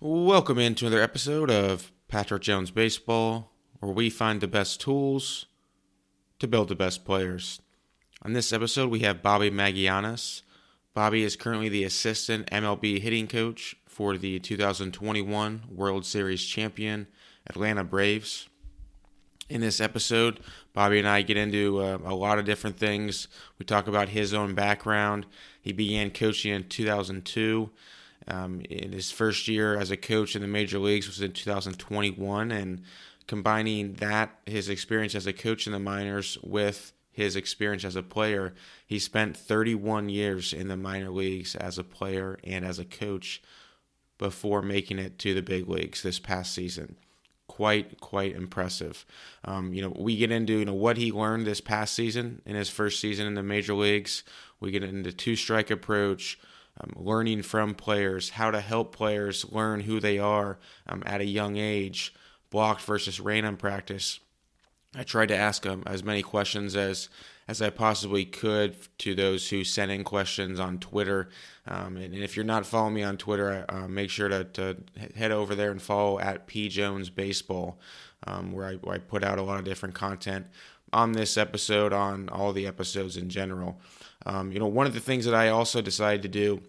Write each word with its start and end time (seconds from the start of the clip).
Welcome 0.00 0.60
into 0.60 0.86
another 0.86 1.02
episode 1.02 1.50
of 1.50 1.90
Patrick 2.06 2.42
Jones 2.42 2.70
Baseball, 2.70 3.50
where 3.80 3.90
we 3.90 4.10
find 4.10 4.40
the 4.40 4.46
best 4.46 4.80
tools 4.80 5.46
to 6.38 6.46
build 6.46 6.68
the 6.68 6.76
best 6.76 7.04
players. 7.04 7.60
On 8.22 8.32
this 8.32 8.52
episode, 8.52 8.90
we 8.90 9.00
have 9.00 9.24
Bobby 9.24 9.50
Magallanes. 9.50 10.42
Bobby 10.94 11.24
is 11.24 11.34
currently 11.34 11.68
the 11.68 11.82
assistant 11.82 12.48
MLB 12.52 13.00
hitting 13.00 13.26
coach 13.26 13.74
for 13.88 14.16
the 14.16 14.38
2021 14.38 15.62
World 15.68 16.06
Series 16.06 16.44
champion 16.44 17.08
Atlanta 17.48 17.82
Braves. 17.82 18.48
In 19.50 19.62
this 19.62 19.80
episode, 19.80 20.38
Bobby 20.74 21.00
and 21.00 21.08
I 21.08 21.22
get 21.22 21.36
into 21.36 21.80
uh, 21.80 21.98
a 22.04 22.14
lot 22.14 22.38
of 22.38 22.44
different 22.44 22.76
things. 22.76 23.26
We 23.58 23.66
talk 23.66 23.88
about 23.88 24.10
his 24.10 24.32
own 24.32 24.54
background. 24.54 25.26
He 25.60 25.72
began 25.72 26.12
coaching 26.12 26.54
in 26.54 26.68
2002 26.68 27.70
um, 28.28 28.60
in 28.68 28.92
his 28.92 29.10
first 29.10 29.48
year 29.48 29.78
as 29.78 29.90
a 29.90 29.96
coach 29.96 30.36
in 30.36 30.42
the 30.42 30.48
major 30.48 30.78
leagues 30.78 31.06
was 31.06 31.20
in 31.20 31.32
2021, 31.32 32.50
and 32.50 32.82
combining 33.26 33.94
that 33.94 34.38
his 34.46 34.68
experience 34.68 35.14
as 35.14 35.26
a 35.26 35.32
coach 35.32 35.66
in 35.66 35.72
the 35.72 35.78
minors 35.78 36.38
with 36.42 36.92
his 37.18 37.34
experience 37.34 37.84
as 37.84 37.96
a 37.96 38.02
player, 38.02 38.54
he 38.86 38.98
spent 38.98 39.36
31 39.36 40.08
years 40.08 40.52
in 40.52 40.68
the 40.68 40.76
minor 40.76 41.10
leagues 41.10 41.56
as 41.56 41.76
a 41.76 41.84
player 41.84 42.38
and 42.44 42.64
as 42.64 42.78
a 42.78 42.84
coach 42.84 43.42
before 44.18 44.62
making 44.62 44.98
it 45.00 45.18
to 45.18 45.34
the 45.34 45.42
big 45.42 45.68
leagues 45.68 46.02
this 46.02 46.20
past 46.20 46.54
season. 46.54 46.96
Quite, 47.48 48.00
quite 48.00 48.36
impressive. 48.36 49.04
Um, 49.44 49.72
you 49.72 49.82
know, 49.82 49.92
we 49.98 50.16
get 50.16 50.30
into 50.30 50.58
you 50.58 50.64
know 50.64 50.74
what 50.74 50.96
he 50.96 51.10
learned 51.10 51.46
this 51.46 51.60
past 51.60 51.94
season 51.94 52.40
in 52.46 52.54
his 52.54 52.68
first 52.68 53.00
season 53.00 53.26
in 53.26 53.34
the 53.34 53.42
major 53.42 53.74
leagues. 53.74 54.22
We 54.60 54.70
get 54.70 54.84
into 54.84 55.12
two 55.12 55.34
strike 55.34 55.70
approach, 55.70 56.38
um, 56.80 56.92
learning 56.96 57.42
from 57.42 57.74
players, 57.74 58.30
how 58.30 58.50
to 58.50 58.60
help 58.60 58.94
players 58.94 59.50
learn 59.50 59.80
who 59.80 60.00
they 60.00 60.18
are 60.18 60.58
um, 60.86 61.02
at 61.06 61.20
a 61.20 61.26
young 61.26 61.56
age, 61.56 62.14
blocked 62.50 62.82
versus 62.82 63.20
random 63.20 63.56
practice. 63.56 64.20
I 64.94 65.02
tried 65.02 65.28
to 65.28 65.36
ask 65.36 65.62
them 65.62 65.82
as 65.86 66.02
many 66.02 66.22
questions 66.22 66.74
as 66.76 67.08
as 67.48 67.62
I 67.62 67.70
possibly 67.70 68.26
could 68.26 68.76
to 68.98 69.14
those 69.14 69.48
who 69.48 69.64
sent 69.64 69.90
in 69.90 70.04
questions 70.04 70.60
on 70.60 70.78
Twitter. 70.78 71.30
Um, 71.66 71.96
and, 71.96 72.12
and, 72.12 72.22
if 72.22 72.36
you're 72.36 72.44
not 72.44 72.66
following 72.66 72.94
me 72.94 73.02
on 73.02 73.16
Twitter, 73.16 73.64
uh, 73.70 73.88
make 73.88 74.10
sure 74.10 74.28
to, 74.28 74.44
to, 74.44 74.76
head 75.16 75.32
over 75.32 75.54
there 75.54 75.70
and 75.70 75.80
follow 75.80 76.18
at 76.18 76.46
P 76.46 76.68
Jones 76.68 77.08
Baseball, 77.08 77.80
um, 78.26 78.52
where 78.52 78.66
I, 78.66 78.74
where 78.74 78.96
I 78.96 78.98
put 78.98 79.24
out 79.24 79.38
a 79.38 79.42
lot 79.42 79.58
of 79.58 79.64
different 79.64 79.94
content 79.94 80.46
on 80.92 81.12
this 81.12 81.38
episode, 81.38 81.94
on 81.94 82.28
all 82.28 82.52
the 82.52 82.66
episodes 82.66 83.16
in 83.16 83.30
general. 83.30 83.80
Um, 84.26 84.52
you 84.52 84.58
know, 84.58 84.66
one 84.66 84.86
of 84.86 84.94
the 84.94 85.00
things 85.00 85.24
that 85.24 85.34
I 85.34 85.48
also 85.48 85.80
decided 85.80 86.22
to 86.22 86.28
do 86.28 86.62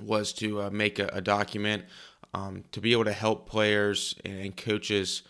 was 0.00 0.32
to 0.34 0.62
uh, 0.62 0.70
make 0.70 0.98
a, 0.98 1.08
a 1.12 1.20
document 1.20 1.84
um, 2.34 2.64
to 2.72 2.80
be 2.80 2.92
able 2.92 3.04
to 3.04 3.12
help 3.12 3.48
players 3.48 4.14
and 4.24 4.56
coaches 4.56 5.22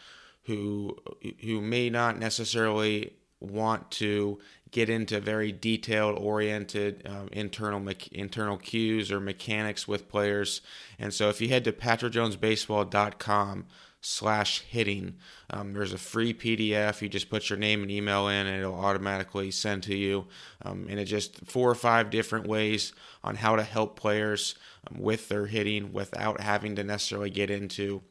who 0.45 0.97
who 1.43 1.61
may 1.61 1.91
not 1.91 2.19
necessarily 2.19 3.15
want 3.41 3.91
to 3.91 4.39
get 4.71 4.91
into 4.91 5.21
very 5.21 5.53
detailed 5.53 6.19
oriented 6.19 7.07
um, 7.07 7.29
internal 7.33 7.81
me- 7.81 7.97
internal 8.13 8.57
cues 8.57 9.13
or 9.13 9.21
mechanics 9.21 9.87
with 9.87 10.09
players. 10.09 10.61
And 10.99 11.15
so 11.15 11.29
if 11.29 11.41
you 11.41 11.49
head 11.49 11.65
to 11.65 11.73
patrickjonesbaseball.com 11.73 13.67
slash 14.01 14.61
hitting. 14.61 15.17
Um, 15.51 15.73
there's 15.73 15.93
a 15.93 15.99
free 15.99 16.33
PDF. 16.33 17.03
You 17.03 17.09
just 17.09 17.29
put 17.31 17.51
your 17.51 17.59
name 17.59 17.83
and 17.83 17.91
email 17.91 18.29
in, 18.29 18.47
and 18.47 18.61
it'll 18.61 18.79
automatically 18.79 19.51
send 19.51 19.83
to 19.85 19.97
you. 19.97 20.27
Um, 20.63 20.87
and 20.89 21.01
it's 21.01 21.11
just 21.11 21.45
four 21.47 21.69
or 21.71 21.75
five 21.75 22.11
different 22.11 22.47
ways 22.47 22.93
on 23.25 23.35
how 23.37 23.57
to 23.57 23.63
help 23.63 23.99
players 23.99 24.55
um, 24.91 25.01
with 25.01 25.29
their 25.29 25.47
hitting 25.47 25.93
without 25.93 26.41
having 26.41 26.77
to 26.77 26.85
necessarily 26.85 27.31
get 27.31 27.51
into 27.51 28.03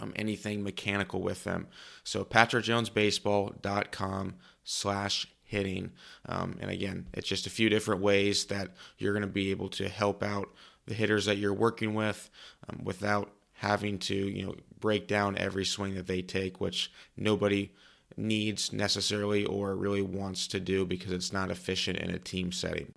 um, 0.00 0.14
anything 0.16 0.62
mechanical 0.62 1.20
with 1.22 1.44
them. 1.44 1.66
So 2.02 2.24
patrickjonesbaseball.com 2.24 4.34
slash 4.64 5.26
hitting. 5.44 5.92
Um, 6.26 6.56
and 6.60 6.70
again, 6.70 7.06
it's 7.12 7.28
just 7.28 7.46
a 7.46 7.50
few 7.50 7.68
different 7.68 8.00
ways 8.00 8.46
that 8.46 8.70
you're 8.98 9.12
going 9.12 9.22
to 9.22 9.28
be 9.28 9.52
able 9.52 9.68
to 9.70 9.88
help 9.88 10.24
out 10.24 10.52
the 10.86 10.94
hitters 10.94 11.26
that 11.26 11.38
you're 11.38 11.54
working 11.54 11.94
with 11.94 12.28
um, 12.68 12.80
without 12.82 13.30
having 13.54 13.98
to 13.98 14.14
you 14.14 14.44
know 14.44 14.54
break 14.84 15.08
down 15.08 15.34
every 15.38 15.64
swing 15.64 15.94
that 15.94 16.06
they 16.06 16.20
take, 16.20 16.60
which 16.60 16.92
nobody 17.16 17.72
needs 18.18 18.70
necessarily 18.70 19.46
or 19.46 19.74
really 19.74 20.02
wants 20.02 20.46
to 20.46 20.60
do 20.60 20.84
because 20.84 21.10
it's 21.10 21.32
not 21.32 21.50
efficient 21.50 21.98
in 21.98 22.10
a 22.10 22.18
team 22.18 22.52
setting. 22.52 22.92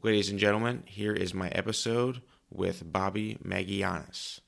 Ladies 0.00 0.30
and 0.30 0.38
gentlemen, 0.38 0.84
here 0.86 1.12
is 1.12 1.34
my 1.34 1.48
episode 1.48 2.22
with 2.52 2.92
Bobby 2.92 3.36
Magallanes. 3.44 4.42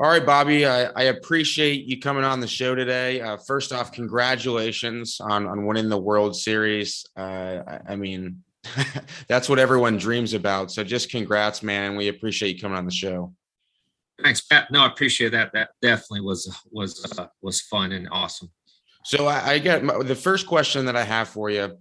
All 0.00 0.08
right, 0.08 0.24
Bobby, 0.24 0.64
I, 0.64 0.84
I, 0.96 1.02
appreciate 1.04 1.84
you 1.84 2.00
coming 2.00 2.24
on 2.24 2.40
the 2.40 2.46
show 2.46 2.74
today. 2.74 3.20
Uh, 3.20 3.36
first 3.36 3.70
off, 3.70 3.92
congratulations 3.92 5.20
on, 5.20 5.46
on 5.46 5.66
winning 5.66 5.90
the 5.90 5.98
World 5.98 6.34
Series. 6.34 7.04
Uh, 7.18 7.60
I, 7.68 7.80
I, 7.90 7.96
mean, 7.96 8.42
that's 9.28 9.46
what 9.46 9.58
everyone 9.58 9.98
dreams 9.98 10.32
about. 10.32 10.70
So 10.70 10.82
just 10.82 11.10
congrats, 11.10 11.62
man. 11.62 11.96
We 11.96 12.08
appreciate 12.08 12.54
you 12.54 12.62
coming 12.62 12.78
on 12.78 12.86
the 12.86 12.90
show. 12.90 13.34
Thanks, 14.22 14.40
Pat. 14.40 14.70
No, 14.70 14.80
I 14.80 14.86
appreciate 14.86 15.32
that. 15.32 15.52
That 15.52 15.72
definitely 15.82 16.22
was 16.22 16.50
was 16.70 17.18
uh, 17.18 17.26
was 17.42 17.60
fun 17.60 17.92
and 17.92 18.08
awesome. 18.10 18.50
So 19.04 19.26
I, 19.26 19.50
I 19.50 19.58
get 19.58 19.84
my, 19.84 20.02
the 20.02 20.14
first 20.14 20.46
question 20.46 20.86
that 20.86 20.96
I 20.96 21.04
have 21.04 21.28
for 21.28 21.50
you 21.50 21.76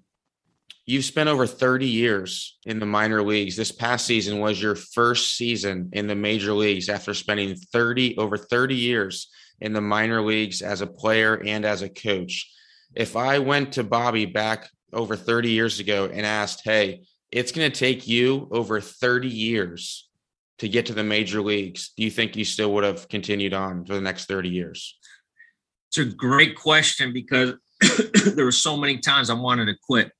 You've 0.86 1.06
spent 1.06 1.30
over 1.30 1.46
30 1.46 1.86
years 1.86 2.58
in 2.66 2.80
the 2.80 2.86
minor 2.86 3.22
leagues. 3.22 3.56
This 3.56 3.72
past 3.72 4.08
season 4.08 4.40
was 4.40 4.62
your 4.62 4.76
first 4.76 5.38
season 5.38 5.90
in 5.94 6.08
the 6.08 6.16
major 6.16 6.54
leagues 6.54 6.90
after 6.90 7.14
spending 7.14 7.56
30 7.56 8.18
over 8.18 8.38
30 8.38 8.76
years 8.76 9.30
in 9.62 9.74
the 9.74 9.82
minor 9.82 10.22
leagues 10.22 10.62
as 10.62 10.82
a 10.82 10.88
player 10.88 11.36
and 11.46 11.66
as 11.66 11.82
a 11.82 11.90
coach. 11.90 12.52
If 12.96 13.16
I 13.16 13.40
went 13.40 13.74
to 13.74 13.84
Bobby 13.84 14.26
back 14.26 14.70
over 14.92 15.16
30 15.16 15.52
years 15.52 15.80
ago 15.80 16.10
and 16.12 16.26
asked, 16.26 16.62
"Hey, 16.64 17.04
it's 17.32 17.52
going 17.52 17.72
to 17.72 17.80
take 17.80 18.08
you 18.08 18.48
over 18.52 18.82
30 18.82 19.28
years 19.28 20.10
to 20.58 20.68
get 20.68 20.88
to 20.88 20.94
the 20.94 21.04
major 21.04 21.42
leagues. 21.42 21.92
Do 21.96 22.04
you 22.04 22.10
think 22.10 22.36
you 22.36 22.46
still 22.46 22.74
would 22.74 22.84
have 22.84 23.08
continued 23.08 23.54
on 23.54 23.86
for 23.86 23.94
the 23.94 24.02
next 24.02 24.26
30 24.26 24.50
years?" 24.50 24.98
It's 25.90 26.00
a 26.00 26.06
great 26.06 26.56
question 26.56 27.14
because 27.14 27.54
there 28.36 28.46
were 28.46 28.52
so 28.52 28.76
many 28.76 28.98
times 28.98 29.30
I 29.30 29.36
wanted 29.36 29.66
to 29.66 29.76
quit 29.84 30.12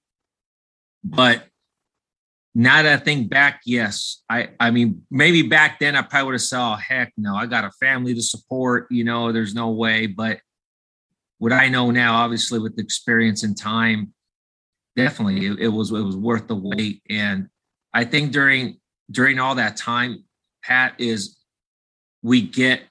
but 1.04 1.44
now 2.56 2.82
that 2.82 3.02
I 3.02 3.04
think 3.04 3.30
back, 3.30 3.62
yes, 3.66 4.22
I 4.30 4.50
I 4.60 4.72
mean 4.72 5.04
maybe 5.10 5.44
back 5.44 5.80
then 5.80 5.96
I 5.96 6.02
probably 6.02 6.26
would 6.26 6.34
have 6.34 6.42
said, 6.42 6.60
oh, 6.60 6.76
heck 6.76 7.14
no, 7.18 7.36
I 7.36 7.46
got 7.46 7.64
a 7.64 7.72
family 7.72 8.14
to 8.16 8.22
support. 8.22 8.88
You 8.92 9.04
know, 9.04 9.32
there's 9.32 9.54
no 9.54 9.70
way. 9.70 10.08
But 10.08 10.40
what 11.38 11.54
I 11.54 11.70
know 11.70 11.92
now, 11.92 12.16
obviously 12.16 12.60
with 12.60 12.80
experience 12.80 13.44
and 13.44 13.58
time, 13.58 14.14
definitely 14.96 15.46
it, 15.46 15.60
it 15.60 15.68
was 15.70 15.92
it 15.92 16.02
was 16.02 16.18
worth 16.18 16.48
the 16.48 16.56
wait. 16.56 17.02
And 17.10 17.48
I 17.94 18.04
think 18.04 18.32
during 18.32 18.80
during 19.10 19.40
all 19.40 19.56
that 19.56 19.78
time, 19.78 20.24
Pat 20.64 20.96
is 20.98 21.38
we 22.22 22.42
get 22.42 22.82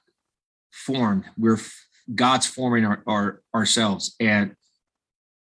formed. 0.71 1.25
We're 1.37 1.59
God's 2.13 2.47
forming 2.47 2.85
our, 2.85 3.03
our 3.05 3.41
ourselves, 3.53 4.15
and 4.19 4.55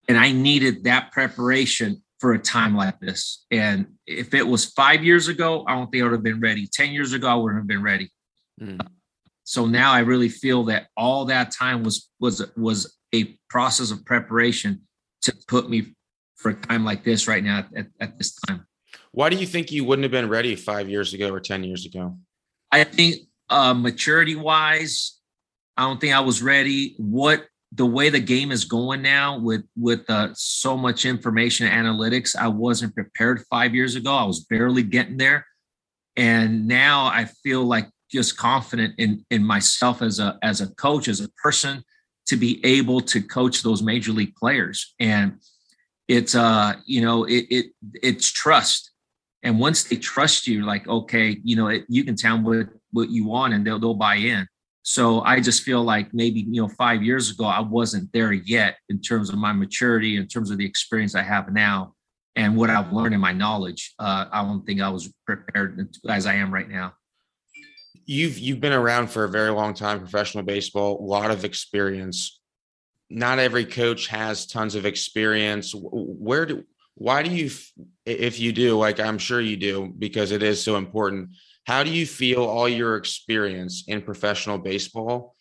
and 0.08 0.18
I 0.18 0.32
needed 0.32 0.84
that 0.84 1.12
preparation 1.12 2.02
for 2.22 2.34
a 2.34 2.38
time 2.38 2.76
like 2.76 3.00
this. 3.00 3.44
And 3.50 3.84
if 4.06 4.32
it 4.32 4.46
was 4.46 4.64
five 4.64 5.02
years 5.02 5.26
ago, 5.26 5.64
I 5.66 5.74
don't 5.74 5.90
think 5.90 6.02
I 6.02 6.04
would 6.04 6.12
have 6.12 6.22
been 6.22 6.38
ready. 6.38 6.68
10 6.72 6.92
years 6.92 7.12
ago, 7.14 7.26
I 7.26 7.34
wouldn't 7.34 7.58
have 7.58 7.66
been 7.66 7.82
ready. 7.82 8.12
Mm. 8.60 8.78
So 9.42 9.66
now 9.66 9.90
I 9.90 9.98
really 9.98 10.28
feel 10.28 10.62
that 10.66 10.86
all 10.96 11.24
that 11.24 11.50
time 11.50 11.82
was 11.82 12.08
was 12.20 12.40
was 12.56 12.96
a 13.12 13.36
process 13.50 13.90
of 13.90 14.04
preparation 14.04 14.82
to 15.22 15.34
put 15.48 15.68
me 15.68 15.96
for 16.36 16.50
a 16.50 16.54
time 16.54 16.84
like 16.84 17.02
this 17.02 17.26
right 17.26 17.42
now 17.42 17.66
at, 17.74 17.88
at 17.98 18.18
this 18.18 18.36
time. 18.46 18.68
Why 19.10 19.28
do 19.28 19.36
you 19.36 19.46
think 19.46 19.72
you 19.72 19.82
wouldn't 19.82 20.04
have 20.04 20.12
been 20.12 20.28
ready 20.28 20.54
five 20.54 20.88
years 20.88 21.12
ago 21.14 21.28
or 21.28 21.40
10 21.40 21.64
years 21.64 21.86
ago? 21.86 22.16
I 22.70 22.84
think 22.84 23.16
uh, 23.50 23.74
maturity 23.74 24.36
wise, 24.36 25.18
I 25.76 25.82
don't 25.82 26.00
think 26.00 26.14
I 26.14 26.20
was 26.20 26.40
ready. 26.40 26.94
What 26.98 27.46
the 27.74 27.86
way 27.86 28.10
the 28.10 28.20
game 28.20 28.52
is 28.52 28.64
going 28.64 29.02
now 29.02 29.38
with 29.38 29.64
with 29.76 30.08
uh, 30.10 30.28
so 30.34 30.76
much 30.76 31.04
information 31.04 31.68
analytics 31.68 32.36
i 32.36 32.48
wasn't 32.48 32.94
prepared 32.94 33.42
five 33.50 33.74
years 33.74 33.96
ago. 33.96 34.14
I 34.14 34.24
was 34.24 34.40
barely 34.40 34.82
getting 34.82 35.16
there. 35.16 35.46
And 36.16 36.68
now 36.68 37.06
i 37.06 37.24
feel 37.42 37.64
like 37.64 37.88
just 38.10 38.36
confident 38.36 38.94
in 38.98 39.24
in 39.30 39.42
myself 39.42 40.02
as 40.02 40.18
a 40.18 40.38
as 40.42 40.60
a 40.60 40.68
coach 40.74 41.08
as 41.08 41.20
a 41.20 41.30
person 41.42 41.82
to 42.26 42.36
be 42.36 42.64
able 42.64 43.00
to 43.00 43.22
coach 43.22 43.62
those 43.62 43.82
major 43.82 44.12
league 44.12 44.34
players. 44.36 44.94
And 45.00 45.38
it's 46.08 46.34
uh 46.34 46.74
you 46.84 47.00
know 47.00 47.24
it, 47.24 47.46
it 47.50 47.66
it's 47.94 48.30
trust. 48.30 48.90
And 49.44 49.58
once 49.58 49.84
they 49.84 49.96
trust 49.96 50.46
you, 50.46 50.64
like, 50.64 50.86
okay, 50.86 51.38
you 51.42 51.56
know, 51.56 51.66
it, 51.66 51.84
you 51.88 52.04
can 52.04 52.14
tell 52.14 52.36
them 52.36 52.44
what, 52.44 52.68
what 52.92 53.10
you 53.10 53.26
want 53.26 53.54
and 53.54 53.66
they'll, 53.66 53.80
they'll 53.80 53.94
buy 53.94 54.14
in. 54.14 54.46
So 54.82 55.20
I 55.20 55.40
just 55.40 55.62
feel 55.62 55.82
like 55.82 56.12
maybe, 56.12 56.40
you 56.40 56.60
know, 56.60 56.68
five 56.68 57.02
years 57.02 57.30
ago, 57.30 57.44
I 57.44 57.60
wasn't 57.60 58.12
there 58.12 58.32
yet 58.32 58.76
in 58.88 59.00
terms 59.00 59.30
of 59.30 59.36
my 59.36 59.52
maturity, 59.52 60.16
in 60.16 60.26
terms 60.26 60.50
of 60.50 60.58
the 60.58 60.66
experience 60.66 61.14
I 61.14 61.22
have 61.22 61.52
now 61.52 61.94
and 62.34 62.56
what 62.56 62.70
I've 62.70 62.92
learned 62.92 63.14
in 63.14 63.20
my 63.20 63.32
knowledge. 63.32 63.94
Uh, 63.98 64.26
I 64.32 64.42
don't 64.42 64.66
think 64.66 64.80
I 64.80 64.88
was 64.88 65.12
prepared 65.24 65.88
as 66.08 66.26
I 66.26 66.34
am 66.34 66.52
right 66.52 66.68
now. 66.68 66.94
You've 68.04 68.38
you've 68.38 68.60
been 68.60 68.72
around 68.72 69.10
for 69.10 69.22
a 69.22 69.28
very 69.28 69.50
long 69.50 69.74
time, 69.74 70.00
professional 70.00 70.42
baseball, 70.42 70.98
a 70.98 71.06
lot 71.06 71.30
of 71.30 71.44
experience. 71.44 72.40
Not 73.08 73.38
every 73.38 73.64
coach 73.64 74.08
has 74.08 74.46
tons 74.46 74.74
of 74.74 74.84
experience. 74.86 75.72
Where 75.76 76.46
do 76.46 76.64
why 76.94 77.22
do 77.22 77.30
you 77.30 77.50
if 78.04 78.38
you 78.38 78.52
do 78.52 78.76
like 78.76 79.00
i'm 79.00 79.18
sure 79.18 79.40
you 79.40 79.56
do 79.56 79.92
because 79.98 80.30
it 80.30 80.42
is 80.42 80.62
so 80.62 80.76
important 80.76 81.30
how 81.64 81.82
do 81.82 81.90
you 81.90 82.06
feel 82.06 82.44
all 82.44 82.68
your 82.68 82.96
experience 82.96 83.84
in 83.86 84.02
professional 84.02 84.58
baseball 84.58 85.34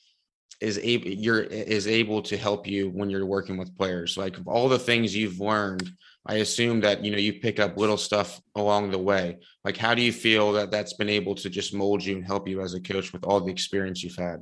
is 0.60 0.78
able 0.78 1.08
you're 1.08 1.42
is 1.42 1.88
able 1.88 2.22
to 2.22 2.38
help 2.38 2.68
you 2.68 2.90
when 2.90 3.10
you're 3.10 3.26
working 3.26 3.58
with 3.58 3.76
players? 3.78 4.18
Like 4.18 4.38
all 4.46 4.70
the 4.70 4.80
things 4.80 5.16
you've 5.16 5.40
learned 5.40 5.90
i 6.28 6.36
assume 6.36 6.82
that 6.82 7.04
you 7.04 7.10
know 7.12 7.18
you 7.18 7.34
pick 7.34 7.60
up 7.60 7.78
little 7.78 7.98
stuff 7.98 8.40
along 8.56 8.92
the 8.92 8.98
way. 8.98 9.40
Like 9.64 9.78
how 9.78 9.96
do 9.96 10.02
you 10.02 10.14
feel 10.14 10.52
that 10.54 10.70
that's 10.70 10.94
been 10.94 11.10
able 11.10 11.36
to 11.36 11.50
just 11.50 11.74
mold 11.74 12.04
you 12.04 12.16
and 12.16 12.26
help 12.26 12.48
you 12.48 12.62
as 12.62 12.74
a 12.74 12.80
coach 12.80 13.12
with 13.12 13.24
all 13.24 13.42
the 13.42 13.52
experience 13.52 14.04
you've 14.04 14.16
had? 14.16 14.42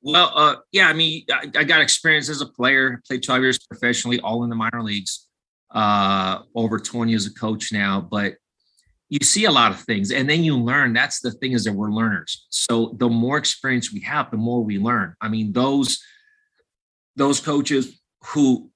Well 0.00 0.32
uh, 0.34 0.56
yeah 0.72 0.88
i 0.88 0.92
mean 0.94 1.24
I, 1.30 1.50
I 1.54 1.64
got 1.64 1.82
experience 1.82 2.28
as 2.28 2.40
a 2.40 2.46
player 2.46 3.02
played 3.06 3.22
12 3.22 3.42
years 3.42 3.58
professionally 3.58 4.20
all 4.20 4.44
in 4.44 4.50
the 4.50 4.56
minor 4.56 4.82
leagues. 4.82 5.26
Uh, 5.70 6.38
over 6.54 6.78
20 6.78 7.14
as 7.14 7.26
a 7.26 7.34
coach 7.34 7.72
now, 7.72 8.00
but 8.00 8.34
you 9.14 9.24
see 9.24 9.44
a 9.44 9.50
lot 9.52 9.70
of 9.70 9.78
things 9.78 10.10
and 10.10 10.28
then 10.28 10.42
you 10.42 10.58
learn. 10.58 10.92
That's 10.92 11.20
the 11.20 11.30
thing 11.30 11.52
is 11.52 11.62
that 11.64 11.72
we're 11.72 11.92
learners. 11.92 12.46
So 12.50 12.96
the 12.98 13.08
more 13.08 13.38
experience 13.38 13.92
we 13.92 14.00
have, 14.00 14.28
the 14.32 14.36
more 14.36 14.64
we 14.64 14.76
learn. 14.76 15.14
I 15.20 15.28
mean, 15.28 15.52
those 15.52 16.02
those 17.14 17.38
coaches 17.38 18.00
who 18.24 18.72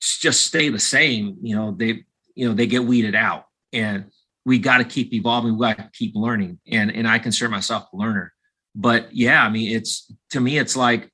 just 0.00 0.44
stay 0.46 0.68
the 0.68 0.80
same, 0.80 1.36
you 1.42 1.54
know, 1.54 1.70
they 1.70 2.04
you 2.34 2.48
know 2.48 2.54
they 2.54 2.66
get 2.66 2.86
weeded 2.86 3.14
out, 3.14 3.44
and 3.72 4.06
we 4.44 4.58
got 4.58 4.78
to 4.78 4.84
keep 4.84 5.14
evolving. 5.14 5.56
We 5.56 5.66
got 5.68 5.78
to 5.78 5.90
keep 5.92 6.16
learning, 6.16 6.58
and 6.66 6.90
and 6.90 7.06
I 7.06 7.20
consider 7.20 7.48
myself 7.48 7.84
a 7.92 7.96
learner. 7.96 8.32
But 8.74 9.14
yeah, 9.14 9.44
I 9.44 9.48
mean, 9.48 9.76
it's 9.76 10.12
to 10.30 10.40
me, 10.40 10.58
it's 10.58 10.76
like, 10.76 11.08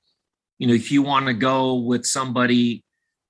you 0.59 0.69
know, 0.69 0.75
if 0.75 0.91
you 0.91 1.03
want 1.03 1.27
to 1.27 1.35
go 1.35 1.75
with 1.75 2.07
somebody 2.07 2.83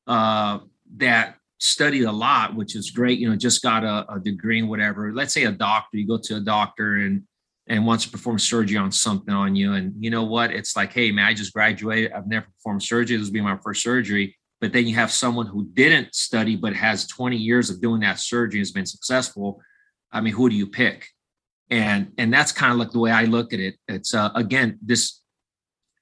uh, 0.06 0.60
that 0.98 1.38
studied 1.64 2.04
a 2.04 2.12
lot, 2.12 2.54
which 2.54 2.76
is 2.76 2.90
great. 2.90 3.18
You 3.18 3.30
know, 3.30 3.36
just 3.36 3.62
got 3.62 3.84
a, 3.84 4.04
a, 4.12 4.20
degree 4.20 4.58
in 4.58 4.68
whatever. 4.68 5.12
Let's 5.14 5.32
say 5.32 5.44
a 5.44 5.52
doctor, 5.52 5.96
you 5.96 6.06
go 6.06 6.18
to 6.18 6.36
a 6.36 6.40
doctor 6.40 6.96
and 6.96 7.22
and 7.66 7.86
wants 7.86 8.04
to 8.04 8.10
perform 8.10 8.38
surgery 8.38 8.76
on 8.76 8.92
something 8.92 9.32
on 9.32 9.56
you, 9.56 9.72
and 9.72 9.94
you 9.98 10.10
know 10.10 10.24
what? 10.24 10.50
It's 10.50 10.76
like, 10.76 10.92
hey 10.92 11.10
man, 11.10 11.24
I 11.24 11.32
just 11.32 11.54
graduated. 11.54 12.12
I've 12.12 12.26
never 12.26 12.46
performed 12.46 12.82
surgery. 12.82 13.16
This 13.16 13.26
will 13.26 13.32
be 13.32 13.40
my 13.40 13.56
first 13.56 13.82
surgery. 13.82 14.36
But 14.60 14.72
then 14.72 14.86
you 14.86 14.94
have 14.96 15.10
someone 15.10 15.46
who 15.46 15.66
didn't 15.72 16.14
study 16.14 16.56
but 16.56 16.74
has 16.74 17.06
20 17.06 17.36
years 17.36 17.70
of 17.70 17.80
doing 17.80 18.00
that 18.00 18.18
surgery 18.18 18.60
has 18.60 18.70
been 18.70 18.86
successful. 18.86 19.60
I 20.12 20.20
mean, 20.20 20.34
who 20.34 20.48
do 20.50 20.54
you 20.54 20.66
pick? 20.66 21.08
And 21.70 22.12
and 22.18 22.32
that's 22.32 22.52
kind 22.52 22.72
of 22.72 22.78
like 22.78 22.90
the 22.90 23.00
way 23.00 23.10
I 23.10 23.24
look 23.24 23.54
at 23.54 23.60
it. 23.60 23.76
It's 23.88 24.12
uh, 24.12 24.30
again 24.34 24.78
this. 24.82 25.20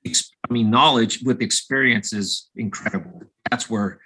I 0.04 0.52
mean, 0.52 0.68
knowledge 0.68 1.22
with 1.22 1.40
experience 1.40 2.12
is 2.12 2.50
incredible. 2.56 3.22
That's 3.48 3.70
where 3.70 4.00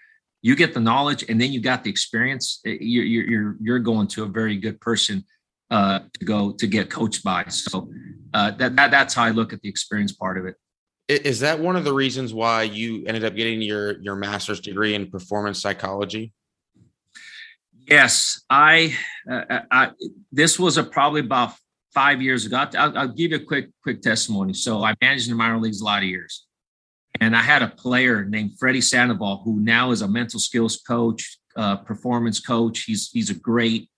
you 0.46 0.54
get 0.54 0.72
the 0.72 0.80
knowledge 0.80 1.24
and 1.28 1.40
then 1.40 1.52
you 1.52 1.60
got 1.60 1.82
the 1.82 1.90
experience 1.90 2.60
eh, 2.64 2.76
you're 2.80 3.04
you're 3.04 3.56
you're 3.60 3.78
going 3.80 4.06
to 4.06 4.22
a 4.22 4.26
very 4.28 4.56
good 4.56 4.80
person 4.80 5.24
uh, 5.72 5.98
to 6.16 6.24
go 6.24 6.52
to 6.52 6.68
get 6.68 6.88
coached 6.88 7.24
by. 7.24 7.44
So 7.48 7.90
uh, 8.32 8.52
that, 8.52 8.76
that 8.76 8.92
that's 8.92 9.12
how 9.12 9.24
i 9.24 9.30
look 9.30 9.52
at 9.52 9.60
the 9.62 9.68
experience 9.68 10.12
part 10.12 10.38
of 10.38 10.46
it. 10.46 10.54
Is 11.08 11.40
that 11.40 11.58
one 11.58 11.74
of 11.74 11.82
the 11.82 11.92
reasons 11.92 12.32
why 12.32 12.62
you 12.62 13.04
ended 13.06 13.24
up 13.24 13.34
getting 13.34 13.60
your 13.60 14.00
your 14.00 14.14
master's 14.14 14.60
degree 14.60 14.94
in 14.94 15.10
performance 15.10 15.60
psychology? 15.60 16.32
Yes 17.88 18.44
i, 18.48 18.94
uh, 19.28 19.60
I 19.70 19.90
this 20.30 20.60
was 20.60 20.76
a 20.76 20.84
probably 20.84 21.22
about 21.22 21.54
five 21.92 22.22
years 22.22 22.46
ago. 22.46 22.56
I'll, 22.56 22.98
I'll, 22.98 23.08
give 23.08 23.32
you 23.32 23.38
a 23.38 23.44
quick 23.44 23.70
quick 23.82 24.00
testimony. 24.00 24.52
So 24.52 24.84
i 24.84 24.94
managed 25.00 25.26
in 25.26 25.32
the 25.32 25.36
minor 25.36 25.58
leagues 25.58 25.80
a 25.80 25.84
lot 25.84 26.04
of 26.04 26.08
years 26.08 26.45
and 27.20 27.36
I 27.36 27.42
had 27.42 27.62
a 27.62 27.68
player 27.68 28.24
named 28.24 28.58
Freddie 28.58 28.80
Sandoval, 28.80 29.42
who 29.44 29.60
now 29.60 29.90
is 29.90 30.02
a 30.02 30.08
mental 30.08 30.40
skills 30.40 30.78
coach, 30.78 31.38
uh, 31.56 31.76
performance 31.76 32.40
coach. 32.40 32.82
He's 32.82 33.10
he's 33.10 33.30
a 33.30 33.34
great. 33.34 33.88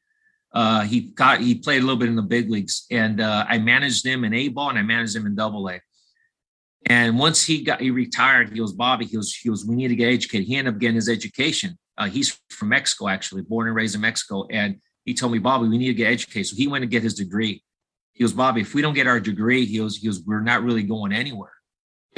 Uh, 0.52 0.82
he 0.82 1.00
got 1.00 1.40
he 1.40 1.54
played 1.54 1.82
a 1.82 1.84
little 1.84 1.98
bit 1.98 2.08
in 2.08 2.16
the 2.16 2.22
big 2.22 2.50
leagues, 2.50 2.86
and 2.90 3.20
uh, 3.20 3.44
I 3.48 3.58
managed 3.58 4.04
him 4.04 4.24
in 4.24 4.32
A 4.34 4.48
ball 4.48 4.70
and 4.70 4.78
I 4.78 4.82
managed 4.82 5.14
him 5.14 5.26
in 5.26 5.34
Double 5.34 5.68
A. 5.68 5.80
And 6.86 7.18
once 7.18 7.44
he 7.44 7.64
got 7.64 7.80
he 7.80 7.90
retired, 7.90 8.52
he 8.52 8.60
was 8.60 8.72
Bobby. 8.72 9.04
He 9.04 9.16
was 9.16 9.34
he 9.34 9.50
was 9.50 9.64
we 9.64 9.76
need 9.76 9.88
to 9.88 9.96
get 9.96 10.12
educated. 10.12 10.46
He 10.46 10.56
ended 10.56 10.74
up 10.74 10.80
getting 10.80 10.96
his 10.96 11.08
education. 11.08 11.78
Uh, 11.96 12.06
he's 12.06 12.38
from 12.50 12.68
Mexico, 12.68 13.08
actually, 13.08 13.42
born 13.42 13.66
and 13.66 13.74
raised 13.74 13.96
in 13.96 14.00
Mexico. 14.00 14.46
And 14.50 14.80
he 15.04 15.14
told 15.14 15.32
me, 15.32 15.38
Bobby, 15.38 15.68
we 15.68 15.78
need 15.78 15.88
to 15.88 15.94
get 15.94 16.12
educated. 16.12 16.46
So 16.46 16.56
he 16.56 16.68
went 16.68 16.82
to 16.82 16.86
get 16.86 17.02
his 17.02 17.14
degree. 17.14 17.62
He 18.12 18.22
was 18.22 18.32
Bobby. 18.32 18.60
If 18.60 18.74
we 18.74 18.82
don't 18.82 18.94
get 18.94 19.06
our 19.06 19.20
degree, 19.20 19.64
he 19.64 19.80
was 19.80 19.96
he 19.96 20.08
was 20.08 20.22
we're 20.22 20.40
not 20.40 20.62
really 20.62 20.84
going 20.84 21.12
anywhere. 21.12 21.52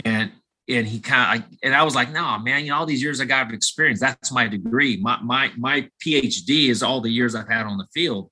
And 0.05 0.33
and 0.71 0.87
he 0.87 1.01
kind 1.01 1.43
of 1.43 1.49
and 1.63 1.75
I 1.75 1.83
was 1.83 1.95
like, 1.95 2.13
no, 2.13 2.39
man, 2.39 2.65
you 2.65 2.71
know, 2.71 2.77
all 2.77 2.87
these 2.87 3.03
years 3.03 3.21
I 3.21 3.25
got 3.25 3.47
of 3.47 3.53
experience. 3.53 4.01
That's 4.01 4.33
my 4.33 4.47
degree. 4.47 4.97
My 4.97 5.21
my 5.21 5.51
my 5.57 5.89
PhD 6.05 6.69
is 6.69 6.83
all 6.83 7.01
the 7.01 7.11
years 7.11 7.35
I've 7.35 7.49
had 7.49 7.67
on 7.67 7.79
the 7.79 7.87
field. 7.93 8.31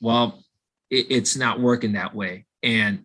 Well, 0.00 0.42
it, 0.90 1.06
it's 1.10 1.36
not 1.36 1.60
working 1.60 1.92
that 1.92 2.14
way. 2.14 2.46
And 2.62 3.04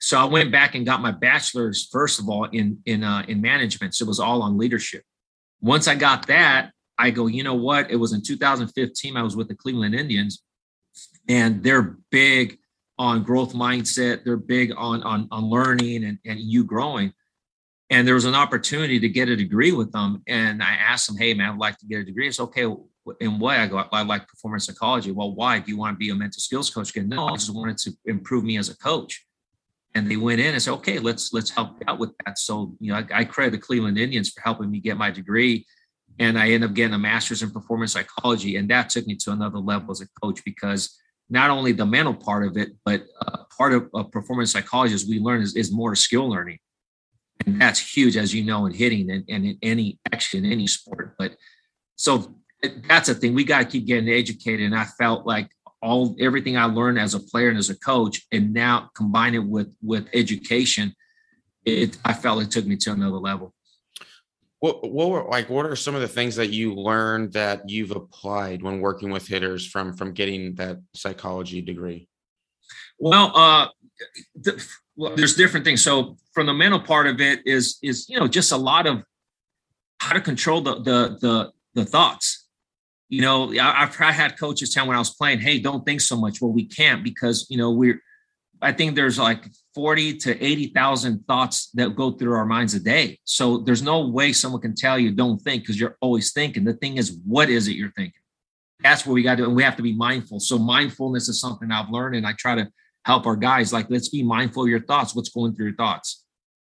so 0.00 0.18
I 0.18 0.24
went 0.24 0.50
back 0.50 0.74
and 0.74 0.84
got 0.84 1.00
my 1.00 1.12
bachelor's 1.12 1.88
first 1.90 2.18
of 2.18 2.28
all 2.28 2.44
in 2.44 2.78
in 2.86 3.04
uh, 3.04 3.24
in 3.28 3.40
management. 3.40 3.94
So 3.94 4.04
it 4.04 4.08
was 4.08 4.20
all 4.20 4.42
on 4.42 4.58
leadership. 4.58 5.04
Once 5.60 5.86
I 5.86 5.94
got 5.94 6.26
that, 6.26 6.72
I 6.98 7.10
go, 7.10 7.28
you 7.28 7.44
know 7.44 7.54
what? 7.54 7.90
It 7.90 7.96
was 7.96 8.12
in 8.12 8.22
2015. 8.22 9.16
I 9.16 9.22
was 9.22 9.36
with 9.36 9.48
the 9.48 9.54
Cleveland 9.54 9.94
Indians, 9.94 10.42
and 11.28 11.62
they're 11.62 11.96
big 12.10 12.58
on 12.98 13.22
growth 13.22 13.54
mindset. 13.54 14.24
They're 14.24 14.36
big 14.36 14.72
on 14.76 15.02
on 15.04 15.28
on 15.30 15.44
learning 15.44 16.04
and 16.04 16.18
and 16.26 16.40
you 16.40 16.64
growing 16.64 17.12
and 17.92 18.08
there 18.08 18.14
was 18.14 18.24
an 18.24 18.34
opportunity 18.34 18.98
to 18.98 19.08
get 19.08 19.28
a 19.28 19.36
degree 19.36 19.70
with 19.70 19.92
them. 19.92 20.22
And 20.26 20.62
I 20.62 20.72
asked 20.72 21.06
them, 21.06 21.16
"Hey, 21.18 21.34
man, 21.34 21.50
I'd 21.50 21.58
like 21.58 21.76
to 21.78 21.86
get 21.86 22.00
a 22.00 22.04
degree." 22.04 22.26
It's 22.26 22.40
okay. 22.40 22.62
In 23.20 23.38
what? 23.38 23.58
I 23.58 23.66
go, 23.66 23.84
I 23.92 24.02
like 24.02 24.26
performance 24.26 24.64
psychology. 24.64 25.10
Well, 25.10 25.34
why? 25.34 25.58
Do 25.58 25.70
you 25.70 25.76
want 25.76 25.94
to 25.94 25.98
be 25.98 26.08
a 26.08 26.14
mental 26.14 26.40
skills 26.40 26.70
coach? 26.70 26.90
Again, 26.90 27.08
no, 27.10 27.26
I 27.26 27.32
just 27.32 27.54
wanted 27.54 27.76
to 27.78 27.92
improve 28.06 28.44
me 28.44 28.56
as 28.56 28.70
a 28.70 28.76
coach. 28.78 29.26
And 29.94 30.10
they 30.10 30.16
went 30.16 30.40
in 30.40 30.54
and 30.54 30.62
said, 30.62 30.72
"Okay, 30.74 30.98
let's 31.00 31.34
let's 31.34 31.50
help 31.50 31.82
out 31.86 31.98
with 31.98 32.12
that." 32.24 32.38
So, 32.38 32.74
you 32.80 32.92
know, 32.92 32.98
I, 32.98 33.20
I 33.20 33.24
credit 33.24 33.50
the 33.50 33.58
Cleveland 33.58 33.98
Indians 33.98 34.30
for 34.30 34.40
helping 34.40 34.70
me 34.70 34.80
get 34.80 34.96
my 34.96 35.10
degree, 35.10 35.66
and 36.18 36.38
I 36.38 36.46
ended 36.46 36.70
up 36.70 36.74
getting 36.74 36.94
a 36.94 36.98
master's 36.98 37.42
in 37.42 37.50
performance 37.50 37.92
psychology, 37.92 38.56
and 38.56 38.70
that 38.70 38.88
took 38.88 39.06
me 39.06 39.16
to 39.16 39.32
another 39.32 39.58
level 39.58 39.90
as 39.90 40.00
a 40.00 40.08
coach 40.22 40.42
because 40.46 40.98
not 41.28 41.50
only 41.50 41.72
the 41.72 41.86
mental 41.86 42.14
part 42.14 42.46
of 42.46 42.56
it, 42.56 42.70
but 42.86 43.02
uh, 43.20 43.44
part 43.54 43.74
of, 43.74 43.90
of 43.92 44.10
performance 44.10 44.50
psychology, 44.52 44.94
as 44.94 45.06
we 45.06 45.18
learn, 45.18 45.42
is, 45.42 45.56
is 45.56 45.70
more 45.72 45.94
skill 45.94 46.28
learning 46.30 46.58
and 47.46 47.60
that's 47.60 47.80
huge, 47.96 48.16
as 48.16 48.34
you 48.34 48.44
know, 48.44 48.66
in 48.66 48.72
hitting 48.72 49.10
and, 49.10 49.24
and 49.28 49.44
in 49.44 49.58
any 49.62 49.98
action, 50.12 50.44
any 50.44 50.66
sport. 50.66 51.14
But 51.18 51.36
so 51.96 52.36
that's 52.88 53.08
a 53.08 53.14
thing 53.14 53.34
we 53.34 53.44
got 53.44 53.58
to 53.58 53.64
keep 53.64 53.86
getting 53.86 54.08
educated. 54.08 54.66
And 54.66 54.74
I 54.74 54.84
felt 54.84 55.26
like 55.26 55.48
all 55.82 56.14
everything 56.20 56.56
I 56.56 56.64
learned 56.64 56.98
as 56.98 57.14
a 57.14 57.20
player 57.20 57.48
and 57.48 57.58
as 57.58 57.70
a 57.70 57.78
coach, 57.78 58.22
and 58.30 58.52
now 58.52 58.90
combine 58.94 59.34
it 59.34 59.44
with 59.44 59.74
with 59.82 60.08
education, 60.14 60.94
it 61.64 61.98
I 62.04 62.12
felt 62.12 62.42
it 62.42 62.50
took 62.50 62.66
me 62.66 62.76
to 62.76 62.92
another 62.92 63.16
level. 63.16 63.54
What 64.60 64.90
what 64.92 65.10
were 65.10 65.24
like 65.24 65.50
what 65.50 65.66
are 65.66 65.74
some 65.74 65.96
of 65.96 66.00
the 66.00 66.08
things 66.08 66.36
that 66.36 66.50
you 66.50 66.74
learned 66.74 67.32
that 67.32 67.68
you've 67.68 67.90
applied 67.90 68.62
when 68.62 68.80
working 68.80 69.10
with 69.10 69.26
hitters 69.26 69.66
from 69.66 69.92
from 69.92 70.12
getting 70.12 70.54
that 70.54 70.78
psychology 70.94 71.60
degree? 71.60 72.08
Well, 72.98 73.36
uh, 73.36 73.68
the, 74.36 74.64
well, 74.96 75.16
there's 75.16 75.34
different 75.34 75.64
things. 75.64 75.82
So 75.82 76.16
from 76.32 76.46
the 76.46 76.54
mental 76.54 76.80
part 76.80 77.06
of 77.06 77.20
it 77.20 77.40
is 77.46 77.78
is 77.82 78.08
you 78.08 78.18
know 78.18 78.28
just 78.28 78.52
a 78.52 78.56
lot 78.56 78.86
of 78.86 79.02
how 80.00 80.12
to 80.12 80.20
control 80.20 80.60
the 80.60 80.74
the 80.76 81.18
the, 81.20 81.52
the 81.74 81.84
thoughts. 81.84 82.48
You 83.08 83.20
know, 83.20 83.52
I, 83.54 83.82
I've 83.82 83.94
had 83.94 84.38
coaches 84.38 84.72
tell 84.72 84.86
when 84.86 84.96
I 84.96 84.98
was 84.98 85.14
playing, 85.14 85.40
"Hey, 85.40 85.58
don't 85.58 85.84
think 85.84 86.00
so 86.00 86.16
much." 86.16 86.40
Well, 86.40 86.52
we 86.52 86.66
can't 86.66 87.02
because 87.04 87.46
you 87.48 87.56
know 87.56 87.70
we're. 87.70 88.00
I 88.60 88.72
think 88.72 88.94
there's 88.94 89.18
like 89.18 89.44
forty 89.74 90.16
to 90.18 90.44
eighty 90.44 90.68
thousand 90.68 91.24
thoughts 91.26 91.70
that 91.74 91.96
go 91.96 92.12
through 92.12 92.34
our 92.34 92.46
minds 92.46 92.74
a 92.74 92.80
day. 92.80 93.18
So 93.24 93.58
there's 93.58 93.82
no 93.82 94.08
way 94.08 94.32
someone 94.32 94.60
can 94.60 94.74
tell 94.74 94.98
you 94.98 95.12
don't 95.12 95.38
think 95.38 95.62
because 95.62 95.80
you're 95.80 95.96
always 96.00 96.32
thinking. 96.32 96.64
The 96.64 96.74
thing 96.74 96.96
is, 96.96 97.18
what 97.24 97.50
is 97.50 97.68
it 97.68 97.76
you're 97.76 97.92
thinking? 97.92 98.20
That's 98.80 99.06
what 99.06 99.14
we 99.14 99.22
got 99.22 99.38
to 99.38 99.44
and 99.44 99.56
we 99.56 99.62
have 99.62 99.76
to 99.76 99.82
be 99.82 99.94
mindful. 99.94 100.40
So 100.40 100.58
mindfulness 100.58 101.28
is 101.28 101.40
something 101.40 101.70
I've 101.70 101.90
learned, 101.90 102.16
and 102.16 102.26
I 102.26 102.34
try 102.38 102.54
to 102.54 102.68
help 103.04 103.26
our 103.26 103.36
guys 103.36 103.72
like 103.72 103.86
let's 103.90 104.08
be 104.08 104.22
mindful 104.22 104.64
of 104.64 104.68
your 104.68 104.80
thoughts 104.80 105.14
what's 105.14 105.30
going 105.30 105.54
through 105.54 105.66
your 105.66 105.76
thoughts 105.76 106.24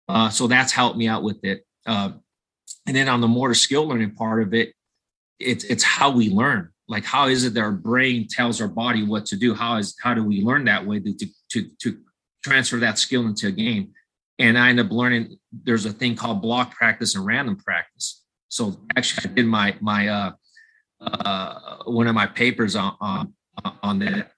uh, 0.08 0.29
so 0.29 0.48
that's 0.48 0.72
helped 0.72 0.98
me 0.98 1.08
out 1.08 1.24
with 1.24 1.44
it 1.44 1.65
uh, 1.86 2.12
and 2.88 2.96
then 2.96 3.08
on 3.10 3.22
the 3.22 3.27
motor 3.27 3.53
skill 3.53 3.88
learning 3.88 4.12
part 4.12 4.41
of 4.41 4.53
it 4.53 4.74
it's 5.39 5.63
it's 5.65 5.84
how 5.84 6.10
we 6.10 6.29
learn 6.29 6.70
like 6.88 7.03
how 7.03 7.27
is 7.27 7.44
it 7.44 7.53
that 7.55 7.62
our 7.62 7.72
brain 7.72 8.27
tells 8.29 8.62
our 8.62 8.67
body 8.67 9.03
what 9.03 9.25
to 9.27 9.36
do? 9.36 9.53
How 9.55 9.77
is 9.77 9.96
how 10.01 10.13
do 10.13 10.24
we 10.24 10.41
learn 10.41 10.65
that 10.65 10.86
way 10.86 11.00
to 11.00 11.27
to 11.51 11.70
to 11.82 11.98
transfer 12.44 12.77
that 12.77 13.00
skill 13.00 13.25
into 13.25 13.48
a 13.48 13.51
game? 13.51 13.91
And 14.38 14.58
I 14.58 14.70
end 14.70 14.79
up 14.79 14.91
learning 14.91 15.38
there's 15.51 15.86
a 15.86 15.94
thing 15.94 16.15
called 16.15 16.41
block 16.41 16.75
practice 16.75 17.15
and 17.15 17.25
random 17.25 17.58
practice. 17.58 18.24
So 18.50 18.79
actually, 18.96 19.32
I 19.32 19.34
did 19.34 19.46
my 19.48 19.75
my 19.82 20.08
uh, 20.08 20.32
uh, 21.01 21.84
one 21.86 22.08
of 22.08 22.13
my 22.13 22.27
papers 22.27 22.75
on 22.75 22.96
on 23.01 23.34
on 23.82 24.00
that 24.00 24.32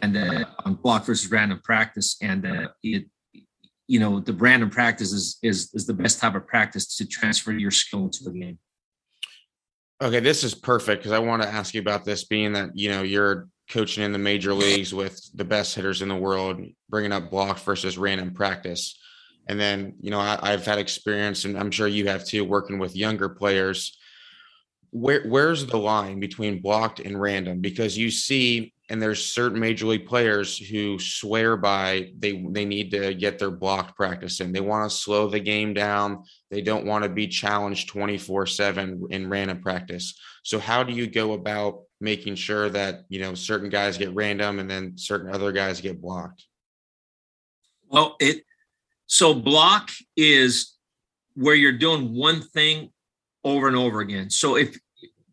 and 0.00 0.16
uh, 0.16 0.44
on 0.64 0.74
block 0.74 1.04
versus 1.04 1.30
random 1.30 1.60
practice, 1.62 2.16
and 2.22 2.46
uh, 2.46 2.68
it 2.82 3.06
you 3.88 4.00
know 4.00 4.20
the 4.20 4.32
random 4.32 4.70
practice 4.70 5.12
is 5.12 5.38
is 5.42 5.70
is 5.74 5.86
the 5.86 5.92
best 5.92 6.18
type 6.18 6.34
of 6.34 6.46
practice 6.46 6.96
to 6.96 7.06
transfer 7.06 7.52
your 7.52 7.70
skill 7.70 8.04
into 8.04 8.24
the 8.24 8.30
game. 8.30 8.58
Okay, 10.00 10.20
this 10.20 10.42
is 10.44 10.54
perfect 10.54 11.02
because 11.02 11.12
I 11.12 11.18
want 11.18 11.42
to 11.42 11.48
ask 11.48 11.74
you 11.74 11.80
about 11.80 12.04
this, 12.04 12.24
being 12.24 12.52
that 12.54 12.70
you 12.74 12.90
know 12.90 13.02
you're 13.02 13.48
coaching 13.70 14.02
in 14.02 14.12
the 14.12 14.18
major 14.18 14.54
leagues 14.54 14.94
with 14.94 15.20
the 15.34 15.44
best 15.44 15.74
hitters 15.74 16.02
in 16.02 16.08
the 16.08 16.16
world, 16.16 16.60
bringing 16.88 17.12
up 17.12 17.30
block 17.30 17.58
versus 17.60 17.98
random 17.98 18.32
practice, 18.32 18.98
and 19.46 19.60
then 19.60 19.94
you 20.00 20.10
know 20.10 20.20
I, 20.20 20.50
have 20.50 20.64
had 20.64 20.78
experience, 20.78 21.44
and 21.44 21.58
I'm 21.58 21.70
sure 21.70 21.86
you 21.86 22.08
have 22.08 22.24
too, 22.24 22.44
working 22.44 22.78
with 22.78 22.96
younger 22.96 23.28
players. 23.28 23.98
Where 24.90 25.22
where's 25.26 25.66
the 25.66 25.78
line 25.78 26.18
between 26.18 26.62
blocked 26.62 27.00
and 27.00 27.20
random? 27.20 27.60
Because 27.60 27.96
you 27.96 28.10
see 28.10 28.72
and 28.92 29.00
there's 29.00 29.24
certain 29.24 29.58
major 29.58 29.86
league 29.86 30.06
players 30.06 30.58
who 30.58 30.98
swear 30.98 31.56
by 31.56 32.12
they 32.18 32.44
they 32.50 32.66
need 32.66 32.90
to 32.90 33.14
get 33.14 33.38
their 33.38 33.50
blocked 33.50 33.96
practice 33.96 34.38
in. 34.40 34.52
They 34.52 34.60
want 34.60 34.88
to 34.88 34.94
slow 34.94 35.30
the 35.30 35.40
game 35.40 35.72
down. 35.72 36.24
They 36.50 36.60
don't 36.60 36.84
want 36.84 37.02
to 37.02 37.08
be 37.08 37.26
challenged 37.26 37.88
24/7 37.88 39.10
in 39.10 39.30
random 39.30 39.62
practice. 39.62 40.20
So 40.42 40.58
how 40.58 40.82
do 40.82 40.92
you 40.92 41.06
go 41.06 41.32
about 41.32 41.84
making 42.02 42.34
sure 42.34 42.68
that, 42.68 43.04
you 43.08 43.18
know, 43.18 43.34
certain 43.34 43.70
guys 43.70 43.96
get 43.96 44.14
random 44.14 44.58
and 44.58 44.70
then 44.70 44.98
certain 44.98 45.34
other 45.34 45.52
guys 45.52 45.80
get 45.80 46.02
blocked? 46.02 46.44
Well, 47.88 48.16
it 48.20 48.44
so 49.06 49.32
block 49.32 49.90
is 50.18 50.76
where 51.32 51.54
you're 51.54 51.78
doing 51.78 52.14
one 52.14 52.42
thing 52.42 52.92
over 53.42 53.68
and 53.68 53.76
over 53.76 54.00
again. 54.00 54.28
So 54.28 54.56
if 54.58 54.78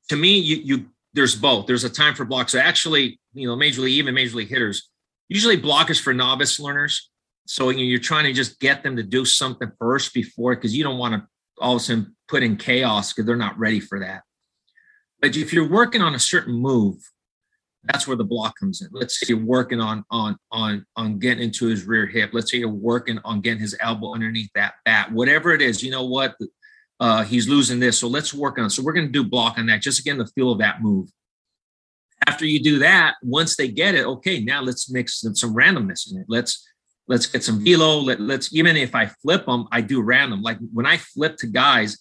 to 0.07 0.15
me 0.15 0.37
you 0.37 0.55
you 0.63 0.85
there's 1.13 1.35
both. 1.35 1.67
There's 1.67 1.83
a 1.83 1.89
time 1.89 2.15
for 2.15 2.23
block. 2.23 2.47
So 2.47 2.59
actually, 2.59 3.18
you 3.33 3.47
know, 3.47 3.55
major 3.55 3.81
league, 3.81 3.93
even 3.93 4.13
major 4.13 4.37
league 4.37 4.49
hitters, 4.49 4.89
usually 5.27 5.57
block 5.57 5.89
is 5.89 5.99
for 5.99 6.13
novice 6.13 6.59
learners. 6.59 7.09
So 7.45 7.69
you're 7.69 7.99
trying 7.99 8.25
to 8.25 8.33
just 8.33 8.59
get 8.59 8.83
them 8.83 8.95
to 8.95 9.03
do 9.03 9.25
something 9.25 9.71
first 9.79 10.13
before, 10.13 10.55
because 10.55 10.75
you 10.75 10.83
don't 10.83 10.97
want 10.97 11.15
to 11.15 11.27
all 11.59 11.75
of 11.75 11.81
a 11.81 11.83
sudden 11.83 12.15
put 12.27 12.43
in 12.43 12.55
chaos 12.55 13.11
because 13.11 13.25
they're 13.25 13.35
not 13.35 13.57
ready 13.57 13.79
for 13.79 13.99
that. 13.99 14.21
But 15.21 15.35
if 15.35 15.51
you're 15.51 15.67
working 15.67 16.01
on 16.01 16.15
a 16.15 16.19
certain 16.19 16.53
move, 16.53 16.97
that's 17.83 18.07
where 18.07 18.17
the 18.17 18.23
block 18.23 18.53
comes 18.59 18.81
in. 18.81 18.89
Let's 18.91 19.19
say 19.19 19.25
you're 19.29 19.43
working 19.43 19.81
on 19.81 20.05
on 20.11 20.37
on 20.51 20.85
on 20.95 21.19
getting 21.19 21.43
into 21.43 21.67
his 21.67 21.85
rear 21.85 22.05
hip. 22.05 22.31
Let's 22.33 22.51
say 22.51 22.59
you're 22.59 22.69
working 22.69 23.19
on 23.25 23.41
getting 23.41 23.59
his 23.59 23.75
elbow 23.79 24.13
underneath 24.13 24.51
that 24.55 24.75
bat. 24.85 25.11
Whatever 25.11 25.51
it 25.51 25.61
is, 25.61 25.83
you 25.83 25.91
know 25.91 26.05
what? 26.05 26.35
uh, 26.99 27.23
he's 27.23 27.47
losing 27.47 27.79
this. 27.79 27.97
So 27.97 28.07
let's 28.07 28.33
work 28.33 28.57
on. 28.59 28.65
It. 28.65 28.69
So 28.71 28.83
we're 28.83 28.93
going 28.93 29.07
to 29.07 29.11
do 29.11 29.23
block 29.23 29.57
on 29.57 29.65
that. 29.67 29.81
Just 29.81 29.99
again, 29.99 30.17
the 30.17 30.27
feel 30.27 30.51
of 30.51 30.59
that 30.59 30.81
move. 30.81 31.09
After 32.27 32.45
you 32.45 32.61
do 32.61 32.79
that, 32.79 33.15
once 33.23 33.55
they 33.55 33.69
get 33.69 33.95
it, 33.95 34.05
okay, 34.05 34.41
now 34.41 34.61
let's 34.61 34.89
mix 34.89 35.21
some, 35.21 35.55
randomness 35.55 36.11
in 36.11 36.19
it. 36.19 36.25
Let's 36.27 36.67
let's 37.07 37.25
get 37.25 37.43
some 37.43 37.63
velo. 37.63 37.99
Let, 37.99 38.19
let's 38.19 38.53
even 38.53 38.77
if 38.77 38.93
I 38.93 39.07
flip 39.07 39.45
them, 39.45 39.67
I 39.71 39.81
do 39.81 40.01
random. 40.01 40.41
Like 40.41 40.57
when 40.73 40.85
I 40.85 40.97
flip 40.97 41.37
to 41.37 41.47
guys, 41.47 41.97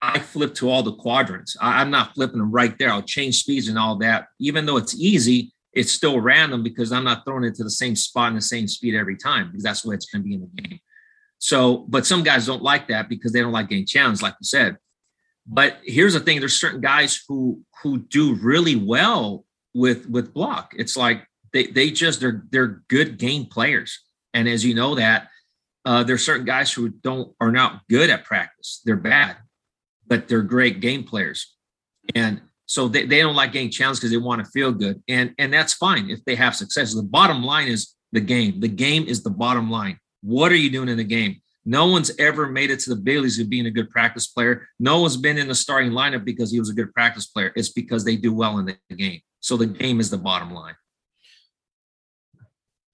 I 0.00 0.18
flip 0.18 0.54
to 0.56 0.70
all 0.70 0.82
the 0.82 0.94
quadrants. 0.94 1.56
I, 1.60 1.80
I'm 1.80 1.90
not 1.90 2.14
flipping 2.14 2.38
them 2.38 2.50
right 2.50 2.76
there. 2.78 2.90
I'll 2.90 3.02
change 3.02 3.40
speeds 3.40 3.68
and 3.68 3.78
all 3.78 3.96
that. 3.98 4.26
Even 4.40 4.66
though 4.66 4.78
it's 4.78 4.94
easy, 4.96 5.52
it's 5.72 5.92
still 5.92 6.20
random 6.20 6.62
because 6.62 6.92
I'm 6.92 7.04
not 7.04 7.24
throwing 7.24 7.44
it 7.44 7.54
to 7.56 7.64
the 7.64 7.70
same 7.70 7.96
spot 7.96 8.28
and 8.28 8.36
the 8.36 8.42
same 8.42 8.68
speed 8.68 8.94
every 8.94 9.16
time 9.16 9.48
because 9.48 9.62
that's 9.62 9.84
what 9.84 9.94
it's 9.94 10.06
going 10.06 10.22
to 10.22 10.28
be 10.28 10.34
in 10.34 10.40
the 10.40 10.62
game. 10.62 10.80
So, 11.38 11.86
but 11.88 12.06
some 12.06 12.22
guys 12.22 12.46
don't 12.46 12.62
like 12.62 12.88
that 12.88 13.08
because 13.08 13.32
they 13.32 13.40
don't 13.40 13.52
like 13.52 13.68
getting 13.68 13.86
challenged, 13.86 14.22
like 14.22 14.34
you 14.40 14.44
said. 14.44 14.76
But 15.46 15.78
here's 15.84 16.14
the 16.14 16.20
thing: 16.20 16.40
there's 16.40 16.58
certain 16.58 16.80
guys 16.80 17.22
who 17.28 17.62
who 17.82 17.98
do 17.98 18.34
really 18.36 18.76
well 18.76 19.44
with 19.74 20.08
with 20.08 20.32
block. 20.32 20.74
It's 20.76 20.96
like 20.96 21.26
they 21.52 21.66
they 21.66 21.90
just 21.90 22.20
they're 22.20 22.44
they're 22.50 22.82
good 22.88 23.18
game 23.18 23.46
players, 23.46 24.00
and 24.34 24.48
as 24.48 24.64
you 24.64 24.74
know 24.74 24.94
that 24.94 25.28
uh, 25.84 26.04
there's 26.04 26.24
certain 26.24 26.46
guys 26.46 26.72
who 26.72 26.88
don't 26.88 27.34
are 27.40 27.52
not 27.52 27.82
good 27.88 28.10
at 28.10 28.24
practice. 28.24 28.80
They're 28.84 28.96
bad, 28.96 29.36
but 30.06 30.28
they're 30.28 30.42
great 30.42 30.80
game 30.80 31.04
players, 31.04 31.54
and 32.14 32.40
so 32.66 32.88
they, 32.88 33.04
they 33.04 33.20
don't 33.20 33.34
like 33.34 33.52
getting 33.52 33.70
challenged 33.70 34.00
because 34.00 34.12
they 34.12 34.16
want 34.16 34.44
to 34.44 34.50
feel 34.50 34.72
good, 34.72 35.02
and 35.08 35.34
and 35.38 35.52
that's 35.52 35.74
fine 35.74 36.08
if 36.08 36.24
they 36.24 36.36
have 36.36 36.54
success. 36.54 36.94
The 36.94 37.02
bottom 37.02 37.42
line 37.42 37.68
is 37.68 37.94
the 38.12 38.20
game. 38.20 38.60
The 38.60 38.68
game 38.68 39.04
is 39.06 39.22
the 39.22 39.30
bottom 39.30 39.70
line. 39.70 39.98
What 40.22 40.52
are 40.52 40.56
you 40.56 40.70
doing 40.70 40.88
in 40.88 40.96
the 40.96 41.04
game? 41.04 41.41
No 41.64 41.86
one's 41.86 42.10
ever 42.18 42.48
made 42.48 42.70
it 42.70 42.80
to 42.80 42.90
the 42.90 42.96
big 43.00 43.20
leagues 43.20 43.38
of 43.38 43.48
being 43.48 43.66
a 43.66 43.70
good 43.70 43.90
practice 43.90 44.26
player. 44.26 44.68
No 44.80 45.00
one's 45.00 45.16
been 45.16 45.38
in 45.38 45.48
the 45.48 45.54
starting 45.54 45.92
lineup 45.92 46.24
because 46.24 46.50
he 46.50 46.58
was 46.58 46.70
a 46.70 46.74
good 46.74 46.92
practice 46.92 47.26
player. 47.26 47.52
It's 47.54 47.70
because 47.70 48.04
they 48.04 48.16
do 48.16 48.32
well 48.32 48.58
in 48.58 48.66
the 48.66 48.96
game. 48.96 49.20
So 49.40 49.56
the 49.56 49.66
game 49.66 50.00
is 50.00 50.10
the 50.10 50.18
bottom 50.18 50.52
line. 50.52 50.74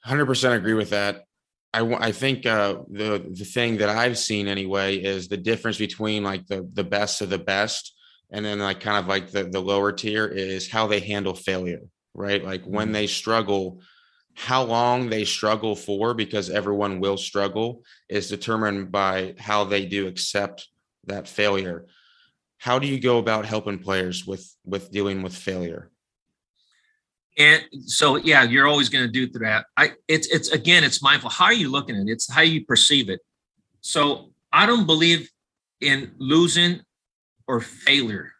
100% 0.06 0.56
agree 0.56 0.74
with 0.74 0.90
that. 0.90 1.24
I, 1.72 1.80
I 1.80 2.12
think 2.12 2.46
uh, 2.46 2.78
the 2.88 3.26
the 3.30 3.44
thing 3.44 3.76
that 3.78 3.90
I've 3.90 4.16
seen 4.16 4.48
anyway 4.48 4.96
is 4.96 5.28
the 5.28 5.36
difference 5.36 5.76
between 5.76 6.24
like 6.24 6.46
the 6.46 6.68
the 6.72 6.84
best 6.84 7.20
of 7.20 7.28
the 7.28 7.38
best 7.38 7.94
and 8.30 8.44
then 8.44 8.58
like 8.58 8.80
kind 8.80 8.98
of 8.98 9.06
like 9.06 9.30
the 9.30 9.44
the 9.44 9.60
lower 9.60 9.92
tier 9.92 10.26
is 10.26 10.70
how 10.70 10.86
they 10.86 11.00
handle 11.00 11.34
failure, 11.34 11.82
right? 12.14 12.42
Like 12.42 12.64
when 12.64 12.86
mm-hmm. 12.86 12.94
they 12.94 13.06
struggle, 13.06 13.82
how 14.38 14.62
long 14.62 15.10
they 15.10 15.24
struggle 15.24 15.74
for, 15.74 16.14
because 16.14 16.48
everyone 16.48 17.00
will 17.00 17.16
struggle, 17.16 17.82
is 18.08 18.28
determined 18.28 18.92
by 18.92 19.34
how 19.36 19.64
they 19.64 19.84
do 19.84 20.06
accept 20.06 20.68
that 21.06 21.26
failure. 21.26 21.86
How 22.58 22.78
do 22.78 22.86
you 22.86 23.00
go 23.00 23.18
about 23.18 23.46
helping 23.46 23.80
players 23.80 24.24
with 24.24 24.48
with 24.64 24.92
dealing 24.92 25.22
with 25.22 25.34
failure? 25.34 25.90
And 27.36 27.64
so, 27.86 28.16
yeah, 28.16 28.44
you're 28.44 28.68
always 28.68 28.88
going 28.88 29.06
to 29.06 29.12
do 29.12 29.26
that. 29.38 29.66
I, 29.76 29.92
it's, 30.08 30.26
it's 30.28 30.50
again, 30.50 30.82
it's 30.82 31.02
mindful. 31.02 31.30
How 31.30 31.46
are 31.46 31.52
you 31.52 31.68
looking 31.70 31.96
at 31.96 32.02
it? 32.02 32.10
It's 32.10 32.32
how 32.32 32.42
you 32.42 32.64
perceive 32.64 33.08
it. 33.08 33.20
So, 33.80 34.32
I 34.52 34.66
don't 34.66 34.86
believe 34.86 35.30
in 35.80 36.12
losing 36.18 36.80
or 37.46 37.60
failure. 37.60 38.32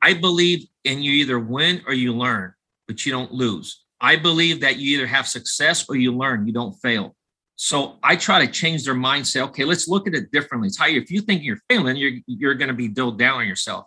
I 0.00 0.14
believe 0.14 0.66
in 0.84 1.02
you 1.02 1.12
either 1.12 1.38
win 1.38 1.82
or 1.86 1.94
you 1.94 2.12
learn, 2.14 2.54
but 2.88 3.06
you 3.06 3.12
don't 3.12 3.32
lose. 3.32 3.84
I 4.02 4.16
believe 4.16 4.60
that 4.60 4.78
you 4.78 4.98
either 4.98 5.06
have 5.06 5.28
success 5.28 5.88
or 5.88 5.94
you 5.94 6.12
learn, 6.12 6.46
you 6.46 6.52
don't 6.52 6.74
fail. 6.82 7.14
So 7.54 7.98
I 8.02 8.16
try 8.16 8.44
to 8.44 8.50
change 8.50 8.84
their 8.84 8.94
mindset. 8.94 9.42
Okay, 9.48 9.64
let's 9.64 9.86
look 9.86 10.08
at 10.08 10.14
it 10.14 10.32
differently. 10.32 10.66
It's 10.66 10.76
how 10.76 10.86
you, 10.86 11.00
if 11.00 11.12
you 11.12 11.20
think 11.20 11.44
you're 11.44 11.60
failing, 11.68 11.96
you're 11.96 12.14
you're 12.26 12.54
going 12.54 12.68
to 12.68 12.74
be 12.74 12.88
dulled 12.88 13.18
down 13.18 13.38
on 13.38 13.46
yourself. 13.46 13.86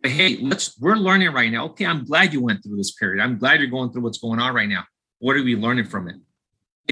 But 0.00 0.12
hey, 0.12 0.36
let's 0.40 0.78
we're 0.78 0.94
learning 0.94 1.32
right 1.32 1.50
now. 1.50 1.66
Okay, 1.66 1.84
I'm 1.84 2.04
glad 2.04 2.32
you 2.32 2.40
went 2.40 2.62
through 2.62 2.76
this 2.76 2.92
period. 2.92 3.20
I'm 3.20 3.36
glad 3.36 3.58
you're 3.58 3.68
going 3.68 3.90
through 3.90 4.02
what's 4.02 4.18
going 4.18 4.38
on 4.38 4.54
right 4.54 4.68
now. 4.68 4.84
What 5.18 5.34
are 5.34 5.42
we 5.42 5.56
learning 5.56 5.86
from 5.86 6.08
it? 6.08 6.16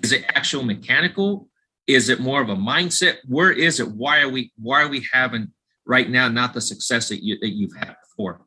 Is 0.02 0.10
it 0.10 0.24
actual 0.34 0.64
mechanical? 0.64 1.48
Is 1.86 2.08
it 2.08 2.18
more 2.18 2.42
of 2.42 2.48
a 2.48 2.56
mindset? 2.56 3.18
Where 3.26 3.52
is 3.52 3.78
it? 3.78 3.88
Why 3.88 4.22
are 4.22 4.28
we 4.28 4.52
why 4.56 4.82
are 4.82 4.88
we 4.88 5.06
having 5.12 5.52
right 5.84 6.10
now 6.10 6.26
not 6.26 6.52
the 6.52 6.60
success 6.60 7.08
that 7.10 7.22
you 7.22 7.38
that 7.38 7.50
you've 7.50 7.76
had 7.76 7.94
before? 8.08 8.45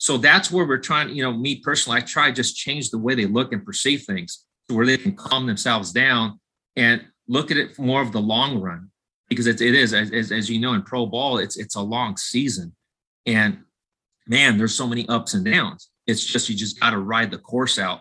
So 0.00 0.16
that's 0.16 0.50
where 0.50 0.66
we're 0.66 0.78
trying, 0.78 1.10
you 1.10 1.22
know, 1.22 1.32
me 1.32 1.56
personally, 1.56 1.98
I 1.98 2.00
try 2.00 2.30
just 2.30 2.56
change 2.56 2.88
the 2.88 2.96
way 2.96 3.14
they 3.14 3.26
look 3.26 3.52
and 3.52 3.62
perceive 3.62 4.04
things 4.04 4.46
to 4.70 4.74
where 4.74 4.86
they 4.86 4.96
can 4.96 5.14
calm 5.14 5.46
themselves 5.46 5.92
down 5.92 6.40
and 6.74 7.04
look 7.28 7.50
at 7.50 7.58
it 7.58 7.78
more 7.78 8.00
of 8.00 8.10
the 8.10 8.20
long 8.20 8.60
run 8.62 8.90
because 9.28 9.46
it, 9.46 9.60
it 9.60 9.74
is, 9.74 9.92
as, 9.92 10.32
as 10.32 10.48
you 10.48 10.58
know, 10.58 10.72
in 10.72 10.82
pro 10.82 11.04
ball, 11.04 11.36
it's, 11.36 11.58
it's 11.58 11.76
a 11.76 11.82
long 11.82 12.16
season 12.16 12.74
and 13.26 13.58
man, 14.26 14.56
there's 14.56 14.74
so 14.74 14.86
many 14.86 15.06
ups 15.10 15.34
and 15.34 15.44
downs. 15.44 15.90
It's 16.06 16.24
just, 16.24 16.48
you 16.48 16.56
just 16.56 16.80
got 16.80 16.90
to 16.90 16.98
ride 16.98 17.30
the 17.30 17.38
course 17.38 17.78
out. 17.78 18.00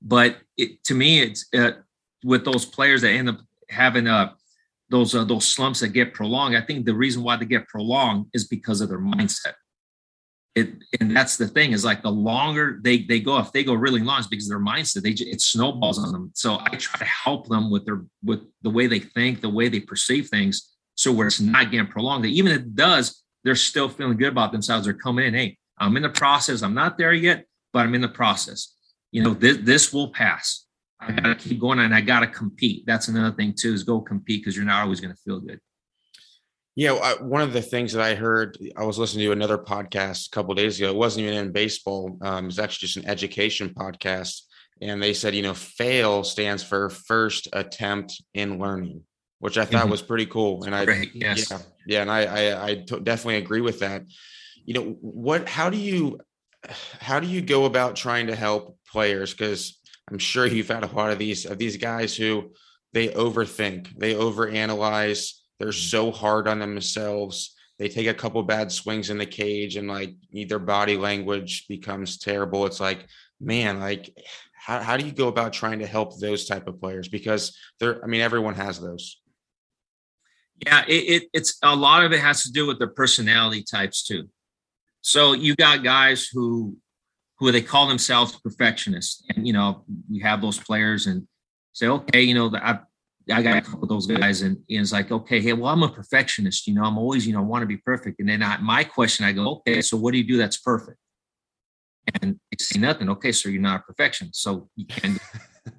But 0.00 0.36
it, 0.56 0.84
to 0.84 0.94
me, 0.94 1.20
it's 1.20 1.46
uh, 1.52 1.72
with 2.22 2.44
those 2.44 2.64
players 2.64 3.02
that 3.02 3.10
end 3.10 3.28
up 3.28 3.40
having 3.68 4.06
uh, 4.06 4.34
those 4.88 5.14
uh, 5.14 5.24
those 5.24 5.46
slumps 5.46 5.80
that 5.80 5.88
get 5.88 6.14
prolonged. 6.14 6.56
I 6.56 6.62
think 6.62 6.86
the 6.86 6.94
reason 6.94 7.22
why 7.22 7.36
they 7.36 7.44
get 7.44 7.68
prolonged 7.68 8.26
is 8.32 8.46
because 8.46 8.80
of 8.80 8.88
their 8.88 9.00
mindset 9.00 9.54
it 10.54 10.70
and 11.00 11.16
that's 11.16 11.36
the 11.36 11.46
thing 11.46 11.72
is 11.72 11.84
like 11.84 12.02
the 12.02 12.10
longer 12.10 12.80
they 12.82 13.02
they 13.02 13.20
go 13.20 13.38
if 13.38 13.52
they 13.52 13.62
go 13.62 13.74
really 13.74 14.00
long 14.00 14.18
it's 14.18 14.26
because 14.26 14.48
their 14.48 14.58
mindset 14.58 15.02
they 15.02 15.10
it 15.10 15.40
snowballs 15.40 15.98
on 15.98 16.12
them. 16.12 16.30
So 16.34 16.58
i 16.60 16.70
try 16.70 16.98
to 16.98 17.04
help 17.04 17.48
them 17.48 17.70
with 17.70 17.84
their 17.84 18.02
with 18.24 18.40
the 18.62 18.70
way 18.70 18.86
they 18.86 18.98
think 18.98 19.40
the 19.40 19.48
way 19.48 19.68
they 19.68 19.80
perceive 19.80 20.28
things. 20.28 20.74
So 20.96 21.12
where 21.12 21.28
it's 21.28 21.40
not 21.40 21.70
getting 21.70 21.86
prolonged 21.86 22.26
even 22.26 22.52
if 22.52 22.58
it 22.58 22.74
does 22.74 23.22
they're 23.44 23.54
still 23.54 23.88
feeling 23.88 24.18
good 24.18 24.28
about 24.28 24.52
themselves. 24.52 24.84
They're 24.84 24.94
coming 24.94 25.26
in 25.26 25.34
hey 25.34 25.58
i'm 25.78 25.96
in 25.96 26.02
the 26.02 26.08
process. 26.08 26.62
I'm 26.62 26.74
not 26.74 26.98
there 26.98 27.12
yet 27.12 27.46
but 27.72 27.80
i'm 27.80 27.94
in 27.94 28.00
the 28.00 28.08
process. 28.08 28.74
You 29.12 29.22
know 29.22 29.34
this, 29.34 29.58
this 29.58 29.92
will 29.92 30.10
pass. 30.10 30.66
I 30.98 31.12
gotta 31.12 31.36
keep 31.36 31.60
going 31.60 31.78
and 31.78 31.94
i 31.94 32.00
gotta 32.00 32.26
compete. 32.26 32.84
That's 32.86 33.06
another 33.06 33.34
thing 33.36 33.54
too 33.56 33.72
is 33.72 33.84
go 33.84 34.00
compete 34.00 34.40
because 34.40 34.56
you're 34.56 34.66
not 34.66 34.82
always 34.82 35.00
going 35.00 35.14
to 35.14 35.20
feel 35.22 35.38
good 35.38 35.60
You 36.80 36.86
know, 36.86 36.96
I, 36.96 37.12
one 37.22 37.42
of 37.42 37.52
the 37.52 37.60
things 37.60 37.92
that 37.92 38.02
I 38.02 38.14
heard, 38.14 38.56
I 38.74 38.84
was 38.84 38.98
listening 38.98 39.26
to 39.26 39.32
another 39.32 39.58
podcast 39.58 40.28
a 40.28 40.30
couple 40.30 40.54
days 40.54 40.78
ago. 40.78 40.88
It 40.88 40.96
wasn't 40.96 41.26
even 41.26 41.36
in 41.36 41.52
baseball. 41.52 42.16
Um, 42.22 42.44
it 42.44 42.46
was 42.46 42.58
actually 42.58 42.86
just 42.86 42.96
an 42.96 43.06
education 43.06 43.74
podcast, 43.74 44.44
and 44.80 45.02
they 45.02 45.12
said, 45.12 45.34
you 45.34 45.42
know, 45.42 45.52
fail 45.52 46.24
stands 46.24 46.62
for 46.62 46.88
first 46.88 47.48
attempt 47.52 48.22
in 48.32 48.58
learning, 48.58 49.02
which 49.40 49.58
I 49.58 49.66
thought 49.66 49.82
mm-hmm. 49.82 49.90
was 49.90 50.00
pretty 50.00 50.24
cool. 50.24 50.64
And 50.64 50.74
I, 50.74 50.86
Great. 50.86 51.14
yes, 51.14 51.50
yeah, 51.50 51.58
yeah, 51.86 52.00
and 52.00 52.10
I, 52.10 52.22
I, 52.22 52.64
I 52.68 52.74
t- 52.76 53.00
definitely 53.00 53.36
agree 53.36 53.60
with 53.60 53.80
that. 53.80 54.04
You 54.64 54.72
know, 54.72 54.96
what? 55.02 55.46
How 55.50 55.68
do 55.68 55.76
you, 55.76 56.18
how 56.98 57.20
do 57.20 57.26
you 57.26 57.42
go 57.42 57.66
about 57.66 57.94
trying 57.94 58.28
to 58.28 58.34
help 58.34 58.78
players? 58.90 59.34
Because 59.34 59.78
I'm 60.10 60.16
sure 60.18 60.46
you've 60.46 60.68
had 60.68 60.84
a 60.84 60.96
lot 60.96 61.12
of 61.12 61.18
these 61.18 61.44
of 61.44 61.58
these 61.58 61.76
guys 61.76 62.16
who 62.16 62.54
they 62.94 63.08
overthink, 63.08 63.98
they 63.98 64.14
overanalyze, 64.14 65.32
they're 65.60 65.68
mm-hmm. 65.68 65.78
so 65.78 66.10
hard 66.10 66.48
on 66.48 66.58
themselves. 66.58 67.54
They 67.78 67.88
take 67.88 68.08
a 68.08 68.14
couple 68.14 68.42
bad 68.42 68.72
swings 68.72 69.10
in 69.10 69.18
the 69.18 69.26
cage 69.26 69.76
and 69.76 69.86
like 69.86 70.14
their 70.32 70.58
body 70.58 70.96
language 70.96 71.66
becomes 71.68 72.18
terrible. 72.18 72.66
It's 72.66 72.80
like, 72.80 73.06
man, 73.40 73.78
like 73.78 74.12
how, 74.54 74.80
how 74.80 74.96
do 74.96 75.06
you 75.06 75.12
go 75.12 75.28
about 75.28 75.52
trying 75.52 75.78
to 75.78 75.86
help 75.86 76.18
those 76.18 76.46
type 76.46 76.66
of 76.66 76.80
players? 76.80 77.08
Because 77.08 77.56
they're, 77.78 78.02
I 78.02 78.06
mean, 78.06 78.20
everyone 78.20 78.54
has 78.54 78.80
those. 78.80 79.20
Yeah, 80.66 80.84
it, 80.86 80.92
it, 80.92 81.22
it's 81.32 81.58
a 81.62 81.74
lot 81.74 82.04
of 82.04 82.12
it 82.12 82.20
has 82.20 82.42
to 82.42 82.52
do 82.52 82.66
with 82.66 82.78
their 82.78 82.88
personality 82.88 83.62
types 83.62 84.02
too. 84.02 84.28
So 85.00 85.32
you 85.32 85.54
got 85.56 85.82
guys 85.82 86.26
who 86.26 86.76
who 87.38 87.50
they 87.50 87.62
call 87.62 87.88
themselves 87.88 88.38
perfectionists, 88.38 89.24
and 89.30 89.46
you 89.46 89.54
know 89.54 89.84
we 90.10 90.18
have 90.20 90.42
those 90.42 90.58
players 90.58 91.06
and 91.06 91.26
say, 91.72 91.86
okay, 91.86 92.20
you 92.20 92.34
know, 92.34 92.52
I 92.54 92.80
I 93.30 93.42
got 93.42 93.56
a 93.56 93.60
couple 93.60 93.82
of 93.82 93.88
those 93.88 94.06
guys, 94.06 94.42
and, 94.42 94.56
and 94.56 94.64
it's 94.80 94.92
like, 94.92 95.10
okay, 95.10 95.40
hey, 95.40 95.52
well, 95.52 95.72
I'm 95.72 95.82
a 95.82 95.88
perfectionist, 95.88 96.66
you 96.66 96.74
know, 96.74 96.84
I'm 96.84 96.98
always, 96.98 97.26
you 97.26 97.32
know, 97.32 97.42
want 97.42 97.62
to 97.62 97.66
be 97.66 97.76
perfect, 97.76 98.20
and 98.20 98.28
then 98.28 98.42
I, 98.42 98.58
my 98.58 98.84
question, 98.84 99.24
I 99.24 99.32
go, 99.32 99.56
okay, 99.56 99.80
so 99.80 99.96
what 99.96 100.12
do 100.12 100.18
you 100.18 100.26
do 100.26 100.36
that's 100.36 100.56
perfect? 100.56 100.98
And 102.22 102.40
they 102.50 102.56
say 102.58 102.78
nothing. 102.78 103.08
Okay, 103.10 103.32
so 103.32 103.48
you're 103.48 103.60
not 103.60 103.80
a 103.80 103.82
perfectionist, 103.82 104.42
so 104.42 104.68
you 104.74 104.86
can. 104.86 105.18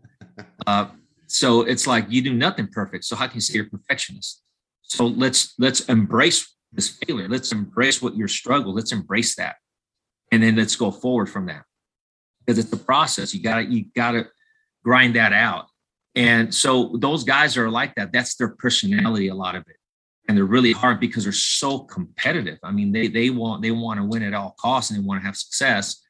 uh, 0.67 0.87
so 1.27 1.61
it's 1.61 1.87
like 1.87 2.05
you 2.09 2.21
do 2.21 2.33
nothing 2.33 2.67
perfect. 2.67 3.05
So 3.05 3.15
how 3.15 3.27
can 3.27 3.35
you 3.35 3.41
say 3.41 3.55
you're 3.55 3.65
a 3.65 3.69
perfectionist? 3.69 4.41
So 4.83 5.07
let's 5.07 5.53
let's 5.57 5.81
embrace 5.81 6.55
this 6.71 6.89
failure. 6.89 7.27
Let's 7.27 7.51
embrace 7.51 8.01
what 8.01 8.15
your 8.15 8.27
struggle. 8.27 8.73
Let's 8.73 8.91
embrace 8.91 9.35
that, 9.35 9.55
and 10.31 10.43
then 10.43 10.55
let's 10.55 10.75
go 10.75 10.91
forward 10.91 11.29
from 11.29 11.47
that 11.47 11.63
because 12.39 12.59
it's 12.59 12.71
a 12.73 12.77
process. 12.77 13.33
You 13.33 13.41
gotta 13.41 13.63
you 13.63 13.85
gotta 13.95 14.27
grind 14.83 15.15
that 15.15 15.33
out. 15.33 15.65
And 16.15 16.53
so 16.53 16.97
those 16.99 17.23
guys 17.23 17.57
are 17.57 17.69
like 17.69 17.95
that. 17.95 18.11
That's 18.11 18.35
their 18.35 18.49
personality. 18.49 19.29
A 19.29 19.35
lot 19.35 19.55
of 19.55 19.63
it, 19.67 19.77
and 20.27 20.37
they're 20.37 20.45
really 20.45 20.73
hard 20.73 20.99
because 20.99 21.23
they're 21.23 21.31
so 21.31 21.79
competitive. 21.79 22.59
I 22.63 22.71
mean, 22.71 22.91
they 22.91 23.07
they 23.07 23.29
want 23.29 23.61
they 23.61 23.71
want 23.71 23.99
to 23.99 24.05
win 24.05 24.23
at 24.23 24.33
all 24.33 24.55
costs 24.59 24.91
and 24.91 25.01
they 25.01 25.07
want 25.07 25.21
to 25.21 25.25
have 25.25 25.37
success. 25.37 26.01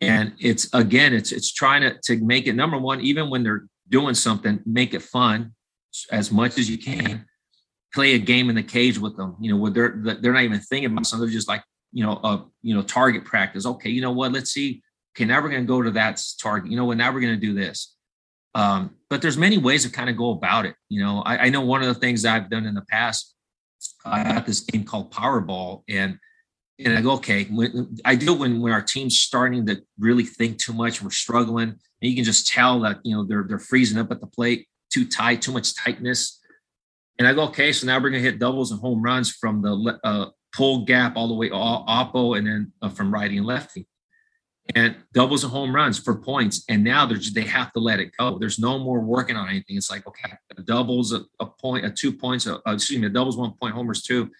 And 0.00 0.34
it's 0.38 0.68
again, 0.74 1.14
it's 1.14 1.32
it's 1.32 1.52
trying 1.52 1.82
to 1.82 1.96
to 2.04 2.24
make 2.24 2.46
it 2.46 2.54
number 2.54 2.78
one, 2.78 3.00
even 3.00 3.30
when 3.30 3.42
they're 3.42 3.66
doing 3.88 4.14
something, 4.14 4.60
make 4.66 4.94
it 4.94 5.02
fun 5.02 5.52
as 6.10 6.30
much 6.32 6.58
as 6.58 6.68
you 6.68 6.76
can 6.76 7.24
play 7.94 8.14
a 8.14 8.18
game 8.18 8.50
in 8.50 8.56
the 8.56 8.62
cage 8.62 8.98
with 8.98 9.16
them. 9.16 9.36
You 9.40 9.52
know, 9.52 9.58
where 9.58 9.70
they're 9.70 10.18
they're 10.20 10.32
not 10.32 10.42
even 10.42 10.60
thinking 10.60 10.90
about 10.90 11.06
something. 11.06 11.26
They're 11.26 11.32
just 11.32 11.48
like 11.48 11.62
you 11.92 12.04
know, 12.04 12.20
a 12.22 12.44
you 12.62 12.74
know, 12.74 12.82
target 12.82 13.24
practice. 13.24 13.64
Okay, 13.64 13.88
you 13.88 14.02
know 14.02 14.12
what? 14.12 14.32
Let's 14.32 14.50
see. 14.50 14.82
Okay, 15.16 15.24
now 15.24 15.40
we're 15.40 15.50
to 15.50 15.62
go 15.62 15.80
to 15.80 15.90
that 15.92 16.22
target. 16.42 16.70
You 16.70 16.76
know 16.76 16.84
what? 16.84 16.98
Now 16.98 17.10
we're 17.10 17.20
to 17.20 17.36
do 17.36 17.54
this. 17.54 17.94
Um, 18.54 18.95
but 19.08 19.22
there's 19.22 19.36
many 19.36 19.58
ways 19.58 19.84
to 19.84 19.90
kind 19.90 20.10
of 20.10 20.16
go 20.16 20.30
about 20.30 20.66
it. 20.66 20.74
You 20.88 21.02
know, 21.02 21.22
I, 21.24 21.46
I 21.46 21.48
know 21.48 21.60
one 21.60 21.82
of 21.82 21.88
the 21.88 21.94
things 21.94 22.24
I've 22.24 22.50
done 22.50 22.66
in 22.66 22.74
the 22.74 22.84
past. 22.88 23.34
I 24.04 24.24
got 24.24 24.46
this 24.46 24.60
game 24.60 24.84
called 24.84 25.12
Powerball, 25.12 25.82
and 25.88 26.18
and 26.78 26.96
I 26.96 27.00
go, 27.00 27.12
okay, 27.12 27.48
I 28.04 28.14
do 28.14 28.34
when 28.34 28.60
when 28.60 28.72
our 28.72 28.82
team's 28.82 29.18
starting 29.18 29.66
to 29.66 29.82
really 29.98 30.24
think 30.24 30.58
too 30.58 30.72
much, 30.72 31.02
we're 31.02 31.10
struggling, 31.10 31.68
and 31.68 31.78
you 32.00 32.14
can 32.14 32.24
just 32.24 32.48
tell 32.48 32.80
that 32.80 32.98
you 33.04 33.14
know 33.14 33.24
they're 33.24 33.44
they're 33.46 33.58
freezing 33.58 33.98
up 33.98 34.10
at 34.10 34.20
the 34.20 34.26
plate, 34.26 34.66
too 34.90 35.06
tight, 35.06 35.42
too 35.42 35.52
much 35.52 35.74
tightness 35.74 36.40
and 37.18 37.26
I 37.26 37.32
go, 37.32 37.44
okay, 37.44 37.72
so 37.72 37.86
now 37.86 37.96
we're 37.96 38.10
going 38.10 38.22
to 38.22 38.30
hit 38.30 38.38
doubles 38.38 38.72
and 38.72 38.80
home 38.80 39.02
runs 39.02 39.32
from 39.32 39.62
the 39.62 39.98
uh, 40.04 40.26
pull 40.54 40.84
gap 40.84 41.16
all 41.16 41.28
the 41.28 41.34
way 41.34 41.50
oppo 41.50 42.36
and 42.36 42.46
then 42.46 42.72
uh, 42.82 42.88
from 42.88 43.12
righty 43.12 43.38
and 43.38 43.46
lefty. 43.46 43.86
And 44.74 44.96
doubles 45.12 45.44
and 45.44 45.52
home 45.52 45.74
runs 45.74 45.98
for 45.98 46.16
points. 46.16 46.64
And 46.68 46.82
now 46.82 47.06
they're 47.06 47.18
just, 47.18 47.34
they 47.34 47.42
have 47.42 47.72
to 47.74 47.80
let 47.80 48.00
it 48.00 48.10
go. 48.18 48.38
There's 48.38 48.58
no 48.58 48.78
more 48.78 49.00
working 49.00 49.36
on 49.36 49.48
anything. 49.48 49.76
It's 49.76 49.90
like, 49.90 50.06
okay, 50.06 50.32
doubles, 50.64 51.12
a, 51.12 51.24
a 51.38 51.46
point, 51.46 51.86
a 51.86 51.90
two 51.90 52.12
points, 52.12 52.46
a, 52.46 52.60
excuse 52.66 53.00
me, 53.00 53.06
a 53.06 53.10
doubles, 53.10 53.36
one 53.36 53.52
point, 53.60 53.74
homers, 53.74 54.02
two. 54.02 54.30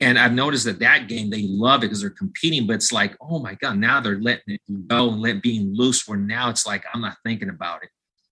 And 0.00 0.18
I've 0.18 0.32
noticed 0.32 0.64
that 0.64 0.80
that 0.80 1.08
game, 1.08 1.30
they 1.30 1.42
love 1.42 1.80
it 1.80 1.86
because 1.86 2.00
they're 2.00 2.10
competing, 2.10 2.66
but 2.66 2.74
it's 2.74 2.92
like, 2.92 3.16
oh 3.20 3.38
my 3.38 3.54
God, 3.54 3.78
now 3.78 4.00
they're 4.00 4.20
letting 4.20 4.54
it 4.54 4.88
go 4.88 5.10
and 5.10 5.22
let 5.22 5.40
being 5.40 5.72
loose 5.72 6.06
where 6.08 6.18
now 6.18 6.50
it's 6.50 6.66
like, 6.66 6.84
I'm 6.92 7.00
not 7.00 7.16
thinking 7.24 7.48
about 7.48 7.84
it. 7.84 7.90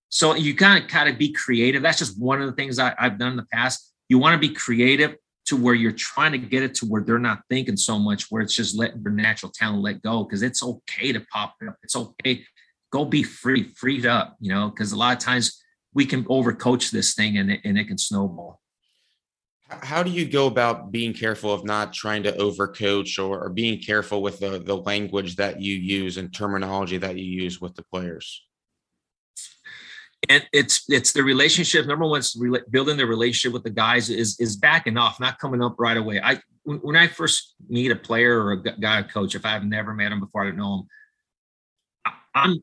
So 0.08 0.34
you 0.34 0.56
kind 0.56 0.82
of 0.82 0.90
kind 0.90 1.08
of 1.08 1.16
be 1.16 1.32
creative. 1.32 1.82
That's 1.82 1.98
just 1.98 2.20
one 2.20 2.42
of 2.42 2.46
the 2.46 2.52
things 2.52 2.78
I, 2.78 2.94
I've 2.98 3.16
done 3.16 3.30
in 3.30 3.36
the 3.36 3.46
past. 3.52 3.92
You 4.08 4.18
want 4.18 4.34
to 4.34 4.46
be 4.46 4.52
creative 4.52 5.14
to 5.46 5.56
where 5.56 5.74
you're 5.74 5.92
trying 5.92 6.32
to 6.32 6.38
get 6.38 6.62
it 6.62 6.74
to 6.76 6.86
where 6.86 7.02
they're 7.02 7.18
not 7.18 7.42
thinking 7.50 7.76
so 7.76 7.98
much, 7.98 8.30
where 8.30 8.42
it's 8.42 8.54
just 8.54 8.76
letting 8.76 9.02
their 9.02 9.12
natural 9.12 9.50
talent 9.52 9.82
let 9.82 10.02
go. 10.02 10.24
Cause 10.24 10.42
it's 10.42 10.62
okay 10.62 11.12
to 11.12 11.20
pop 11.32 11.54
it 11.60 11.68
up. 11.68 11.76
It's 11.82 11.96
okay. 11.96 12.44
Go 12.90 13.04
be 13.04 13.22
free, 13.22 13.72
freed 13.74 14.06
up, 14.06 14.36
you 14.40 14.52
know, 14.52 14.68
because 14.68 14.92
a 14.92 14.96
lot 14.96 15.16
of 15.16 15.22
times 15.22 15.62
we 15.94 16.06
can 16.06 16.24
overcoach 16.24 16.90
this 16.90 17.14
thing 17.14 17.38
and 17.38 17.50
it, 17.50 17.60
and 17.64 17.78
it 17.78 17.86
can 17.86 17.98
snowball. 17.98 18.60
How 19.68 20.02
do 20.02 20.10
you 20.10 20.28
go 20.28 20.46
about 20.46 20.92
being 20.92 21.14
careful 21.14 21.52
of 21.52 21.64
not 21.64 21.94
trying 21.94 22.22
to 22.24 22.32
overcoach 22.32 23.18
or, 23.18 23.44
or 23.44 23.48
being 23.48 23.80
careful 23.80 24.20
with 24.20 24.38
the, 24.38 24.58
the 24.58 24.76
language 24.76 25.36
that 25.36 25.60
you 25.60 25.74
use 25.74 26.18
and 26.18 26.32
terminology 26.32 26.98
that 26.98 27.16
you 27.16 27.24
use 27.24 27.60
with 27.60 27.74
the 27.74 27.82
players? 27.82 28.44
And 30.28 30.46
it's 30.52 30.84
it's 30.88 31.12
the 31.12 31.22
relationship. 31.22 31.86
Number 31.86 32.06
one, 32.06 32.18
it's 32.18 32.36
re- 32.38 32.62
building 32.70 32.96
the 32.96 33.06
relationship 33.06 33.52
with 33.52 33.64
the 33.64 33.70
guys 33.70 34.10
is 34.10 34.38
is 34.38 34.56
backing 34.56 34.96
off, 34.96 35.20
not 35.20 35.38
coming 35.38 35.62
up 35.62 35.76
right 35.78 35.96
away. 35.96 36.20
I 36.20 36.40
when, 36.64 36.96
I 36.96 37.08
first 37.08 37.54
meet 37.68 37.90
a 37.90 37.96
player 37.96 38.40
or 38.40 38.52
a 38.52 38.62
guy 38.62 39.00
a 39.00 39.04
coach, 39.04 39.34
if 39.34 39.44
I've 39.44 39.64
never 39.64 39.94
met 39.94 40.12
him 40.12 40.20
before, 40.20 40.42
I 40.42 40.46
don't 40.46 40.56
know 40.56 40.74
him. 40.74 42.14
I'm 42.34 42.62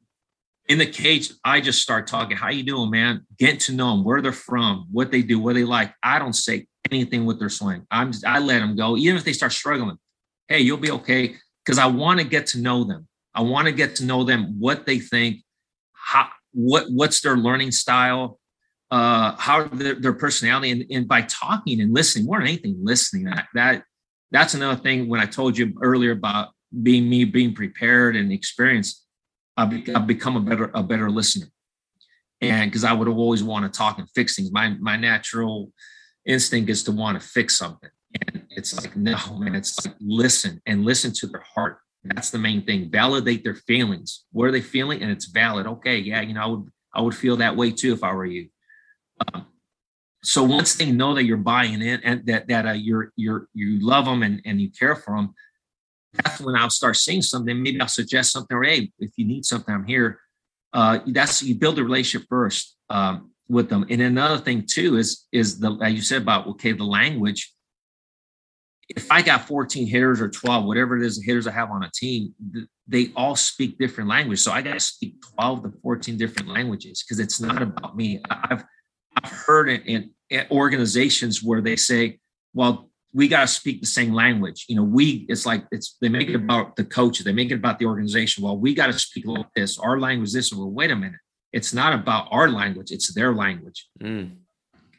in 0.70 0.78
the 0.78 0.86
cage. 0.86 1.32
I 1.44 1.60
just 1.60 1.82
start 1.82 2.08
talking. 2.08 2.38
How 2.38 2.50
you 2.50 2.64
doing, 2.64 2.90
man? 2.90 3.26
Get 3.38 3.60
to 3.62 3.74
know 3.74 3.92
them, 3.92 4.04
where 4.04 4.22
they're 4.22 4.32
from, 4.32 4.88
what 4.92 5.12
they 5.12 5.22
do, 5.22 5.40
what 5.40 5.56
they 5.56 5.66
like. 5.66 5.94
I 6.02 6.18
don't 6.18 6.34
say 6.34 6.68
anything 6.90 7.26
with 7.26 7.40
their 7.40 7.50
swing. 7.50 7.86
I'm 7.92 8.12
just, 8.12 8.26
I 8.26 8.40
let 8.40 8.60
them 8.60 8.76
go, 8.76 8.96
even 8.96 9.18
if 9.18 9.24
they 9.26 9.34
start 9.34 9.52
struggling. 9.52 9.98
Hey, 10.48 10.62
you'll 10.62 10.78
be 10.78 10.92
okay 10.92 11.36
because 11.66 11.78
I 11.78 11.88
want 11.88 12.20
to 12.20 12.26
get 12.26 12.48
to 12.48 12.60
know 12.60 12.84
them. 12.84 13.08
I 13.36 13.42
want 13.42 13.68
to 13.68 13.72
get 13.72 13.98
to 13.98 14.06
know 14.06 14.24
them, 14.24 14.60
what 14.60 14.86
they 14.86 15.00
think, 15.00 15.44
how 15.94 16.30
what 16.54 16.86
what's 16.90 17.22
their 17.22 17.38
learning 17.38 17.72
style, 17.72 18.40
uh, 18.92 19.36
how 19.38 19.66
their, 19.66 19.96
their 19.96 20.14
personality, 20.14 20.72
and, 20.72 20.86
and 20.90 21.08
by 21.08 21.22
talking 21.24 21.82
and 21.82 21.94
listening, 21.94 22.26
more 22.26 22.40
than 22.40 22.48
anything, 22.48 22.78
listening. 22.82 23.26
That 23.26 23.48
that 23.54 23.84
that's 24.32 24.54
another 24.54 24.82
thing. 24.82 25.10
When 25.10 25.20
I 25.20 25.26
told 25.26 25.58
you 25.58 25.74
earlier 25.82 26.12
about 26.12 26.50
being 26.84 27.10
me, 27.10 27.26
being 27.26 27.54
prepared 27.54 28.16
and 28.16 28.32
experienced, 28.32 29.06
I've, 29.58 29.74
I've 29.96 30.08
become 30.08 30.38
a 30.38 30.42
better 30.42 30.72
a 30.74 30.84
better 30.84 31.10
listener. 31.10 31.48
And 32.42 32.72
because 32.72 32.84
I 32.84 32.94
would 32.94 33.08
always 33.08 33.44
want 33.44 33.72
to 33.72 33.78
talk 33.78 34.00
and 34.00 34.10
fix 34.12 34.36
things, 34.36 34.52
my 34.52 34.70
my 34.80 34.96
natural 34.96 35.72
instinct 36.26 36.70
is 36.70 36.84
to 36.84 36.92
want 36.92 37.20
to 37.20 37.28
fix 37.28 37.58
something. 37.58 37.90
And 38.28 38.44
it's 38.50 38.76
like, 38.76 38.96
no, 38.96 39.18
man, 39.38 39.56
it's 39.56 39.86
like 39.86 39.96
listen 40.00 40.62
and 40.66 40.86
listen 40.86 41.12
to 41.14 41.28
their 41.28 41.44
heart. 41.54 41.80
That's 42.04 42.30
the 42.30 42.38
main 42.38 42.66
thing. 42.66 42.90
Validate 42.90 43.44
their 43.44 43.56
feelings. 43.56 44.26
What 44.32 44.46
are 44.46 44.52
they 44.52 44.62
feeling? 44.62 45.02
And 45.02 45.12
it's 45.12 45.26
valid. 45.26 45.68
Okay, 45.68 45.98
yeah, 45.98 46.22
you 46.22 46.34
know, 46.34 46.42
I 46.42 46.46
would 46.48 46.68
I 46.94 47.02
would 47.02 47.16
feel 47.16 47.38
that 47.38 47.56
way 47.56 47.72
too 47.72 47.94
if 47.94 48.04
I 48.04 48.14
were 48.14 48.26
you. 48.26 48.50
Um, 49.34 49.48
so 50.24 50.44
once 50.44 50.76
they 50.76 50.92
know 50.92 51.14
that 51.14 51.26
you're 51.26 51.38
buying 51.38 51.82
in 51.82 52.02
and 52.04 52.26
that 52.26 52.48
that 52.48 52.66
uh, 52.66 52.72
you're 52.72 53.12
you're 53.16 53.48
you 53.54 53.80
love 53.86 54.06
them 54.06 54.24
and, 54.24 54.42
and 54.46 54.62
you 54.62 54.70
care 54.72 54.96
for 54.96 55.16
them, 55.16 55.34
that's 56.14 56.42
when 56.42 56.56
I'll 56.56 56.70
start 56.70 56.96
seeing 56.98 57.22
something. 57.22 57.62
Maybe 57.62 57.80
I'll 57.80 57.88
suggest 57.88 58.32
something. 58.32 58.56
Or 58.56 58.64
hey, 58.64 58.92
if 59.00 59.12
you 59.18 59.26
need 59.26 59.46
something, 59.46 59.74
I'm 59.74 59.86
here. 59.86 60.20
Uh, 60.74 61.00
that's 61.08 61.44
you 61.44 61.56
build 61.56 61.80
a 61.80 61.84
relationship 61.84 62.28
first 62.30 62.76
um, 62.90 63.32
with 63.48 63.70
them. 63.70 63.86
And 63.90 64.02
another 64.02 64.38
thing 64.38 64.66
too 64.70 64.98
is 64.98 65.28
is 65.32 65.60
the 65.60 65.72
like 65.72 65.96
you 65.96 66.02
said 66.02 66.22
about 66.22 66.48
okay 66.48 66.72
the 66.72 66.84
language 66.84 67.54
if 68.90 69.12
I 69.12 69.22
got 69.22 69.48
14 69.48 69.88
hitters 69.88 70.20
or 70.20 70.30
12, 70.30 70.66
whatever 70.66 70.98
it 70.98 71.04
is, 71.04 71.20
the 71.20 71.26
hitters 71.26 71.48
I 71.48 71.52
have 71.52 71.70
on 71.72 71.84
a 71.84 71.92
team, 71.94 72.34
they 72.88 73.12
all 73.16 73.36
speak 73.36 73.78
different 73.78 74.10
language. 74.10 74.40
So 74.40 74.52
I 74.52 74.62
got 74.62 74.74
to 74.74 74.80
speak 74.80 75.16
12 75.36 75.64
to 75.64 75.74
14 75.84 76.18
different 76.18 76.50
languages 76.50 77.04
because 77.04 77.20
it's 77.20 77.40
not 77.40 77.62
about 77.62 77.96
me. 77.96 78.22
I've 78.30 78.64
I've 79.24 79.32
heard 79.32 79.70
it 79.70 79.86
in, 79.86 80.12
in 80.30 80.46
organizations 80.52 81.44
where 81.44 81.62
they 81.62 81.76
say, 81.76 82.20
well, 82.54 82.90
we 83.14 83.28
got 83.28 83.42
to 83.42 83.48
speak 83.48 83.82
the 83.82 83.88
same 83.88 84.14
language. 84.14 84.66
You 84.68 84.76
know, 84.76 84.84
we, 84.84 85.26
it's 85.30 85.46
like, 85.46 85.66
it's, 85.72 85.98
they 86.00 86.10
make 86.10 86.30
it 86.30 86.36
about 86.36 86.76
the 86.76 86.86
coaches, 86.86 87.26
they 87.26 87.32
make 87.32 87.52
it 87.52 87.56
about 87.56 87.80
the 87.80 87.86
organization. 87.86 88.44
Well, 88.44 88.58
we 88.58 88.76
got 88.76 88.88
to 88.88 88.94
speak 88.94 89.26
like 89.26 89.48
this, 89.56 89.80
our 89.80 90.00
language, 90.00 90.32
this, 90.32 90.54
well, 90.54 90.70
wait 90.70 90.92
a 90.92 90.96
minute. 90.96 91.20
It's 91.52 91.74
not 91.74 91.94
about 91.94 92.28
our 92.32 92.50
language, 92.50 92.92
it's 92.92 93.14
their 93.14 93.34
language. 93.34 93.88
Mm. 94.02 94.38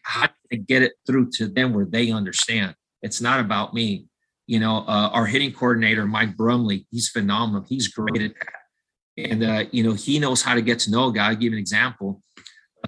How 0.02 0.28
to 0.50 0.56
get 0.56 0.82
it 0.82 0.94
through 1.06 1.30
to 1.32 1.46
them 1.46 1.72
where 1.72 1.84
they 1.84 2.10
understand? 2.10 2.74
It's 3.02 3.20
not 3.20 3.40
about 3.40 3.74
me. 3.74 4.06
You 4.46 4.60
know, 4.60 4.78
uh, 4.78 5.10
our 5.12 5.26
hitting 5.26 5.52
coordinator, 5.52 6.06
Mike 6.06 6.36
Brumley, 6.36 6.86
he's 6.90 7.08
phenomenal. 7.08 7.64
He's 7.68 7.88
great 7.88 8.20
at 8.20 8.32
that. 8.34 9.30
And, 9.30 9.44
uh, 9.44 9.64
you 9.70 9.82
know, 9.82 9.92
he 9.92 10.18
knows 10.18 10.42
how 10.42 10.54
to 10.54 10.62
get 10.62 10.80
to 10.80 10.90
know 10.90 11.08
a 11.08 11.12
guy. 11.12 11.28
I'll 11.28 11.36
give 11.36 11.52
an 11.52 11.58
example. 11.58 12.22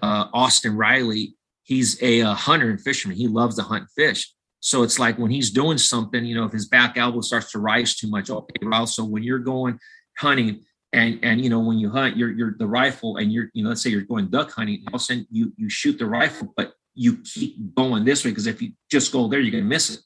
Uh, 0.00 0.26
Austin 0.32 0.76
Riley, 0.76 1.36
he's 1.62 2.02
a, 2.02 2.20
a 2.20 2.30
uh, 2.30 2.34
hunter 2.34 2.70
and 2.70 2.80
fisherman. 2.80 3.16
He 3.16 3.28
loves 3.28 3.56
to 3.56 3.62
hunt 3.62 3.88
fish. 3.94 4.32
So 4.60 4.82
it's 4.82 4.98
like 4.98 5.18
when 5.18 5.30
he's 5.30 5.50
doing 5.50 5.78
something, 5.78 6.24
you 6.24 6.34
know, 6.34 6.44
if 6.44 6.52
his 6.52 6.68
back 6.68 6.96
elbow 6.96 7.20
starts 7.20 7.50
to 7.52 7.58
rise 7.58 7.96
too 7.96 8.08
much, 8.08 8.30
okay, 8.30 8.54
well, 8.62 8.86
so 8.86 9.04
when 9.04 9.22
you're 9.22 9.40
going 9.40 9.78
hunting 10.18 10.64
and 10.92 11.18
and 11.22 11.42
you 11.42 11.50
know 11.50 11.60
when 11.60 11.78
you 11.78 11.90
hunt, 11.90 12.16
you're 12.16 12.30
you're 12.30 12.54
the 12.58 12.66
rifle 12.66 13.16
and 13.16 13.32
you're 13.32 13.48
you 13.54 13.64
know 13.64 13.70
let's 13.70 13.82
say 13.82 13.90
you're 13.90 14.02
going 14.02 14.28
duck 14.28 14.52
hunting, 14.52 14.84
all 14.88 14.96
of 14.96 15.00
a 15.00 15.04
sudden 15.04 15.26
you 15.30 15.52
you 15.56 15.68
shoot 15.68 15.98
the 15.98 16.06
rifle, 16.06 16.52
but 16.56 16.74
you 16.94 17.18
keep 17.18 17.74
going 17.74 18.04
this 18.04 18.24
way 18.24 18.30
because 18.30 18.46
if 18.46 18.60
you 18.60 18.72
just 18.90 19.12
go 19.12 19.28
there, 19.28 19.40
you're 19.40 19.52
gonna 19.52 19.64
miss 19.64 19.90
it. 19.90 20.00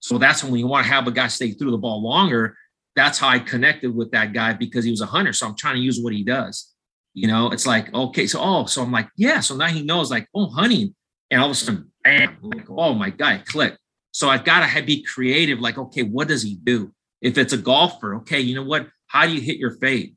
So 0.00 0.18
that's 0.18 0.42
when 0.42 0.56
you 0.56 0.66
want 0.66 0.86
to 0.86 0.92
have 0.92 1.06
a 1.06 1.10
guy 1.10 1.28
stay 1.28 1.52
through 1.52 1.72
the 1.72 1.78
ball 1.78 2.02
longer. 2.02 2.56
That's 2.96 3.18
how 3.18 3.28
I 3.28 3.38
connected 3.38 3.94
with 3.94 4.10
that 4.12 4.32
guy 4.32 4.54
because 4.54 4.84
he 4.84 4.90
was 4.90 5.00
a 5.00 5.06
hunter. 5.06 5.32
So 5.32 5.46
I'm 5.46 5.56
trying 5.56 5.76
to 5.76 5.80
use 5.80 6.00
what 6.00 6.12
he 6.12 6.24
does. 6.24 6.74
You 7.14 7.28
know, 7.28 7.50
it's 7.50 7.66
like, 7.66 7.92
okay, 7.92 8.26
so 8.26 8.40
oh, 8.40 8.64
so 8.66 8.82
I'm 8.82 8.92
like, 8.92 9.08
yeah. 9.16 9.40
So 9.40 9.56
now 9.56 9.66
he 9.66 9.82
knows, 9.82 10.10
like, 10.10 10.28
oh, 10.34 10.48
hunting. 10.48 10.94
And 11.30 11.40
all 11.40 11.46
of 11.46 11.52
a 11.52 11.54
sudden, 11.54 11.90
bam, 12.02 12.38
like, 12.42 12.68
oh 12.70 12.94
my 12.94 13.10
God, 13.10 13.44
click. 13.46 13.76
So 14.12 14.28
I've 14.28 14.44
got 14.44 14.68
to 14.68 14.82
be 14.82 15.02
creative. 15.02 15.60
Like, 15.60 15.78
okay, 15.78 16.02
what 16.02 16.28
does 16.28 16.42
he 16.42 16.56
do? 16.56 16.92
If 17.20 17.36
it's 17.36 17.52
a 17.52 17.58
golfer, 17.58 18.16
okay, 18.16 18.40
you 18.40 18.54
know 18.54 18.64
what? 18.64 18.88
How 19.06 19.26
do 19.26 19.32
you 19.32 19.40
hit 19.40 19.58
your 19.58 19.72
fade? 19.72 20.16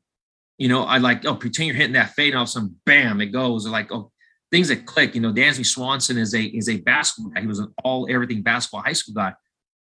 You 0.58 0.68
know, 0.68 0.84
I 0.84 0.98
like, 0.98 1.24
oh, 1.24 1.34
pretend 1.34 1.68
you're 1.68 1.76
hitting 1.76 1.94
that 1.94 2.14
fade, 2.14 2.30
and 2.30 2.38
all 2.38 2.44
of 2.44 2.48
a 2.48 2.52
sudden, 2.52 2.76
bam, 2.86 3.20
it 3.20 3.26
goes. 3.26 3.66
Like, 3.66 3.92
oh, 3.92 4.10
things 4.54 4.68
that 4.68 4.86
click. 4.86 5.14
You 5.14 5.20
know, 5.20 5.32
Dansby 5.32 5.66
Swanson 5.66 6.16
is 6.16 6.34
a 6.34 6.42
is 6.42 6.68
a 6.68 6.76
basketball 6.78 7.32
guy. 7.32 7.40
He 7.40 7.46
was 7.46 7.58
an 7.58 7.74
all 7.82 8.06
everything 8.08 8.42
basketball 8.42 8.82
high 8.82 8.92
school 8.92 9.14
guy. 9.14 9.34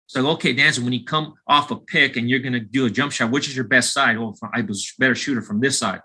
So, 0.07 0.27
okay, 0.31 0.55
Dansby, 0.55 0.85
when 0.85 0.93
you 0.93 1.05
come 1.05 1.35
off 1.47 1.71
a 1.71 1.77
pick 1.77 2.17
and 2.17 2.29
you're 2.29 2.41
gonna 2.41 2.61
do 2.61 2.87
a 2.87 2.91
jump 2.91 3.13
shot, 3.13 3.31
which 3.31 3.49
is 3.49 3.57
your 3.57 3.67
best 3.67 3.93
side? 3.93 4.17
Oh, 4.17 4.35
well, 4.41 4.51
I 4.53 4.61
was 4.63 4.93
better 4.99 5.15
shooter 5.15 5.43
from 5.43 5.61
this 5.61 5.79
side. 5.79 6.03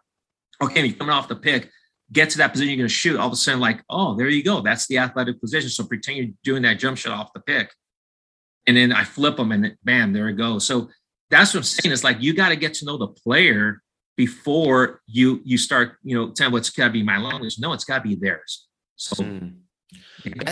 Okay, 0.61 0.85
you're 0.85 0.95
coming 0.95 1.13
off 1.13 1.27
the 1.27 1.35
pick, 1.35 1.69
get 2.11 2.29
to 2.31 2.37
that 2.37 2.53
position, 2.53 2.69
you're 2.69 2.77
gonna 2.77 2.89
shoot. 2.89 3.19
All 3.19 3.27
of 3.27 3.33
a 3.33 3.35
sudden, 3.35 3.59
like, 3.59 3.83
oh, 3.89 4.15
there 4.15 4.29
you 4.29 4.43
go. 4.43 4.61
That's 4.61 4.87
the 4.87 4.97
athletic 4.99 5.41
position. 5.41 5.69
So 5.69 5.85
pretend 5.85 6.17
you're 6.17 6.27
doing 6.43 6.63
that 6.63 6.79
jump 6.79 6.97
shot 6.97 7.17
off 7.17 7.33
the 7.33 7.41
pick 7.41 7.69
and 8.67 8.77
then 8.77 8.91
I 8.91 9.03
flip 9.03 9.37
them 9.37 9.51
and 9.51 9.75
bam, 9.83 10.13
there 10.13 10.29
it 10.29 10.33
goes. 10.33 10.65
So 10.65 10.89
that's 11.29 11.53
what 11.53 11.59
I'm 11.59 11.63
saying. 11.63 11.91
It's 11.91 12.03
like 12.03 12.21
you 12.21 12.33
got 12.33 12.49
to 12.49 12.55
get 12.55 12.75
to 12.75 12.85
know 12.85 12.97
the 12.97 13.07
player 13.07 13.81
before 14.15 15.01
you 15.07 15.41
you 15.43 15.57
start, 15.57 15.97
you 16.03 16.15
know, 16.15 16.31
telling 16.31 16.53
what's 16.53 16.69
got 16.69 16.87
to 16.87 16.93
be 16.93 17.03
my 17.03 17.17
language. 17.17 17.57
No, 17.59 17.73
it's 17.73 17.85
got 17.85 18.03
to 18.03 18.09
be 18.09 18.15
theirs. 18.15 18.67
So. 18.95 19.23
Mm. 19.23 19.55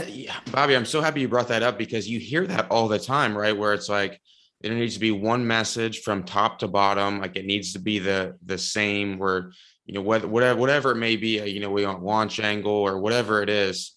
Yeah. 0.08 0.36
Bobby, 0.52 0.76
I'm 0.76 0.86
so 0.86 1.02
happy 1.02 1.21
you 1.21 1.28
brought 1.28 1.47
that 1.47 1.63
up 1.63 1.78
because 1.78 2.08
you 2.08 2.19
hear 2.19 2.45
that 2.47 2.69
all 2.69 2.88
the 2.88 3.00
time, 3.00 3.36
right? 3.36 3.58
Where 3.58 3.74
it's 3.74 3.89
like 3.89 4.19
there 4.60 4.74
needs 4.74 4.95
to 4.95 5.00
be 5.00 5.12
one 5.12 5.47
message 5.47 6.02
from 6.02 6.24
top 6.24 6.60
to 6.60 6.67
bottom, 6.67 7.19
like 7.19 7.38
it 7.38 7.45
needs 7.45 7.74
to 7.74 7.80
be 7.80 8.00
the 8.00 8.38
the 8.45 8.58
same. 8.58 9.17
Where 9.17 9.52
you 9.86 9.93
know 9.93 10.02
whether 10.02 10.28
whatever 10.28 10.60
whatever 10.60 10.91
it 10.91 10.97
may 10.97 11.15
be, 11.15 11.41
you 11.50 11.60
know, 11.60 11.71
we 11.71 11.86
want 11.86 12.04
launch 12.04 12.39
angle 12.39 12.71
or 12.71 13.00
whatever 13.00 13.41
it 13.41 13.50
is 13.50 13.93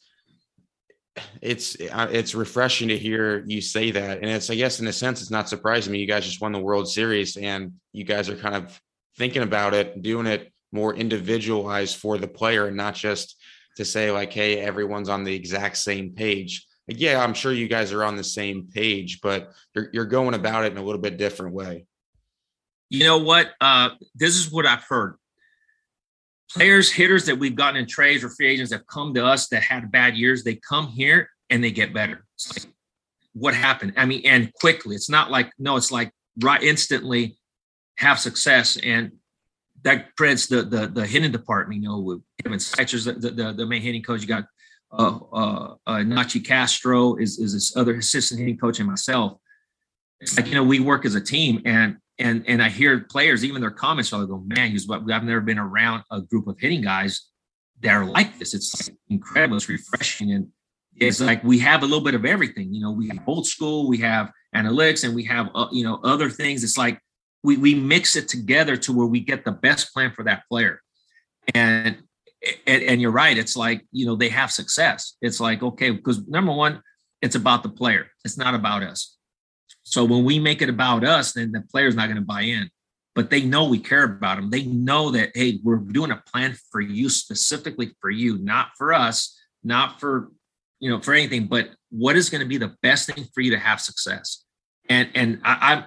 it's 1.41 1.77
uh, 1.93 2.09
it's 2.11 2.35
refreshing 2.35 2.89
to 2.89 2.99
hear 2.99 3.45
you 3.47 3.61
say 3.61 3.91
that 3.91 4.19
and 4.19 4.27
it's 4.27 4.51
i 4.51 4.55
guess 4.55 4.81
in 4.81 4.87
a 4.89 4.93
sense 4.93 5.21
it's 5.21 5.31
not 5.31 5.49
surprising 5.49 5.93
me 5.93 6.01
you 6.01 6.07
guys 6.07 6.25
just 6.25 6.41
won 6.41 6.53
the 6.53 6.59
world 6.59 6.89
series 6.89 7.37
and 7.37 7.73
you 7.93 8.05
guys 8.05 8.29
are 8.29 8.37
kind 8.37 8.57
of 8.57 8.81
thinking 9.17 9.43
about 9.43 9.75
it 9.75 10.03
doing 10.03 10.27
it 10.27 10.53
more 10.73 10.95
individualized 10.95 11.97
for 11.97 12.19
the 12.19 12.29
player 12.29 12.67
and 12.67 12.77
not 12.77 12.95
just 12.95 13.37
to 13.77 13.85
say 13.85 14.11
like 14.11 14.33
hey 14.33 14.59
everyone's 14.59 15.09
on 15.09 15.25
the 15.25 15.35
exact 15.35 15.77
same 15.77 16.11
page 16.11 16.67
like, 16.89 17.01
yeah 17.01 17.23
i'm 17.23 17.35
sure 17.35 17.53
you 17.53 17.69
guys 17.69 17.93
are 17.93 18.05
on 18.05 18.17
the 18.17 18.25
same 18.25 18.69
page 18.73 19.21
but 19.23 19.53
you're, 19.75 19.89
you're 19.93 20.05
going 20.05 20.35
about 20.35 20.65
it 20.65 20.73
in 20.73 20.79
a 20.79 20.83
little 20.83 21.01
bit 21.01 21.17
different 21.17 21.55
way 21.55 21.87
you 22.91 23.05
know 23.05 23.19
what 23.19 23.53
uh, 23.61 23.91
this 24.15 24.37
is 24.37 24.51
what 24.51 24.67
i've 24.67 24.85
heard 24.85 25.17
players, 26.55 26.91
hitters 26.91 27.27
that 27.27 27.39
we've 27.39 27.57
gotten 27.57 27.77
in 27.77 27.87
trades 27.87 28.23
or 28.23 28.31
free 28.31 28.47
agents 28.47 28.71
that 28.71 28.87
come 28.87 29.13
to 29.15 29.25
us 29.25 29.49
that 29.49 29.63
had 29.63 29.91
bad 29.91 30.17
years, 30.17 30.45
they 30.45 30.55
come 30.57 30.89
here 30.89 31.29
and 31.51 31.63
they 31.63 31.71
get 31.71 31.93
better. 31.93 32.25
Like, 32.55 32.67
what 33.33 33.55
happened? 33.55 33.95
I 33.97 34.07
mean, 34.07 34.23
and 34.25 34.53
quickly. 34.55 34.95
It's 34.95 35.11
not 35.11 35.31
like 35.31 35.51
no, 35.59 35.77
it's 35.77 35.91
like 35.91 36.13
right 36.41 36.63
instantly 36.63 37.37
have 37.97 38.19
success 38.19 38.77
and 38.77 39.13
that 39.83 40.17
credits 40.17 40.47
the 40.47 40.63
the 40.63 40.87
the 40.87 41.07
hitting 41.07 41.33
department. 41.33 41.83
You 41.83 41.89
know, 41.89 42.01
with 42.01 42.23
Kevin 42.43 42.59
Seitzer's 42.59 43.05
the, 43.05 43.13
the 43.13 43.53
the 43.53 43.67
main 43.67 43.83
hitting 43.83 44.03
coach. 44.03 44.23
You 44.23 44.29
got 44.29 44.45
uh, 44.93 45.19
uh, 45.33 45.75
uh, 45.87 45.97
Nachi 45.99 46.45
Castro 46.45 47.17
is 47.17 47.39
is 47.39 47.53
this 47.53 47.77
other 47.77 47.97
assistant 47.97 48.41
hitting 48.41 48.59
coach 48.59 48.79
and 48.79 48.89
myself. 48.89 49.39
It's 50.21 50.37
like 50.37 50.47
you 50.47 50.55
know 50.55 50.65
we 50.65 50.81
work 50.81 51.05
as 51.05 51.15
a 51.15 51.21
team, 51.21 51.61
and 51.65 51.99
and 52.19 52.45
and 52.47 52.63
I 52.63 52.69
hear 52.69 53.01
players, 53.01 53.45
even 53.45 53.61
their 53.61 53.71
comments, 53.71 54.13
I 54.13 54.25
go, 54.25 54.43
man, 54.47 54.71
he's 54.71 54.89
I've 54.91 55.05
never 55.05 55.41
been 55.41 55.59
around 55.59 56.05
a 56.11 56.21
group 56.21 56.47
of 56.47 56.59
hitting 56.59 56.83
guys 56.83 57.29
that 57.81 57.93
are 57.93 58.05
like 58.05 58.39
this. 58.39 58.55
It's 58.55 58.91
incredible. 59.09 59.57
It's 59.57 59.69
refreshing. 59.69 60.33
And 60.33 60.49
it's 60.97 61.21
like 61.21 61.43
we 61.43 61.59
have 61.59 61.83
a 61.83 61.87
little 61.87 62.05
bit 62.05 62.15
of 62.15 62.25
everything. 62.25 62.73
You 62.73 62.81
know, 62.81 62.93
we 62.93 63.09
have 63.09 63.19
old 63.27 63.47
school, 63.47 63.89
we 63.89 63.99
have 63.99 64.31
analytics, 64.55 65.05
and 65.05 65.15
we 65.15 65.25
have 65.25 65.49
uh, 65.55 65.67
you 65.73 65.85
know 65.85 66.01
other 66.05 66.31
things. 66.31 66.63
It's 66.63 66.79
like 66.79 67.01
we 67.45 67.59
we 67.59 67.75
mix 67.75 68.17
it 68.17 68.27
together 68.27 68.77
to 68.79 68.93
where 68.93 69.07
we 69.07 69.21
get 69.21 69.45
the 69.45 69.53
best 69.53 69.93
plan 69.93 70.11
for 70.13 70.25
that 70.25 70.43
player. 70.51 70.81
And 71.55 71.99
and, 72.67 72.83
and 72.83 73.01
you're 73.01 73.13
right. 73.13 73.39
It's 73.39 73.57
like 73.57 73.87
you 73.93 74.07
know 74.07 74.17
they 74.17 74.31
have 74.31 74.51
success. 74.51 75.17
It's 75.21 75.39
like 75.39 75.63
okay, 75.63 75.91
because 75.91 76.27
number 76.27 76.53
one, 76.53 76.83
it's 77.23 77.37
about 77.37 77.63
the 77.63 77.69
player. 77.69 78.07
It's 78.25 78.39
not 78.39 78.55
about 78.55 78.83
us. 78.83 79.17
So 79.85 80.05
when 80.05 80.25
we 80.25 80.39
make 80.39 80.63
it 80.63 80.71
about 80.71 81.05
us, 81.05 81.33
then 81.33 81.53
the 81.53 81.61
player's 81.61 81.95
not 81.95 82.07
going 82.07 82.17
to 82.17 82.23
buy 82.23 82.43
in. 82.43 82.71
But 83.15 83.31
they 83.31 83.43
know 83.43 83.69
we 83.69 83.79
care 83.79 84.03
about 84.03 84.37
them. 84.37 84.51
They 84.51 84.65
know 84.65 85.11
that, 85.13 85.31
hey, 85.35 85.61
we're 85.63 85.77
doing 85.77 86.11
a 86.11 86.23
plan 86.27 86.57
for 86.73 86.81
you, 86.81 87.09
specifically 87.09 87.93
for 88.01 88.11
you, 88.11 88.39
not 88.39 88.71
for 88.77 88.93
us, 88.93 89.39
not 89.63 90.01
for, 90.01 90.33
you 90.81 90.91
know, 90.91 91.01
for 91.01 91.15
anything, 91.15 91.47
but 91.47 91.69
what 91.91 92.17
is 92.17 92.29
going 92.29 92.41
to 92.41 92.49
be 92.49 92.57
the 92.57 92.75
best 92.83 93.09
thing 93.09 93.25
for 93.33 93.41
you 93.41 93.53
to 93.53 93.59
have 93.59 93.81
success? 93.81 94.45
And 94.89 95.11
and 95.15 95.41
I, 95.45 95.85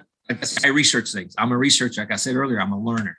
I, 0.64 0.68
research 0.68 1.12
things. 1.12 1.34
I'm 1.38 1.52
a 1.52 1.56
researcher. 1.56 2.00
Like 2.00 2.12
I 2.12 2.16
said 2.16 2.36
earlier, 2.36 2.60
I'm 2.60 2.72
a 2.72 2.80
learner. 2.80 3.18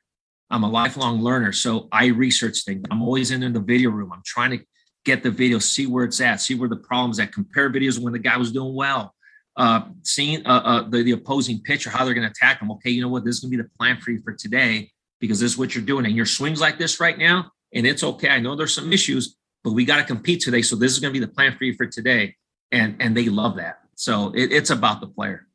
I'm 0.50 0.64
a 0.64 0.70
lifelong 0.70 1.22
learner. 1.22 1.52
So 1.52 1.88
I 1.92 2.08
research 2.08 2.64
things. 2.66 2.84
I'm 2.90 3.02
always 3.02 3.32
in, 3.32 3.44
in 3.44 3.54
the 3.54 3.60
video 3.60 3.90
room. 3.90 4.12
I'm 4.12 4.24
trying 4.26 4.52
to 4.52 4.60
get 5.06 5.24
the 5.24 5.32
video, 5.32 5.60
see 5.60 5.88
where 5.88 6.06
it's 6.06 6.22
at, 6.22 6.42
see 6.42 6.56
where 6.56 6.70
the 6.70 6.76
problems 6.76 7.20
at, 7.20 7.32
compare 7.32 7.72
videos 7.72 8.00
when 8.00 8.14
the 8.14 8.20
guy 8.20 8.38
was 8.38 8.52
doing 8.52 8.76
well 8.76 9.16
uh, 9.60 9.82
seeing 10.04 10.46
uh, 10.48 10.62
uh, 10.64 10.90
the, 10.90 11.04
the 11.04 11.12
opposing 11.12 11.62
pitcher, 11.62 11.90
how 11.90 12.06
they're 12.06 12.14
going 12.14 12.26
to 12.26 12.32
attack 12.32 12.60
them. 12.60 12.72
Okay, 12.72 12.90
you 12.90 13.02
know 13.02 13.10
what? 13.10 13.26
This 13.26 13.36
is 13.36 13.42
going 13.42 13.52
to 13.52 13.58
be 13.58 13.64
the 13.64 13.70
plan 13.78 14.00
for 14.00 14.12
you 14.12 14.22
for 14.22 14.34
today 14.34 14.90
because 15.20 15.42
this 15.42 15.52
is 15.52 15.58
what 15.58 15.76
you're 15.76 15.84
doing. 15.84 16.06
And 16.06 16.16
your 16.16 16.26
swings 16.26 16.62
like 16.62 16.80
this 16.80 17.02
right 17.02 17.18
now, 17.18 17.52
and 17.74 17.86
it's 17.86 18.02
okay. 18.02 18.30
I 18.30 18.40
know 18.40 18.56
there's 18.56 18.74
some 18.74 18.92
issues, 18.94 19.36
but 19.66 19.74
we 19.74 19.84
got 19.84 19.98
to 19.98 20.06
compete 20.06 20.42
today. 20.42 20.62
So 20.62 20.78
this 20.78 20.94
is 20.94 21.00
going 21.00 21.14
to 21.14 21.20
be 21.20 21.24
the 21.24 21.32
plan 21.32 21.58
for 21.58 21.66
you 21.66 21.74
for 21.76 21.86
today. 21.86 22.36
And 22.72 22.96
and 23.02 23.18
they 23.18 23.26
love 23.26 23.58
that. 23.58 23.80
So 23.96 24.32
it, 24.34 24.54
it's 24.54 24.70
about 24.70 25.02
the 25.02 25.08
player. 25.08 25.46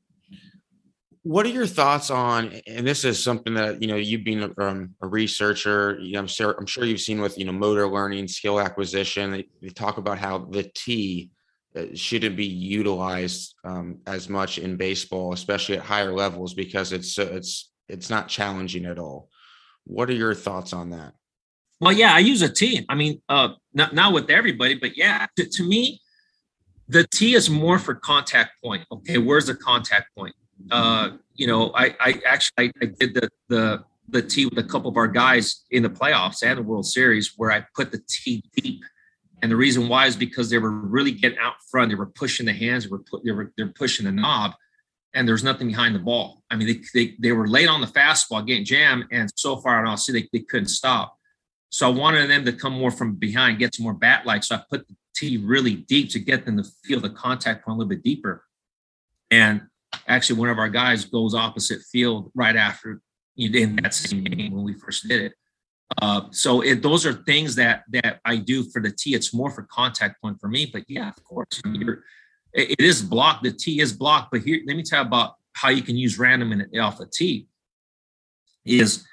What 1.24 1.46
are 1.46 1.50
your 1.50 1.66
thoughts 1.66 2.10
on? 2.10 2.60
And 2.66 2.86
this 2.86 3.02
is 3.02 3.22
something 3.22 3.54
that 3.54 3.80
you 3.80 3.88
know 3.88 3.96
you've 3.96 4.24
been 4.24 4.54
um, 4.58 4.94
a 5.00 5.06
researcher. 5.06 5.98
You 6.00 6.12
know, 6.12 6.20
I'm 6.20 6.26
sure 6.26 6.52
I'm 6.52 6.66
sure 6.66 6.84
you've 6.84 7.00
seen 7.00 7.20
with 7.20 7.38
you 7.38 7.46
know 7.46 7.52
motor 7.52 7.88
learning, 7.88 8.28
skill 8.28 8.60
acquisition. 8.60 9.32
They, 9.32 9.48
they 9.62 9.70
talk 9.70 9.96
about 9.96 10.18
how 10.18 10.38
the 10.38 10.70
T 10.74 11.30
uh, 11.74 11.86
shouldn't 11.94 12.36
be 12.36 12.44
utilized 12.44 13.54
um, 13.64 14.00
as 14.06 14.28
much 14.28 14.58
in 14.58 14.76
baseball, 14.76 15.32
especially 15.32 15.78
at 15.78 15.82
higher 15.82 16.12
levels, 16.12 16.52
because 16.52 16.92
it's 16.92 17.18
uh, 17.18 17.30
it's 17.32 17.72
it's 17.88 18.10
not 18.10 18.28
challenging 18.28 18.84
at 18.84 18.98
all. 18.98 19.30
What 19.84 20.10
are 20.10 20.14
your 20.14 20.34
thoughts 20.34 20.74
on 20.74 20.90
that? 20.90 21.14
Well, 21.80 21.92
yeah, 21.92 22.14
I 22.14 22.18
use 22.18 22.42
a 22.42 22.50
T. 22.50 22.84
I 22.88 22.94
mean, 22.94 23.22
uh, 23.30 23.54
not 23.72 23.94
not 23.94 24.12
with 24.12 24.28
everybody, 24.28 24.74
but 24.74 24.96
yeah, 24.96 25.26
to, 25.36 25.48
to 25.48 25.62
me, 25.66 26.00
the 26.88 27.06
T 27.06 27.34
is 27.34 27.48
more 27.48 27.78
for 27.78 27.94
contact 27.94 28.52
point. 28.62 28.84
Okay, 28.92 29.16
where's 29.16 29.46
the 29.46 29.54
contact 29.54 30.14
point? 30.16 30.34
Uh, 30.70 31.10
you 31.34 31.46
know, 31.46 31.72
I 31.74 31.94
I 32.00 32.20
actually 32.26 32.52
I, 32.66 32.72
I 32.82 32.86
did 32.86 33.14
the 33.14 33.28
the 33.48 33.84
the 34.08 34.22
tee 34.22 34.46
with 34.46 34.58
a 34.58 34.62
couple 34.62 34.90
of 34.90 34.96
our 34.96 35.08
guys 35.08 35.64
in 35.70 35.82
the 35.82 35.90
playoffs 35.90 36.42
and 36.42 36.58
the 36.58 36.62
World 36.62 36.86
Series 36.86 37.32
where 37.36 37.50
I 37.50 37.64
put 37.74 37.90
the 37.90 38.02
tee 38.06 38.44
deep 38.54 38.82
and 39.44 39.50
the 39.50 39.56
reason 39.56 39.88
why 39.88 40.06
is 40.06 40.16
because 40.16 40.48
they 40.48 40.56
were 40.56 40.70
really 40.70 41.12
getting 41.12 41.36
out 41.36 41.56
front. 41.70 41.90
They 41.90 41.96
were 41.96 42.06
pushing 42.06 42.46
the 42.46 42.54
hands. 42.54 42.84
They 42.84 42.90
were, 42.90 43.00
put, 43.00 43.24
they 43.26 43.30
were 43.30 43.52
they're 43.58 43.68
pushing 43.68 44.06
the 44.06 44.10
knob, 44.10 44.52
and 45.12 45.28
there's 45.28 45.44
nothing 45.44 45.66
behind 45.66 45.94
the 45.94 45.98
ball. 45.98 46.42
I 46.50 46.56
mean, 46.56 46.66
they, 46.66 46.80
they, 46.94 47.14
they 47.18 47.32
were 47.32 47.46
late 47.46 47.68
on 47.68 47.82
the 47.82 47.86
fastball, 47.86 48.46
getting 48.46 48.64
jammed, 48.64 49.04
and 49.12 49.30
so 49.36 49.58
far, 49.58 49.84
I'll 49.84 49.98
see 49.98 50.14
they, 50.14 50.30
they 50.32 50.38
couldn't 50.38 50.68
stop. 50.68 51.18
So 51.68 51.86
I 51.86 51.92
wanted 51.92 52.30
them 52.30 52.46
to 52.46 52.54
come 52.54 52.72
more 52.72 52.90
from 52.90 53.16
behind, 53.16 53.58
get 53.58 53.74
some 53.74 53.84
more 53.84 53.92
bat 53.92 54.24
like. 54.24 54.44
So 54.44 54.54
I 54.54 54.62
put 54.70 54.88
the 54.88 54.96
tee 55.14 55.36
really 55.36 55.74
deep 55.74 56.08
to 56.12 56.20
get 56.20 56.46
them 56.46 56.56
to 56.56 56.64
feel 56.82 57.00
the 57.00 57.10
contact 57.10 57.66
point 57.66 57.74
a 57.74 57.78
little 57.80 57.90
bit 57.90 58.02
deeper. 58.02 58.46
And 59.30 59.60
actually, 60.06 60.38
one 60.38 60.50
of 60.50 60.58
our 60.58 60.68
guys 60.68 61.04
goes 61.04 61.34
opposite 61.34 61.80
field 61.82 62.30
right 62.34 62.56
after 62.56 63.00
in 63.36 63.76
that 63.76 63.94
same 63.94 64.24
game 64.24 64.52
when 64.52 64.64
we 64.64 64.74
first 64.74 65.08
did 65.08 65.22
it. 65.22 65.32
Uh, 66.00 66.22
so 66.30 66.60
it, 66.62 66.82
those 66.82 67.04
are 67.04 67.12
things 67.12 67.54
that 67.54 67.84
that 67.90 68.20
I 68.24 68.36
do 68.36 68.64
for 68.64 68.80
the 68.80 68.90
tee. 68.90 69.14
It's 69.14 69.34
more 69.34 69.50
for 69.50 69.62
contact 69.70 70.20
point 70.20 70.40
for 70.40 70.48
me. 70.48 70.66
But 70.72 70.84
yeah, 70.88 71.08
of 71.08 71.22
course, 71.24 71.60
it, 71.64 72.00
it 72.52 72.80
is 72.80 73.02
blocked. 73.02 73.44
The 73.44 73.52
T 73.52 73.80
is 73.80 73.92
blocked. 73.92 74.30
But 74.32 74.42
here, 74.42 74.60
let 74.66 74.76
me 74.76 74.82
tell 74.82 75.02
you 75.02 75.06
about 75.06 75.34
how 75.52 75.68
you 75.68 75.82
can 75.82 75.96
use 75.96 76.18
random 76.18 76.52
in 76.52 76.66
alpha 76.76 77.06
T. 77.12 77.46
Is 78.64 79.04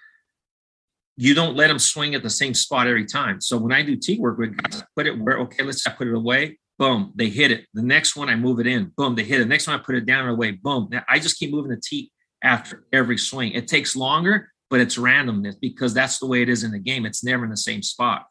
you 1.17 1.33
don't 1.33 1.55
let 1.55 1.67
them 1.67 1.77
swing 1.77 2.15
at 2.15 2.23
the 2.23 2.29
same 2.29 2.53
spot 2.53 2.87
every 2.87 3.05
time. 3.05 3.41
So 3.41 3.57
when 3.57 3.73
I 3.73 3.83
do 3.83 3.95
T 3.95 4.17
work 4.17 4.37
with 4.37 4.55
guys, 4.57 4.83
put 4.95 5.07
it 5.07 5.19
where 5.19 5.39
okay, 5.39 5.63
let's 5.63 5.83
put 5.87 6.07
it 6.07 6.15
away. 6.15 6.57
Boom, 6.77 7.13
they 7.15 7.29
hit 7.29 7.51
it. 7.51 7.65
The 7.73 7.84
next 7.84 8.15
one 8.15 8.29
I 8.29 8.36
move 8.36 8.60
it 8.60 8.67
in. 8.67 8.91
Boom, 8.97 9.15
they 9.15 9.23
hit 9.23 9.39
it. 9.39 9.43
The 9.43 9.49
next 9.49 9.67
one 9.67 9.79
I 9.79 9.84
put 9.84 9.95
it 9.95 10.05
down 10.05 10.21
and 10.21 10.31
away. 10.31 10.51
Boom. 10.51 10.88
Now 10.91 11.03
I 11.07 11.19
just 11.19 11.38
keep 11.38 11.51
moving 11.51 11.71
the 11.71 11.81
tee 11.84 12.12
after 12.43 12.86
every 12.91 13.17
swing. 13.17 13.51
It 13.51 13.67
takes 13.67 13.95
longer, 13.95 14.51
but 14.69 14.79
it's 14.79 14.97
randomness 14.97 15.55
because 15.62 15.93
that's 15.93 16.17
the 16.17 16.25
way 16.25 16.41
it 16.41 16.49
is 16.49 16.63
in 16.63 16.71
the 16.71 16.79
game. 16.79 17.05
It's 17.05 17.23
never 17.23 17.43
in 17.43 17.51
the 17.51 17.57
same 17.57 17.84
spot. 17.84 18.25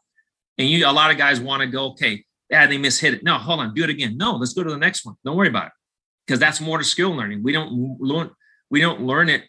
And 0.57 0.67
you, 0.67 0.85
a 0.85 0.91
lot 0.91 1.11
of 1.11 1.17
guys 1.17 1.39
want 1.39 1.61
to 1.61 1.67
go, 1.67 1.91
okay, 1.91 2.25
yeah, 2.49 2.67
they 2.67 2.77
mishit 2.77 3.13
it. 3.13 3.23
No, 3.23 3.37
hold 3.37 3.61
on, 3.61 3.73
do 3.73 3.83
it 3.83 3.89
again. 3.89 4.17
No, 4.17 4.35
let's 4.35 4.53
go 4.53 4.63
to 4.63 4.69
the 4.69 4.77
next 4.77 5.05
one. 5.05 5.15
Don't 5.23 5.37
worry 5.37 5.47
about 5.47 5.67
it 5.67 5.71
because 6.27 6.39
that's 6.39 6.59
more 6.59 6.77
to 6.77 6.83
skill 6.83 7.11
learning. 7.11 7.41
We 7.43 7.53
don't 7.53 7.99
learn, 7.99 8.31
we 8.69 8.81
don't 8.81 9.01
learn 9.01 9.29
it 9.29 9.43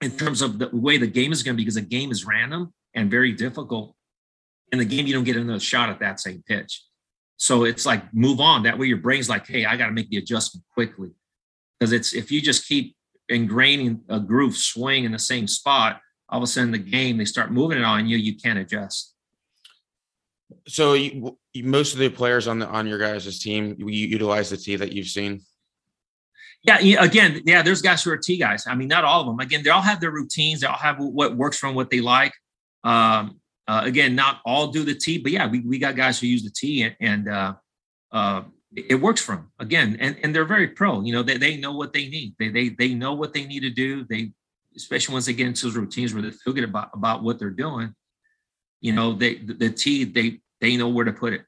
in 0.00 0.10
terms 0.12 0.42
of 0.42 0.58
the 0.58 0.68
way 0.72 0.98
the 0.98 1.06
game 1.06 1.32
is 1.32 1.42
going 1.42 1.54
to 1.54 1.56
be 1.56 1.64
because 1.64 1.74
the 1.74 1.82
game 1.82 2.10
is 2.10 2.24
random 2.24 2.72
and 2.94 3.10
very 3.10 3.32
difficult. 3.32 3.94
In 4.72 4.78
the 4.78 4.84
game, 4.84 5.06
you 5.06 5.12
don't 5.12 5.24
get 5.24 5.36
another 5.36 5.60
shot 5.60 5.90
at 5.90 6.00
that 6.00 6.20
same 6.20 6.42
pitch. 6.46 6.82
So 7.40 7.64
it's 7.64 7.86
like 7.86 8.12
move 8.12 8.38
on. 8.38 8.64
That 8.64 8.78
way, 8.78 8.86
your 8.86 8.98
brain's 8.98 9.30
like, 9.30 9.46
hey, 9.46 9.64
I 9.64 9.74
got 9.74 9.86
to 9.86 9.92
make 9.92 10.10
the 10.10 10.18
adjustment 10.18 10.62
quickly. 10.74 11.08
Because 11.78 11.90
it's 11.94 12.12
if 12.12 12.30
you 12.30 12.42
just 12.42 12.68
keep 12.68 12.94
ingraining 13.32 14.00
a 14.10 14.20
groove 14.20 14.58
swing 14.58 15.04
in 15.04 15.12
the 15.12 15.18
same 15.18 15.48
spot, 15.48 16.02
all 16.28 16.36
of 16.36 16.44
a 16.44 16.46
sudden 16.46 16.70
the 16.70 16.76
game 16.76 17.16
they 17.16 17.24
start 17.24 17.50
moving 17.50 17.78
it 17.78 17.84
on 17.84 18.06
you, 18.06 18.18
you 18.18 18.36
can't 18.36 18.58
adjust. 18.58 19.14
So 20.68 20.92
you, 20.92 21.38
most 21.56 21.94
of 21.94 21.98
the 21.98 22.10
players 22.10 22.46
on 22.46 22.58
the 22.58 22.68
on 22.68 22.86
your 22.86 22.98
guys' 22.98 23.38
team, 23.38 23.74
you 23.78 23.88
utilize 23.88 24.50
the 24.50 24.58
T 24.58 24.76
that 24.76 24.92
you've 24.92 25.06
seen. 25.06 25.40
Yeah, 26.62 26.76
again, 27.02 27.40
yeah, 27.46 27.62
there's 27.62 27.80
guys 27.80 28.02
who 28.02 28.10
are 28.10 28.18
T 28.18 28.36
guys. 28.36 28.66
I 28.66 28.74
mean, 28.74 28.88
not 28.88 29.04
all 29.04 29.22
of 29.22 29.26
them. 29.26 29.40
Again, 29.40 29.62
they 29.62 29.70
all 29.70 29.80
have 29.80 29.98
their 29.98 30.10
routines. 30.10 30.60
They 30.60 30.66
all 30.66 30.76
have 30.76 30.98
what 30.98 31.34
works 31.38 31.56
for 31.56 31.68
them, 31.68 31.74
what 31.74 31.88
they 31.88 32.02
like. 32.02 32.34
Um, 32.84 33.39
uh, 33.70 33.82
again, 33.84 34.16
not 34.16 34.40
all 34.44 34.66
do 34.66 34.82
the 34.82 34.96
T, 34.96 35.18
but 35.18 35.30
yeah, 35.30 35.46
we, 35.46 35.60
we 35.60 35.78
got 35.78 35.94
guys 35.94 36.18
who 36.18 36.26
use 36.26 36.42
the 36.42 36.50
T 36.50 36.82
and, 36.82 36.96
and 37.00 37.28
uh, 37.28 37.54
uh, 38.10 38.42
it 38.74 39.00
works 39.00 39.20
for 39.20 39.36
them 39.36 39.52
again. 39.60 39.96
And, 40.00 40.16
and 40.24 40.34
they're 40.34 40.44
very 40.44 40.66
pro, 40.66 41.02
you 41.02 41.12
know, 41.12 41.22
they, 41.22 41.36
they 41.36 41.56
know 41.56 41.76
what 41.76 41.92
they 41.92 42.08
need. 42.08 42.34
They, 42.36 42.48
they, 42.48 42.70
they 42.70 42.94
know 42.94 43.14
what 43.14 43.32
they 43.32 43.46
need 43.46 43.60
to 43.60 43.70
do. 43.70 44.04
They, 44.10 44.32
especially 44.76 45.12
once 45.12 45.26
they 45.26 45.34
get 45.34 45.46
into 45.46 45.66
those 45.66 45.76
routines 45.76 46.12
where 46.12 46.22
they 46.22 46.32
feel 46.32 46.52
good 46.52 46.64
about, 46.64 46.90
about 46.94 47.22
what 47.22 47.38
they're 47.38 47.50
doing, 47.50 47.94
you 48.80 48.92
know, 48.92 49.12
they, 49.12 49.36
the, 49.36 49.54
the 49.54 49.70
T, 49.70 50.02
they, 50.02 50.40
they 50.60 50.76
know 50.76 50.88
where 50.88 51.04
to 51.04 51.12
put 51.12 51.32
it. 51.32 51.42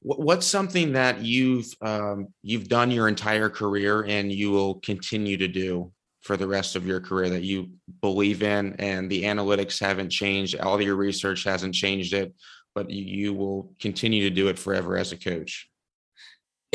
What's 0.00 0.46
something 0.46 0.92
that 0.92 1.22
you've 1.22 1.74
um, 1.80 2.28
you've 2.42 2.68
done 2.68 2.92
your 2.92 3.08
entire 3.08 3.48
career 3.48 4.04
and 4.04 4.30
you 4.30 4.52
will 4.52 4.74
continue 4.76 5.36
to 5.38 5.48
do 5.48 5.92
for 6.20 6.36
the 6.36 6.48
rest 6.48 6.76
of 6.76 6.86
your 6.86 7.00
career 7.00 7.30
that 7.30 7.42
you 7.42 7.70
believe 8.00 8.42
in, 8.42 8.74
and 8.78 9.10
the 9.10 9.24
analytics 9.24 9.80
haven't 9.80 10.10
changed, 10.10 10.58
all 10.58 10.80
your 10.80 10.96
research 10.96 11.44
hasn't 11.44 11.74
changed 11.74 12.12
it, 12.12 12.34
but 12.74 12.90
you 12.90 13.32
will 13.34 13.72
continue 13.80 14.28
to 14.28 14.34
do 14.34 14.48
it 14.48 14.58
forever 14.58 14.96
as 14.96 15.12
a 15.12 15.16
coach? 15.16 15.68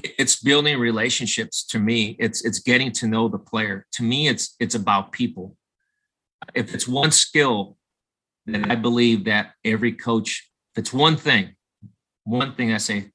It's 0.03 0.41
building 0.41 0.79
relationships. 0.79 1.63
To 1.67 1.79
me, 1.79 2.15
it's 2.19 2.43
it's 2.43 2.59
getting 2.59 2.91
to 2.93 3.07
know 3.07 3.29
the 3.29 3.37
player. 3.37 3.85
To 3.93 4.03
me, 4.03 4.27
it's 4.27 4.55
it's 4.59 4.75
about 4.75 5.11
people. 5.11 5.55
If 6.55 6.73
it's 6.73 6.87
one 6.87 7.11
skill, 7.11 7.77
then 8.45 8.71
I 8.71 8.75
believe 8.75 9.25
that 9.25 9.51
every 9.63 9.93
coach, 9.93 10.49
if 10.73 10.79
it's 10.79 10.93
one 10.93 11.15
thing, 11.15 11.55
one 12.23 12.55
thing 12.55 12.73
I 12.73 12.77
say, 12.77 13.11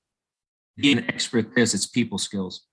be 0.76 0.92
an 0.92 1.10
expert 1.10 1.46
at 1.46 1.54
this, 1.54 1.74
it's 1.74 1.86
people 1.86 2.18
skills. 2.18 2.67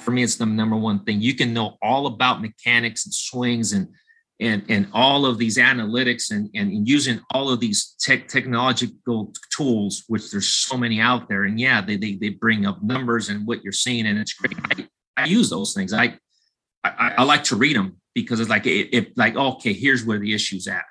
For 0.00 0.10
me, 0.10 0.22
it's 0.22 0.36
the 0.36 0.46
number 0.46 0.76
one 0.76 1.04
thing. 1.04 1.20
You 1.20 1.34
can 1.34 1.54
know 1.54 1.76
all 1.80 2.06
about 2.06 2.42
mechanics 2.42 3.06
and 3.06 3.14
swings 3.14 3.72
and 3.72 3.88
and 4.40 4.64
and 4.68 4.88
all 4.92 5.26
of 5.26 5.38
these 5.38 5.56
analytics 5.56 6.30
and, 6.30 6.48
and 6.54 6.88
using 6.88 7.20
all 7.32 7.50
of 7.50 7.60
these 7.60 7.94
tech 8.00 8.28
technological 8.28 9.32
tools, 9.56 10.04
which 10.08 10.30
there's 10.30 10.48
so 10.48 10.76
many 10.76 11.00
out 11.00 11.28
there. 11.28 11.44
And 11.44 11.58
yeah, 11.58 11.80
they 11.80 11.96
they, 11.96 12.14
they 12.14 12.30
bring 12.30 12.66
up 12.66 12.82
numbers 12.82 13.28
and 13.28 13.46
what 13.46 13.62
you're 13.62 13.72
seeing, 13.72 14.06
and 14.06 14.18
it's 14.18 14.34
great. 14.34 14.56
I, 14.70 14.88
I 15.16 15.26
use 15.26 15.50
those 15.50 15.74
things. 15.74 15.92
I, 15.92 16.18
I, 16.84 17.14
I 17.18 17.22
like 17.24 17.44
to 17.44 17.56
read 17.56 17.76
them 17.76 17.96
because 18.14 18.40
it's 18.40 18.50
like 18.50 18.66
it, 18.66 18.94
it 18.94 19.16
like 19.16 19.36
okay, 19.36 19.72
here's 19.72 20.04
where 20.04 20.18
the 20.18 20.34
issue's 20.34 20.68
at. 20.68 20.84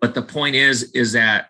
But 0.00 0.14
the 0.14 0.22
point 0.22 0.56
is, 0.56 0.92
is 0.92 1.12
that 1.12 1.48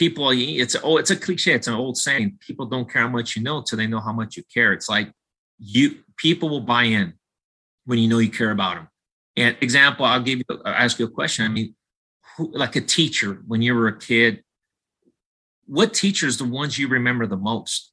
people 0.00 0.30
it's 0.32 0.74
oh 0.82 0.96
it's 0.96 1.10
a 1.10 1.16
cliche 1.16 1.52
it's 1.52 1.66
an 1.66 1.74
old 1.74 1.94
saying 1.94 2.38
people 2.40 2.64
don't 2.64 2.90
care 2.90 3.02
how 3.02 3.08
much 3.08 3.36
you 3.36 3.42
know 3.42 3.58
until 3.58 3.76
they 3.76 3.86
know 3.86 4.00
how 4.00 4.14
much 4.14 4.34
you 4.34 4.42
care. 4.52 4.72
It's 4.72 4.88
like 4.88 5.12
you 5.58 5.98
people 6.16 6.48
will 6.48 6.62
buy 6.62 6.84
in 6.84 7.12
when 7.84 7.98
you 7.98 8.08
know 8.08 8.18
you 8.18 8.30
care 8.30 8.50
about 8.50 8.76
them 8.76 8.88
and 9.36 9.56
example 9.60 10.06
i'll 10.06 10.22
give 10.22 10.38
you 10.38 10.44
I'll 10.64 10.72
ask 10.72 10.98
you 10.98 11.04
a 11.04 11.10
question. 11.10 11.44
I 11.44 11.48
mean 11.48 11.74
who, 12.36 12.50
like 12.52 12.76
a 12.76 12.80
teacher 12.80 13.42
when 13.46 13.60
you 13.60 13.74
were 13.74 13.88
a 13.88 13.98
kid 13.98 14.42
what 15.66 15.92
teachers 15.92 16.38
the 16.38 16.46
ones 16.46 16.78
you 16.78 16.88
remember 16.88 17.26
the 17.26 17.36
most? 17.36 17.92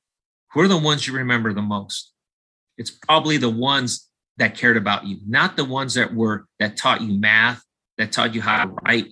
Who 0.53 0.61
are 0.61 0.67
the 0.67 0.77
ones 0.77 1.05
you 1.07 1.13
remember 1.13 1.53
the 1.53 1.61
most? 1.61 2.13
It's 2.77 2.89
probably 2.89 3.37
the 3.37 3.51
ones 3.51 4.09
that 4.37 4.55
cared 4.55 4.77
about 4.77 5.05
you 5.05 5.17
not 5.27 5.57
the 5.57 5.65
ones 5.65 5.95
that 5.95 6.15
were 6.15 6.45
that 6.59 6.77
taught 6.77 7.01
you 7.01 7.19
math 7.19 7.61
that 7.97 8.13
taught 8.13 8.33
you 8.33 8.41
how 8.41 8.63
to 8.63 8.71
write. 8.85 9.07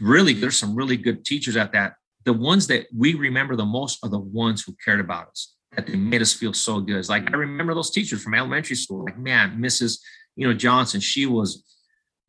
Really 0.00 0.32
there's 0.32 0.56
some 0.56 0.74
really 0.74 0.96
good 0.96 1.26
teachers 1.26 1.54
at 1.54 1.72
that 1.72 1.92
the 2.28 2.34
ones 2.34 2.66
that 2.66 2.86
we 2.94 3.14
remember 3.14 3.56
the 3.56 3.64
most 3.64 4.04
are 4.04 4.10
the 4.10 4.18
ones 4.18 4.62
who 4.62 4.76
cared 4.84 5.00
about 5.00 5.28
us, 5.28 5.54
that 5.74 5.86
they 5.86 5.96
made 5.96 6.20
us 6.20 6.34
feel 6.34 6.52
so 6.52 6.78
good. 6.78 6.98
It's 6.98 7.08
like 7.08 7.26
I 7.32 7.36
remember 7.38 7.74
those 7.74 7.90
teachers 7.90 8.22
from 8.22 8.34
elementary 8.34 8.76
school, 8.76 9.06
like 9.06 9.18
man, 9.18 9.56
Mrs. 9.58 9.98
You 10.36 10.46
know 10.46 10.52
Johnson, 10.52 11.00
she 11.00 11.24
was, 11.24 11.64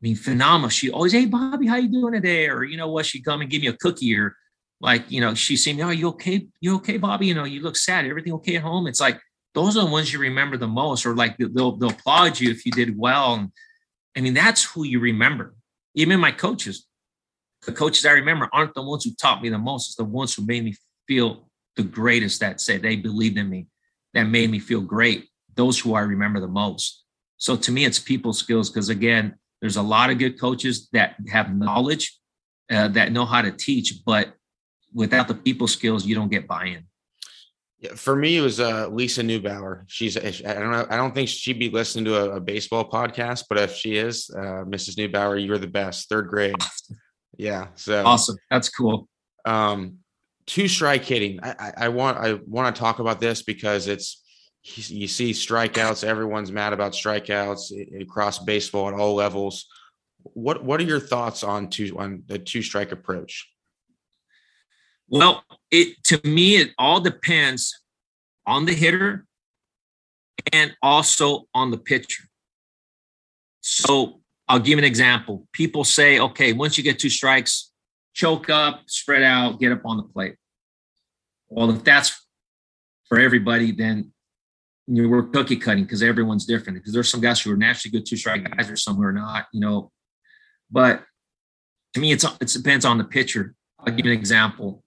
mean, 0.00 0.16
phenomenal. 0.16 0.70
She 0.70 0.90
always, 0.90 1.12
hey 1.12 1.26
Bobby, 1.26 1.66
how 1.66 1.76
you 1.76 1.88
doing 1.88 2.14
today? 2.14 2.48
Or 2.48 2.64
you 2.64 2.78
know 2.78 2.88
what, 2.88 3.04
she'd 3.04 3.26
come 3.26 3.42
and 3.42 3.50
give 3.50 3.60
me 3.60 3.68
a 3.68 3.74
cookie, 3.74 4.16
or 4.18 4.36
like 4.80 5.04
you 5.10 5.20
know, 5.20 5.34
she 5.34 5.54
seemed, 5.54 5.82
oh, 5.82 5.90
you 5.90 6.08
okay? 6.08 6.46
You 6.62 6.76
okay, 6.76 6.96
Bobby? 6.96 7.26
You 7.26 7.34
know, 7.34 7.44
you 7.44 7.60
look 7.60 7.76
sad. 7.76 8.06
Everything 8.06 8.32
okay 8.34 8.56
at 8.56 8.62
home? 8.62 8.86
It's 8.86 9.02
like 9.02 9.20
those 9.52 9.76
are 9.76 9.84
the 9.84 9.90
ones 9.90 10.14
you 10.14 10.18
remember 10.18 10.56
the 10.56 10.66
most, 10.66 11.04
or 11.04 11.14
like 11.14 11.36
they'll 11.36 11.76
they'll 11.76 11.90
applaud 11.90 12.40
you 12.40 12.50
if 12.50 12.64
you 12.64 12.72
did 12.72 12.96
well. 12.96 13.34
And 13.34 13.50
I 14.16 14.22
mean, 14.22 14.32
that's 14.32 14.64
who 14.64 14.84
you 14.84 14.98
remember. 14.98 15.54
Even 15.94 16.20
my 16.20 16.32
coaches, 16.32 16.86
the 17.66 17.72
coaches 17.72 18.06
I 18.06 18.12
remember 18.12 18.48
aren't 18.52 18.74
the 18.74 18.82
ones 18.82 19.04
who 19.04 19.14
taught 19.14 19.42
me 19.42 19.48
the 19.48 19.58
most. 19.58 19.88
It's 19.88 19.96
the 19.96 20.04
ones 20.04 20.34
who 20.34 20.46
made 20.46 20.64
me 20.64 20.74
feel 21.06 21.48
the 21.76 21.82
greatest 21.82 22.40
that 22.40 22.60
said 22.60 22.82
they 22.82 22.96
believed 22.96 23.38
in 23.38 23.48
me, 23.48 23.66
that 24.14 24.24
made 24.24 24.50
me 24.50 24.58
feel 24.58 24.80
great. 24.80 25.28
Those 25.54 25.78
who 25.78 25.94
I 25.94 26.00
remember 26.00 26.40
the 26.40 26.48
most. 26.48 27.04
So 27.36 27.56
to 27.56 27.72
me, 27.72 27.84
it's 27.84 27.98
people 27.98 28.32
skills 28.32 28.70
because 28.70 28.88
again, 28.88 29.34
there's 29.60 29.76
a 29.76 29.82
lot 29.82 30.10
of 30.10 30.18
good 30.18 30.40
coaches 30.40 30.88
that 30.92 31.16
have 31.30 31.54
knowledge, 31.54 32.18
uh, 32.70 32.88
that 32.88 33.12
know 33.12 33.24
how 33.24 33.42
to 33.42 33.50
teach, 33.50 34.02
but 34.04 34.34
without 34.94 35.28
the 35.28 35.34
people 35.34 35.66
skills, 35.66 36.06
you 36.06 36.14
don't 36.14 36.30
get 36.30 36.46
buy-in. 36.46 36.84
Yeah, 37.78 37.94
for 37.94 38.14
me, 38.14 38.36
it 38.36 38.42
was 38.42 38.60
uh, 38.60 38.88
Lisa 38.88 39.22
Neubauer. 39.22 39.84
She's 39.86 40.16
I 40.16 40.54
don't 40.54 40.70
know 40.70 40.86
I 40.90 40.96
don't 40.96 41.14
think 41.14 41.28
she'd 41.30 41.58
be 41.58 41.70
listening 41.70 42.04
to 42.06 42.16
a, 42.16 42.36
a 42.36 42.40
baseball 42.40 42.88
podcast, 42.88 43.44
but 43.48 43.58
if 43.58 43.74
she 43.74 43.96
is, 43.96 44.30
uh, 44.36 44.64
Mrs. 44.64 44.96
Neubauer, 44.96 45.44
you're 45.44 45.58
the 45.58 45.66
best. 45.66 46.08
Third 46.08 46.28
grade. 46.28 46.54
Yeah. 47.40 47.68
So 47.74 48.04
awesome. 48.04 48.36
That's 48.50 48.68
cool. 48.68 49.08
Um, 49.46 50.00
two 50.46 50.68
strike 50.68 51.04
hitting. 51.04 51.40
I, 51.42 51.54
I, 51.58 51.72
I 51.76 51.88
want 51.88 52.18
I 52.18 52.34
want 52.46 52.74
to 52.74 52.78
talk 52.78 52.98
about 52.98 53.18
this 53.18 53.42
because 53.42 53.88
it's 53.88 54.22
you 54.62 55.08
see 55.08 55.30
strikeouts. 55.30 56.04
Everyone's 56.04 56.52
mad 56.52 56.74
about 56.74 56.92
strikeouts 56.92 58.02
across 58.02 58.38
baseball 58.38 58.88
at 58.88 58.94
all 58.94 59.14
levels. 59.14 59.66
What 60.22 60.62
what 60.62 60.80
are 60.80 60.84
your 60.84 61.00
thoughts 61.00 61.42
on 61.42 61.70
two 61.70 61.98
on 61.98 62.24
the 62.26 62.38
two 62.38 62.60
strike 62.60 62.92
approach? 62.92 63.48
Well, 65.08 65.42
it 65.70 65.96
to 66.04 66.20
me 66.22 66.56
it 66.56 66.72
all 66.78 67.00
depends 67.00 67.74
on 68.46 68.66
the 68.66 68.74
hitter 68.74 69.24
and 70.52 70.76
also 70.82 71.46
on 71.54 71.70
the 71.70 71.78
pitcher. 71.78 72.24
So 73.62 74.19
I'll 74.50 74.58
give 74.58 74.78
an 74.78 74.84
example. 74.84 75.46
People 75.52 75.84
say, 75.84 76.18
okay, 76.18 76.52
once 76.52 76.76
you 76.76 76.82
get 76.82 76.98
two 76.98 77.08
strikes, 77.08 77.70
choke 78.14 78.50
up, 78.50 78.80
spread 78.86 79.22
out, 79.22 79.60
get 79.60 79.70
up 79.70 79.82
on 79.84 79.96
the 79.96 80.02
plate. 80.02 80.34
Well, 81.48 81.70
if 81.70 81.84
that's 81.84 82.26
for 83.08 83.20
everybody, 83.20 83.70
then 83.70 84.12
you 84.88 85.04
know, 85.04 85.08
we're 85.08 85.22
cookie 85.22 85.56
cutting 85.56 85.84
because 85.84 86.02
everyone's 86.02 86.46
different. 86.46 86.78
Because 86.78 86.92
there's 86.92 87.08
some 87.08 87.20
guys 87.20 87.40
who 87.40 87.52
are 87.52 87.56
naturally 87.56 87.92
good 87.92 88.06
two 88.06 88.16
strike 88.16 88.42
guys, 88.50 88.68
or 88.68 88.74
some 88.74 88.96
who 88.96 89.04
are 89.04 89.12
not, 89.12 89.46
you 89.52 89.60
know. 89.60 89.92
But 90.68 91.04
to 91.94 92.00
me, 92.00 92.10
it's 92.10 92.24
it 92.24 92.48
depends 92.48 92.84
on 92.84 92.98
the 92.98 93.04
pitcher. 93.04 93.54
I'll 93.78 93.94
give 93.94 94.06
an 94.06 94.12
example. 94.12 94.82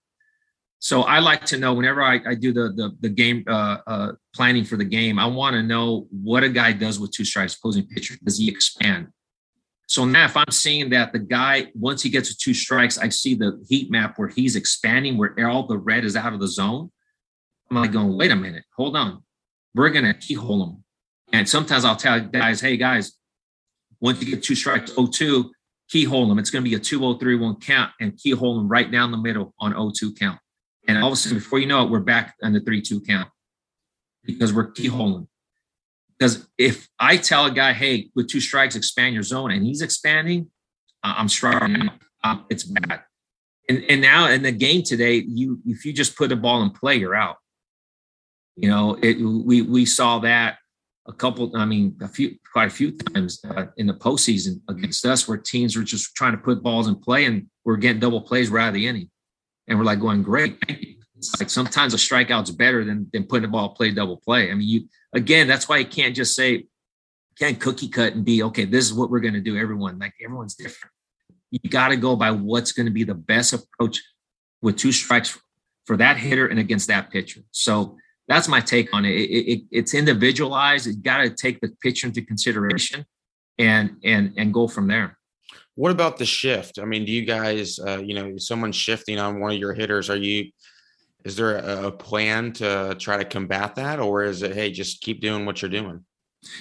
So 0.80 1.04
I 1.04 1.20
like 1.20 1.46
to 1.46 1.58
know 1.58 1.74
whenever 1.74 2.04
I, 2.04 2.20
I 2.28 2.36
do 2.36 2.52
the 2.52 2.74
the, 2.76 2.98
the 3.00 3.10
game 3.10 3.46
uh, 3.48 3.78
uh, 3.88 4.12
planning 4.36 4.66
for 4.66 4.76
the 4.76 4.84
game, 4.84 5.18
I 5.20 5.26
want 5.28 5.54
to 5.54 5.64
know 5.64 6.08
what 6.12 6.44
a 6.44 6.50
guy 6.50 6.74
does 6.74 7.00
with 7.00 7.12
two 7.12 7.24
strikes, 7.24 7.56
opposing 7.56 7.88
pitcher. 7.88 8.16
Does 8.26 8.38
he 8.38 8.50
expand? 8.50 9.08
So 9.88 10.06
now, 10.06 10.26
if 10.26 10.38
I'm 10.38 10.50
seeing 10.50 10.90
that 10.92 11.12
the 11.12 11.20
guy, 11.20 11.68
once 11.76 12.02
he 12.02 12.10
gets 12.10 12.30
to 12.30 12.38
two 12.38 12.54
strikes, 12.54 12.98
I 12.98 13.10
see 13.10 13.36
the 13.36 13.64
heat 13.68 13.92
map 13.92 14.18
where 14.18 14.30
he's 14.30 14.56
expanding, 14.56 15.18
where 15.18 15.36
all 15.48 15.68
the 15.68 15.78
red 15.78 16.06
is 16.06 16.16
out 16.16 16.34
of 16.34 16.40
the 16.40 16.48
zone. 16.48 16.90
I'm 17.70 17.78
like 17.78 17.92
going, 17.92 18.18
wait 18.18 18.32
a 18.32 18.36
minute, 18.36 18.64
hold 18.76 18.96
on. 18.96 19.24
We're 19.76 19.90
gonna 19.90 20.14
keyhole 20.14 20.64
him. 20.64 20.84
And 21.32 21.50
sometimes 21.50 21.86
I'll 21.86 21.96
tell 21.96 22.20
guys, 22.20 22.62
hey 22.62 22.78
guys, 22.78 23.14
once 24.00 24.22
you 24.22 24.30
get 24.30 24.44
two 24.44 24.56
strikes, 24.56 24.92
0-2, 24.92 25.50
keyhole 25.90 26.32
him. 26.32 26.40
It's 26.40 26.50
gonna 26.50 26.64
be 26.64 26.76
a 26.76 26.80
2-0-3-1 26.80 27.62
count 27.62 27.92
and 28.00 28.18
keyhole 28.18 28.60
him 28.60 28.68
right 28.68 28.92
down 28.92 29.12
the 29.12 29.18
middle 29.18 29.54
on 29.60 29.74
0-2 29.74 30.18
count. 30.18 30.40
And 30.88 30.98
all 30.98 31.08
of 31.08 31.14
a 31.14 31.16
sudden, 31.16 31.38
before 31.38 31.60
you 31.60 31.68
know 31.68 31.84
it, 31.84 31.90
we're 31.90 32.00
back 32.00 32.36
on 32.44 32.54
the 32.54 32.60
3-2 32.60 33.06
count 33.08 33.30
because 34.24 34.54
we're 34.54 34.72
keyholing. 34.72 35.28
Because 36.18 36.48
if 36.58 36.88
I 37.00 37.18
tell 37.18 37.46
a 37.46 37.52
guy, 37.52 37.74
hey, 37.74 38.10
with 38.16 38.28
two 38.28 38.40
strikes, 38.40 38.76
expand 38.76 39.14
your 39.14 39.24
zone, 39.24 39.52
and 39.52 39.66
he's 39.66 39.82
expanding, 39.82 40.50
I'm 41.04 41.28
striking 41.28 41.90
out. 42.24 42.46
it's 42.50 42.64
bad. 42.64 43.02
And, 43.70 43.84
and 43.90 44.02
now 44.02 44.30
in 44.30 44.44
the 44.44 44.52
game 44.52 44.84
today, 44.84 45.24
you 45.28 45.60
if 45.66 45.86
you 45.86 45.94
just 45.94 46.18
put 46.18 46.32
a 46.32 46.36
ball 46.36 46.62
in 46.64 46.72
play, 46.72 46.96
you're 46.96 47.16
out. 47.16 47.38
You 48.56 48.70
know, 48.70 48.98
it, 49.02 49.16
we 49.20 49.62
we 49.62 49.86
saw 49.86 50.20
that 50.20 50.58
a 51.08 51.14
couple. 51.14 51.52
I 51.56 51.66
mean, 51.66 51.98
a 52.02 52.08
few, 52.08 52.38
quite 52.52 52.68
a 52.68 52.72
few 52.72 52.92
times 52.92 53.40
uh, 53.50 53.68
in 53.78 53.88
the 53.88 53.94
postseason 53.94 54.62
against 54.70 55.06
us, 55.06 55.28
where 55.28 55.38
teams 55.38 55.76
were 55.76 55.84
just 55.84 56.16
trying 56.16 56.34
to 56.34 56.38
put 56.38 56.62
balls 56.62 56.88
in 56.88 56.96
play, 56.96 57.26
and 57.26 57.48
we're 57.64 57.78
getting 57.78 58.00
double 58.00 58.22
plays 58.22 58.50
right 58.50 58.64
out 58.64 58.68
of 58.70 58.74
the 58.74 58.88
inning, 58.88 59.10
and 59.68 59.80
we're 59.80 59.86
like 59.86 60.00
going, 60.00 60.24
"Great, 60.24 60.58
Like 61.40 61.50
sometimes 61.50 61.94
a 61.94 61.98
strikeout's 61.98 62.52
better 62.52 62.84
than 62.84 63.10
than 63.14 63.26
putting 63.26 63.46
a 63.46 63.52
ball 63.52 63.70
play 63.70 63.92
double 63.92 64.18
play. 64.18 64.52
I 64.52 64.54
mean, 64.54 64.68
you 64.68 64.88
again, 65.14 65.48
that's 65.48 65.68
why 65.70 65.78
you 65.78 65.86
can't 65.86 66.16
just 66.16 66.36
say, 66.36 66.66
can't 67.38 67.60
cookie 67.60 67.90
cut 67.90 68.14
and 68.14 68.26
be 68.26 68.44
okay. 68.44 68.66
This 68.66 68.86
is 68.86 68.94
what 68.94 69.10
we're 69.10 69.20
going 69.20 69.34
to 69.34 69.42
do. 69.42 69.58
Everyone, 69.58 70.00
like 70.00 70.14
everyone's 70.24 70.56
different. 70.56 70.92
You 71.52 71.70
got 71.70 71.90
to 71.90 71.98
go 71.98 72.16
by 72.16 72.32
what's 72.32 72.72
going 72.72 72.88
to 72.88 72.92
be 72.92 73.04
the 73.04 73.14
best 73.14 73.54
approach 73.54 74.02
with 74.62 74.78
two 74.78 74.92
strikes 74.92 75.38
for 75.86 75.98
that 75.98 76.18
hitter 76.18 76.48
and 76.48 76.60
against 76.60 76.88
that 76.88 77.12
pitcher. 77.12 77.42
So 77.52 77.98
that's 78.28 78.48
my 78.48 78.62
take 78.62 78.94
on 78.94 79.06
it. 79.06 79.12
it, 79.12 79.52
it 79.52 79.62
it's 79.72 79.94
individualized. 79.94 80.88
You 80.88 80.96
got 80.96 81.18
to 81.18 81.30
take 81.30 81.60
the 81.60 81.70
pitcher 81.82 82.08
into 82.08 82.22
consideration 82.22 83.06
and 83.60 83.98
and 84.04 84.34
and 84.38 84.54
go 84.54 84.68
from 84.68 84.88
there. 84.88 85.18
What 85.76 85.92
about 85.92 86.18
the 86.18 86.26
shift? 86.26 86.78
I 86.80 86.86
mean, 86.86 87.04
do 87.04 87.12
you 87.12 87.26
guys, 87.26 87.80
uh, 87.80 88.00
you 88.00 88.14
know, 88.14 88.38
someone's 88.38 88.76
shifting 88.76 89.18
on 89.18 89.40
one 89.40 89.54
of 89.54 89.58
your 89.58 89.74
hitters? 89.74 90.10
Are 90.10 90.16
you? 90.18 90.52
Is 91.24 91.36
there 91.36 91.58
a, 91.58 91.92
plan 91.92 92.52
to 92.54 92.96
try 93.00 93.18
to 93.18 93.26
combat 93.26 93.76
that, 93.76 94.00
or 94.00 94.24
is 94.24 94.42
it 94.42 94.54
hey, 94.54 94.72
just 94.72 95.02
keep 95.02 95.22
doing 95.22 95.46
what 95.46 95.62
you're 95.62 95.72
doing? 95.72 96.04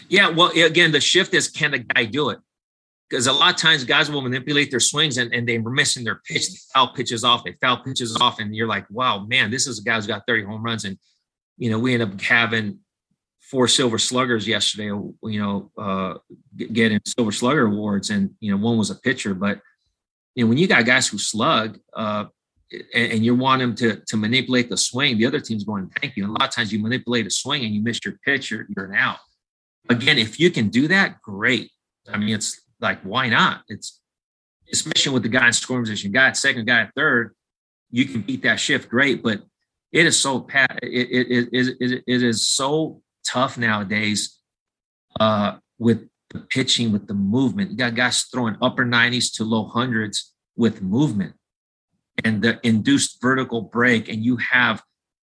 Yeah, 0.08 0.28
well, 0.28 0.50
again, 0.50 0.92
the 0.92 1.00
shift 1.00 1.34
is 1.34 1.48
can 1.48 1.72
the 1.72 1.78
guy 1.80 2.04
do 2.04 2.30
it? 2.30 2.38
Because 3.10 3.26
a 3.26 3.32
lot 3.32 3.54
of 3.54 3.60
times 3.60 3.84
guys 3.84 4.10
will 4.10 4.22
manipulate 4.22 4.70
their 4.70 4.80
swings 4.80 5.18
and, 5.18 5.34
and 5.34 5.46
they're 5.46 5.60
missing 5.60 6.04
their 6.04 6.22
pitch. 6.24 6.48
They 6.48 6.58
foul 6.72 6.94
pitches 6.94 7.24
off, 7.24 7.44
they 7.44 7.56
foul 7.60 7.82
pitches 7.82 8.16
off, 8.20 8.38
and 8.38 8.54
you're 8.54 8.68
like, 8.68 8.86
wow, 8.88 9.26
man, 9.26 9.50
this 9.50 9.66
is 9.66 9.80
a 9.80 9.82
guy 9.82 9.96
who's 9.96 10.06
got 10.06 10.22
30 10.26 10.44
home 10.44 10.62
runs. 10.62 10.84
And 10.84 10.96
you 11.58 11.70
know, 11.70 11.78
we 11.78 11.94
end 11.94 12.02
up 12.02 12.20
having 12.20 12.78
four 13.40 13.68
silver 13.68 13.98
sluggers 13.98 14.48
yesterday, 14.48 14.86
you 14.86 15.12
know, 15.22 15.70
uh, 15.76 16.14
getting 16.56 16.98
silver 17.04 17.32
slugger 17.32 17.66
awards. 17.66 18.10
And, 18.10 18.30
you 18.40 18.50
know, 18.50 18.56
one 18.56 18.78
was 18.78 18.90
a 18.90 18.94
pitcher, 18.94 19.34
but, 19.34 19.60
you 20.34 20.44
know, 20.44 20.48
when 20.48 20.58
you 20.58 20.66
got 20.66 20.86
guys 20.86 21.06
who 21.06 21.18
slug, 21.18 21.78
uh, 21.92 22.24
and, 22.94 23.12
and 23.12 23.24
you 23.24 23.34
want 23.34 23.60
them 23.60 23.74
to, 23.76 23.96
to 24.06 24.16
manipulate 24.16 24.68
the 24.68 24.76
swing, 24.76 25.18
the 25.18 25.26
other 25.26 25.40
team's 25.40 25.64
going, 25.64 25.90
thank 26.00 26.16
you. 26.16 26.24
And 26.24 26.30
a 26.30 26.40
lot 26.40 26.48
of 26.48 26.54
times 26.54 26.72
you 26.72 26.78
manipulate 26.80 27.26
a 27.26 27.30
swing 27.30 27.64
and 27.64 27.74
you 27.74 27.82
miss 27.82 28.00
your 28.04 28.14
pitch, 28.24 28.50
you're, 28.50 28.66
you're 28.74 28.86
an 28.86 28.94
out. 28.94 29.18
Again, 29.88 30.18
if 30.18 30.38
you 30.38 30.50
can 30.50 30.68
do 30.68 30.88
that, 30.88 31.20
great. 31.22 31.70
I 32.12 32.16
mean, 32.16 32.30
it's 32.30 32.60
like, 32.80 33.00
why 33.02 33.28
not? 33.28 33.62
It's, 33.68 34.00
especially 34.72 35.12
with 35.12 35.22
the 35.22 35.28
guy 35.28 35.46
in 35.46 35.52
scoring 35.52 35.82
position, 35.82 36.12
guy 36.12 36.28
at 36.28 36.36
second, 36.36 36.66
guy 36.66 36.82
at 36.82 36.92
third, 36.96 37.34
you 37.90 38.06
can 38.06 38.22
beat 38.22 38.42
that 38.42 38.58
shift, 38.58 38.88
great. 38.88 39.22
But 39.22 39.42
it 39.92 40.06
is 40.06 40.18
so 40.18 40.40
pat 40.40 40.78
it, 40.82 40.88
it, 40.88 41.48
it, 41.52 41.76
it, 41.80 42.04
it 42.06 42.22
is 42.22 42.48
so 42.48 43.02
tough 43.26 43.58
nowadays 43.58 44.38
uh, 45.20 45.56
with 45.78 46.08
the 46.30 46.40
pitching 46.40 46.92
with 46.92 47.06
the 47.06 47.14
movement 47.14 47.70
you 47.70 47.76
got 47.76 47.94
guys 47.94 48.22
throwing 48.24 48.56
upper 48.62 48.84
90s 48.84 49.36
to 49.36 49.44
low 49.44 49.66
hundreds 49.66 50.32
with 50.56 50.82
movement 50.82 51.34
and 52.24 52.42
the 52.42 52.58
induced 52.66 53.20
vertical 53.20 53.62
break 53.62 54.08
and 54.08 54.24
you 54.24 54.36
have 54.36 54.82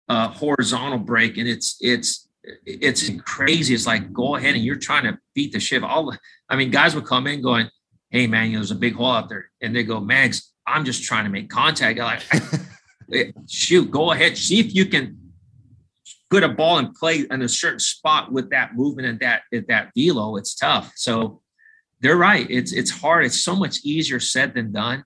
a 0.09 0.29
horizontal 0.29 0.99
break 0.99 1.37
and 1.39 1.49
it's 1.49 1.77
it's 1.81 2.29
it's 2.67 3.09
crazy 3.21 3.73
it's 3.73 3.87
like 3.87 4.13
go 4.13 4.35
ahead 4.35 4.55
and 4.55 4.65
you're 4.65 4.77
trying 4.77 5.05
to 5.05 5.17
beat 5.35 5.53
the 5.53 5.61
shift 5.61 5.85
all 5.85 6.13
i 6.49 6.57
mean 6.57 6.71
guys 6.71 6.95
would 6.95 7.07
come 7.07 7.29
in 7.29 7.41
going 7.41 7.69
hey 8.11 8.27
man 8.27 8.47
you 8.47 8.53
know, 8.55 8.59
there's 8.59 8.73
a 8.73 8.75
big 8.75 8.95
hole 8.95 9.13
out 9.13 9.29
there 9.29 9.49
and 9.61 9.75
they 9.75 9.85
go 9.85 10.01
mags 10.01 10.53
i'm 10.67 10.85
just 10.85 11.05
trying 11.05 11.25
to 11.25 11.31
make 11.31 11.49
contact 11.49 11.99
like 12.01 12.23
shoot, 13.49 13.91
go 13.91 14.13
ahead, 14.13 14.37
see 14.37 14.61
if 14.61 14.75
you 14.75 14.87
can 14.87 15.19
put 16.31 16.43
a 16.43 16.49
ball 16.49 16.79
and 16.79 16.95
play 16.95 17.25
in 17.31 17.43
a 17.43 17.49
certain 17.49 17.79
spot 17.79 18.33
with 18.33 18.51
that 18.51 18.75
movement 18.75 19.09
and 19.09 19.21
that 19.21 19.43
at 19.53 19.69
that 19.69 19.91
velo. 19.97 20.37
It's 20.37 20.55
tough. 20.55 20.93
So 20.97 21.43
they're 22.01 22.17
right. 22.17 22.47
It's 22.51 22.73
it's 22.73 22.91
hard. 22.91 23.25
It's 23.25 23.41
so 23.41 23.55
much 23.55 23.81
easier 23.85 24.21
said 24.21 24.55
than 24.55 24.73
done. 24.73 25.05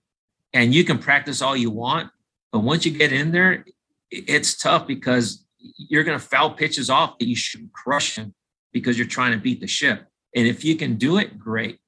And 0.53 0.75
you 0.75 0.85
can 0.85 0.99
practice 0.99 1.43
all 1.43 1.57
you 1.57 1.71
want, 1.71 2.11
but 2.53 2.61
once 2.61 2.87
you 2.87 2.93
get 2.93 3.13
in 3.13 3.33
there, 3.33 3.65
it's 4.11 4.57
tough 4.57 4.87
because 4.87 5.45
you're 5.59 6.05
going 6.05 6.19
to 6.19 6.25
foul 6.25 6.51
pitches 6.51 6.89
off 6.89 7.19
that 7.19 7.27
you 7.27 7.37
should 7.37 7.73
crush 7.73 8.17
them 8.17 8.35
because 8.73 8.97
you're 8.97 9.07
trying 9.07 9.33
to 9.33 9.39
beat 9.39 9.61
the 9.61 9.67
ship. 9.67 10.07
And 10.35 10.47
if 10.47 10.65
you 10.65 10.77
can 10.77 10.97
do 10.97 11.19
it, 11.19 11.39
great. 11.39 11.79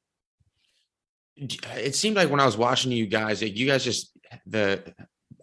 It 1.36 1.94
seemed 1.94 2.16
like 2.16 2.30
when 2.30 2.40
I 2.40 2.46
was 2.46 2.56
watching 2.56 2.90
you 2.90 3.06
guys, 3.06 3.40
you 3.42 3.66
guys 3.66 3.84
just 3.84 4.12
the 4.46 4.94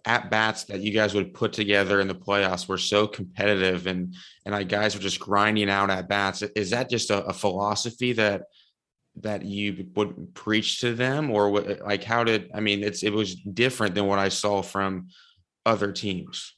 at 0.04 0.30
bats 0.30 0.64
that 0.64 0.80
you 0.80 0.92
guys 0.92 1.14
would 1.14 1.34
put 1.34 1.52
together 1.52 2.00
in 2.00 2.06
the 2.06 2.14
playoffs 2.14 2.68
were 2.68 2.78
so 2.78 3.06
competitive 3.08 3.86
and 3.88 4.14
and 4.44 4.54
like 4.54 4.68
guys 4.68 4.94
were 4.94 5.00
just 5.00 5.18
grinding 5.18 5.68
out 5.68 5.90
at 5.90 6.08
bats. 6.08 6.42
Is 6.54 6.70
that 6.70 6.88
just 6.88 7.10
a, 7.10 7.24
a 7.24 7.32
philosophy 7.32 8.12
that 8.12 8.42
that 9.20 9.44
you 9.44 9.86
would 9.94 10.34
preach 10.34 10.80
to 10.80 10.94
them 10.94 11.30
or 11.30 11.50
what, 11.50 11.80
like 11.80 12.04
how 12.04 12.24
did 12.24 12.50
I 12.54 12.60
mean 12.60 12.82
it's 12.82 13.02
it 13.02 13.12
was 13.12 13.34
different 13.34 13.94
than 13.94 14.06
what 14.06 14.18
I 14.18 14.28
saw 14.28 14.62
from 14.62 15.08
other 15.64 15.92
teams. 15.92 16.54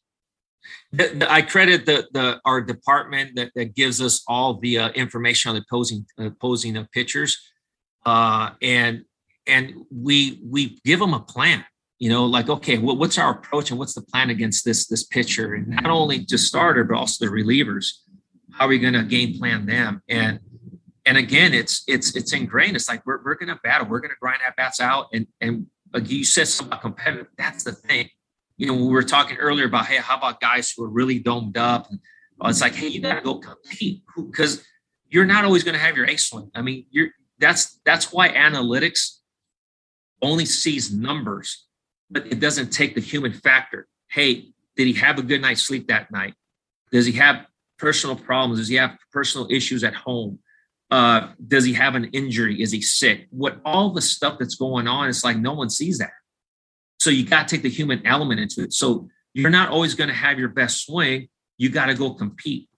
The, 0.92 1.08
the, 1.08 1.32
I 1.32 1.42
credit 1.42 1.86
the, 1.86 2.06
the 2.12 2.40
our 2.44 2.60
department 2.60 3.36
that, 3.36 3.52
that 3.54 3.74
gives 3.74 4.02
us 4.02 4.22
all 4.26 4.54
the 4.54 4.78
uh, 4.78 4.88
information 4.90 5.50
on 5.50 5.54
the 5.54 5.64
posing 5.70 6.04
uh, 6.18 6.30
posing 6.40 6.76
of 6.76 6.90
pitchers, 6.92 7.38
uh, 8.04 8.50
and 8.60 9.04
and 9.46 9.74
we 9.90 10.40
we 10.44 10.78
give 10.84 10.98
them 10.98 11.14
a 11.14 11.20
plan 11.20 11.64
you 11.98 12.10
know 12.10 12.26
like 12.26 12.48
okay 12.48 12.78
well, 12.78 12.96
what's 12.96 13.18
our 13.18 13.30
approach 13.32 13.70
and 13.70 13.78
what's 13.78 13.94
the 13.94 14.02
plan 14.02 14.30
against 14.30 14.64
this 14.64 14.86
this 14.86 15.04
pitcher? 15.04 15.54
And 15.54 15.68
not 15.68 15.86
only 15.86 16.20
just 16.20 16.46
starter 16.46 16.84
but 16.84 16.96
also 16.96 17.24
the 17.24 17.32
relievers. 17.32 17.86
How 18.50 18.64
are 18.64 18.68
we 18.68 18.78
going 18.80 18.94
to 18.94 19.04
game 19.04 19.38
plan 19.38 19.66
them? 19.66 20.02
And 20.08 20.40
and 21.08 21.16
again 21.16 21.54
it's 21.54 21.82
it's 21.88 22.14
it's 22.14 22.32
ingrained 22.32 22.76
it's 22.76 22.88
like 22.88 23.04
we're, 23.06 23.22
we're 23.24 23.34
going 23.34 23.48
to 23.48 23.58
battle 23.64 23.86
we're 23.88 24.00
going 24.00 24.10
to 24.10 24.16
grind 24.20 24.40
at 24.46 24.54
bats 24.56 24.80
out 24.80 25.06
and 25.12 25.26
and 25.40 25.66
like 25.92 26.08
you 26.10 26.24
said 26.24 26.46
something 26.46 26.72
about 26.72 26.82
competitive 26.82 27.26
that's 27.36 27.64
the 27.64 27.72
thing 27.72 28.08
you 28.56 28.66
know 28.66 28.74
we 28.74 28.92
were 28.92 29.02
talking 29.02 29.36
earlier 29.38 29.66
about 29.66 29.86
hey 29.86 29.96
how 29.96 30.16
about 30.16 30.40
guys 30.40 30.72
who 30.76 30.84
are 30.84 30.90
really 30.90 31.18
domed 31.18 31.56
up 31.56 31.90
and 31.90 31.98
it's 32.44 32.60
like 32.60 32.74
hey 32.74 32.86
you 32.86 33.00
got 33.00 33.14
to 33.14 33.20
go 33.20 33.38
compete 33.38 34.02
because 34.16 34.64
you're 35.08 35.26
not 35.26 35.44
always 35.44 35.64
going 35.64 35.74
to 35.74 35.80
have 35.80 35.96
your 35.96 36.06
ace 36.06 36.26
swing 36.26 36.50
i 36.54 36.62
mean 36.62 36.84
you're 36.90 37.08
that's 37.38 37.80
that's 37.84 38.12
why 38.12 38.28
analytics 38.28 39.18
only 40.22 40.44
sees 40.44 40.92
numbers 40.92 41.68
but 42.10 42.26
it 42.26 42.40
doesn't 42.40 42.70
take 42.70 42.94
the 42.94 43.00
human 43.00 43.32
factor. 43.32 43.86
Hey, 44.10 44.52
did 44.76 44.86
he 44.86 44.94
have 44.94 45.18
a 45.18 45.22
good 45.22 45.42
night's 45.42 45.62
sleep 45.62 45.88
that 45.88 46.10
night? 46.10 46.34
Does 46.90 47.06
he 47.06 47.12
have 47.12 47.46
personal 47.78 48.16
problems? 48.16 48.58
Does 48.58 48.68
he 48.68 48.76
have 48.76 48.96
personal 49.12 49.46
issues 49.50 49.84
at 49.84 49.94
home? 49.94 50.38
Uh, 50.90 51.28
does 51.46 51.64
he 51.64 51.74
have 51.74 51.94
an 51.94 52.06
injury? 52.06 52.62
Is 52.62 52.72
he 52.72 52.80
sick? 52.80 53.26
What 53.30 53.60
all 53.64 53.92
the 53.92 54.00
stuff 54.00 54.38
that's 54.38 54.54
going 54.54 54.88
on, 54.88 55.08
it's 55.08 55.24
like 55.24 55.36
no 55.36 55.52
one 55.52 55.70
sees 55.70 55.98
that. 55.98 56.12
So 56.98 57.10
you 57.10 57.26
got 57.26 57.46
to 57.46 57.54
take 57.54 57.62
the 57.62 57.70
human 57.70 58.06
element 58.06 58.40
into 58.40 58.62
it. 58.62 58.72
So 58.72 59.08
you're 59.34 59.50
not 59.50 59.68
always 59.68 59.94
going 59.94 60.08
to 60.08 60.14
have 60.14 60.38
your 60.38 60.48
best 60.48 60.84
swing. 60.86 61.28
You 61.58 61.68
got 61.68 61.86
to 61.86 61.94
go 61.94 62.14
compete. 62.14 62.68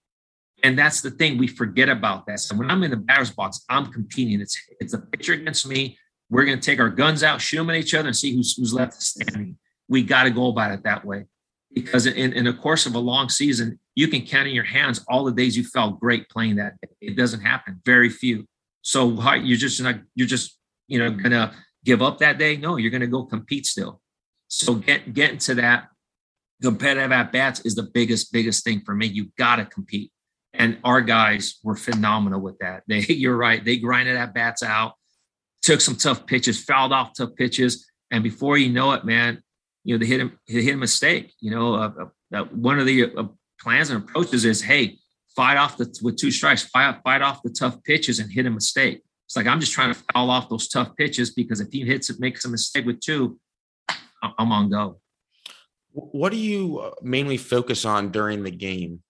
And 0.62 0.78
that's 0.78 1.00
the 1.00 1.10
thing 1.10 1.38
we 1.38 1.46
forget 1.46 1.88
about 1.88 2.26
that. 2.26 2.40
So 2.40 2.54
when 2.54 2.70
I'm 2.70 2.82
in 2.82 2.90
the 2.90 2.96
batter's 2.96 3.30
box, 3.30 3.64
I'm 3.70 3.90
competing. 3.92 4.40
It's 4.40 4.60
it's 4.78 4.92
a 4.92 4.98
pitcher 4.98 5.32
against 5.32 5.66
me. 5.66 5.96
We're 6.28 6.44
going 6.44 6.60
to 6.60 6.64
take 6.64 6.80
our 6.80 6.90
guns 6.90 7.22
out, 7.22 7.40
shoot 7.40 7.56
them 7.56 7.70
at 7.70 7.76
each 7.76 7.94
other, 7.94 8.08
and 8.08 8.16
see 8.16 8.34
who's, 8.34 8.56
who's 8.56 8.74
left 8.74 9.02
standing. 9.02 9.56
We 9.88 10.02
got 10.02 10.24
to 10.24 10.30
go 10.30 10.48
about 10.48 10.72
it 10.72 10.84
that 10.84 11.04
way 11.04 11.24
because 11.72 12.06
in, 12.06 12.32
in 12.32 12.44
the 12.44 12.52
course 12.52 12.86
of 12.86 12.94
a 12.94 12.98
long 12.98 13.28
season, 13.28 13.78
you 13.94 14.08
can 14.08 14.22
count 14.22 14.48
in 14.48 14.54
your 14.54 14.64
hands 14.64 15.04
all 15.08 15.24
the 15.24 15.32
days 15.32 15.56
you 15.56 15.64
felt 15.64 16.00
great 16.00 16.28
playing 16.28 16.56
that 16.56 16.74
day. 16.80 16.88
It 17.00 17.16
doesn't 17.16 17.40
happen, 17.40 17.80
very 17.84 18.08
few. 18.08 18.46
So 18.82 19.34
you're 19.34 19.58
just 19.58 19.80
not, 19.80 19.96
you're 20.14 20.26
just, 20.26 20.58
you 20.88 20.98
know, 20.98 21.10
gonna 21.10 21.52
give 21.84 22.02
up 22.02 22.18
that 22.18 22.38
day. 22.38 22.56
No, 22.56 22.76
you're 22.76 22.90
gonna 22.90 23.06
go 23.06 23.24
compete 23.24 23.66
still. 23.66 24.00
So 24.48 24.74
get 24.74 25.12
getting 25.14 25.38
to 25.38 25.54
that 25.56 25.88
competitive 26.62 27.12
at 27.12 27.32
bats 27.32 27.60
is 27.60 27.74
the 27.74 27.84
biggest, 27.84 28.32
biggest 28.32 28.64
thing 28.64 28.82
for 28.84 28.94
me. 28.94 29.06
You 29.06 29.30
gotta 29.38 29.64
compete. 29.64 30.10
And 30.52 30.78
our 30.82 31.00
guys 31.00 31.60
were 31.62 31.76
phenomenal 31.76 32.40
with 32.40 32.58
that. 32.58 32.82
They, 32.88 33.00
you're 33.00 33.36
right, 33.36 33.64
they 33.64 33.76
grinded 33.76 34.16
at 34.16 34.34
bats 34.34 34.62
out 34.62 34.94
took 35.62 35.80
some 35.80 35.96
tough 35.96 36.26
pitches, 36.26 36.62
fouled 36.62 36.92
off 36.92 37.12
tough 37.16 37.34
pitches, 37.36 37.90
and 38.10 38.22
before 38.22 38.58
you 38.58 38.70
know 38.70 38.92
it, 38.92 39.04
man, 39.04 39.42
you 39.84 39.94
know 39.94 39.98
they 39.98 40.06
hit 40.06 40.20
him, 40.20 40.38
they 40.48 40.62
hit 40.62 40.74
a 40.74 40.78
mistake. 40.78 41.34
You 41.40 41.50
know, 41.50 41.74
uh, 41.74 41.90
uh, 42.34 42.44
one 42.44 42.78
of 42.78 42.86
the 42.86 43.14
uh, 43.14 43.24
plans 43.60 43.90
and 43.90 44.02
approaches 44.02 44.44
is, 44.44 44.62
hey, 44.62 44.98
fight 45.34 45.56
off 45.56 45.76
the 45.76 45.86
with 46.02 46.16
two 46.16 46.30
strikes, 46.30 46.62
fight 46.64 47.00
fight 47.04 47.22
off 47.22 47.42
the 47.42 47.50
tough 47.50 47.82
pitches 47.84 48.18
and 48.18 48.30
hit 48.30 48.46
a 48.46 48.50
mistake. 48.50 49.02
It's 49.26 49.36
like 49.36 49.46
I'm 49.46 49.60
just 49.60 49.72
trying 49.72 49.94
to 49.94 50.00
foul 50.12 50.30
off 50.30 50.48
those 50.48 50.68
tough 50.68 50.96
pitches 50.96 51.30
because 51.30 51.60
if 51.60 51.68
he 51.70 51.84
hits 51.84 52.10
it, 52.10 52.20
makes 52.20 52.44
a 52.44 52.48
mistake 52.48 52.84
with 52.84 53.00
two, 53.00 53.38
I'm 54.38 54.52
on 54.52 54.70
go. 54.70 55.00
What 55.92 56.30
do 56.30 56.38
you 56.38 56.78
uh, 56.78 56.90
mainly 57.02 57.36
focus 57.36 57.84
on 57.84 58.10
during 58.10 58.42
the 58.42 58.50
game? 58.50 59.02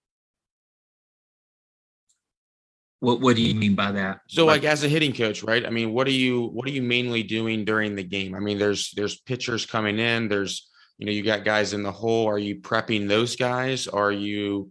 What 3.01 3.21
What 3.21 3.37
do 3.37 3.43
you 3.43 3.55
mean 3.55 3.75
by 3.75 3.93
that? 3.93 4.21
So, 4.29 4.45
like, 4.45 4.63
like 4.63 4.71
as 4.71 4.85
a 4.85 4.89
hitting 4.89 5.15
coach, 5.15 5.43
right? 5.43 5.65
I 5.65 5.71
mean, 5.71 5.93
what 5.93 6.07
are 6.07 6.13
you 6.13 6.49
What 6.53 6.69
are 6.69 6.71
you 6.71 6.83
mainly 6.83 7.23
doing 7.23 7.65
during 7.65 7.97
the 7.97 8.03
game? 8.03 8.35
I 8.35 8.41
mean, 8.41 8.59
there's 8.59 8.93
there's 8.93 9.19
pitchers 9.21 9.65
coming 9.65 9.99
in. 9.99 10.29
There's 10.29 10.69
you 10.99 11.07
know 11.07 11.13
you 11.13 11.23
got 11.23 11.45
guys 11.45 11.73
in 11.73 11.83
the 11.83 11.91
hole. 11.91 12.27
Are 12.27 12.39
you 12.39 12.61
prepping 12.61 13.09
those 13.09 13.37
guys? 13.37 13.89
Are 13.89 14.13
you 14.13 14.71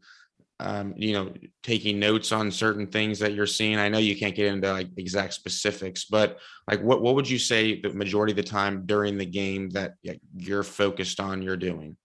um, 0.59 0.93
you 0.95 1.13
know 1.13 1.34
taking 1.63 1.97
notes 1.97 2.32
on 2.32 2.51
certain 2.51 2.86
things 2.86 3.17
that 3.17 3.34
you're 3.34 3.47
seeing? 3.47 3.80
I 3.80 3.89
know 3.89 3.97
you 3.97 4.15
can't 4.15 4.36
get 4.36 4.53
into 4.53 4.71
like 4.71 4.89
exact 4.97 5.34
specifics, 5.34 6.05
but 6.05 6.38
like 6.67 6.84
what 6.84 7.01
what 7.01 7.15
would 7.15 7.27
you 7.27 7.39
say 7.39 7.82
the 7.82 7.89
majority 7.89 8.34
of 8.34 8.38
the 8.38 8.43
time 8.43 8.86
during 8.86 9.17
the 9.17 9.25
game 9.25 9.71
that 9.71 9.95
you're 10.38 10.61
focused 10.61 11.19
on? 11.19 11.41
You're 11.41 11.57
doing. 11.57 11.97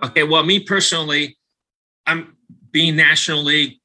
Okay, 0.00 0.22
well, 0.22 0.44
me 0.44 0.60
personally, 0.60 1.38
I'm 2.06 2.36
being 2.70 2.94
National 2.94 3.42
League 3.42 3.80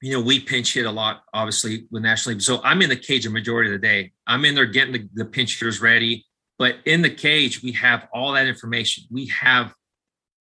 you 0.00 0.12
know, 0.12 0.20
we 0.20 0.40
pinch 0.40 0.74
hit 0.74 0.86
a 0.86 0.90
lot, 0.90 1.22
obviously, 1.34 1.86
with 1.90 2.02
National 2.02 2.34
League. 2.34 2.42
So 2.42 2.60
I'm 2.62 2.82
in 2.82 2.88
the 2.88 2.96
cage 2.96 3.26
a 3.26 3.30
majority 3.30 3.74
of 3.74 3.80
the 3.80 3.86
day. 3.86 4.12
I'm 4.26 4.44
in 4.44 4.54
there 4.54 4.66
getting 4.66 4.92
the, 4.92 5.08
the 5.14 5.24
pinch 5.24 5.58
hitters 5.58 5.80
ready. 5.80 6.24
But 6.58 6.76
in 6.84 7.02
the 7.02 7.10
cage, 7.10 7.62
we 7.62 7.72
have 7.72 8.08
all 8.12 8.32
that 8.32 8.46
information. 8.46 9.04
We 9.10 9.26
have 9.26 9.74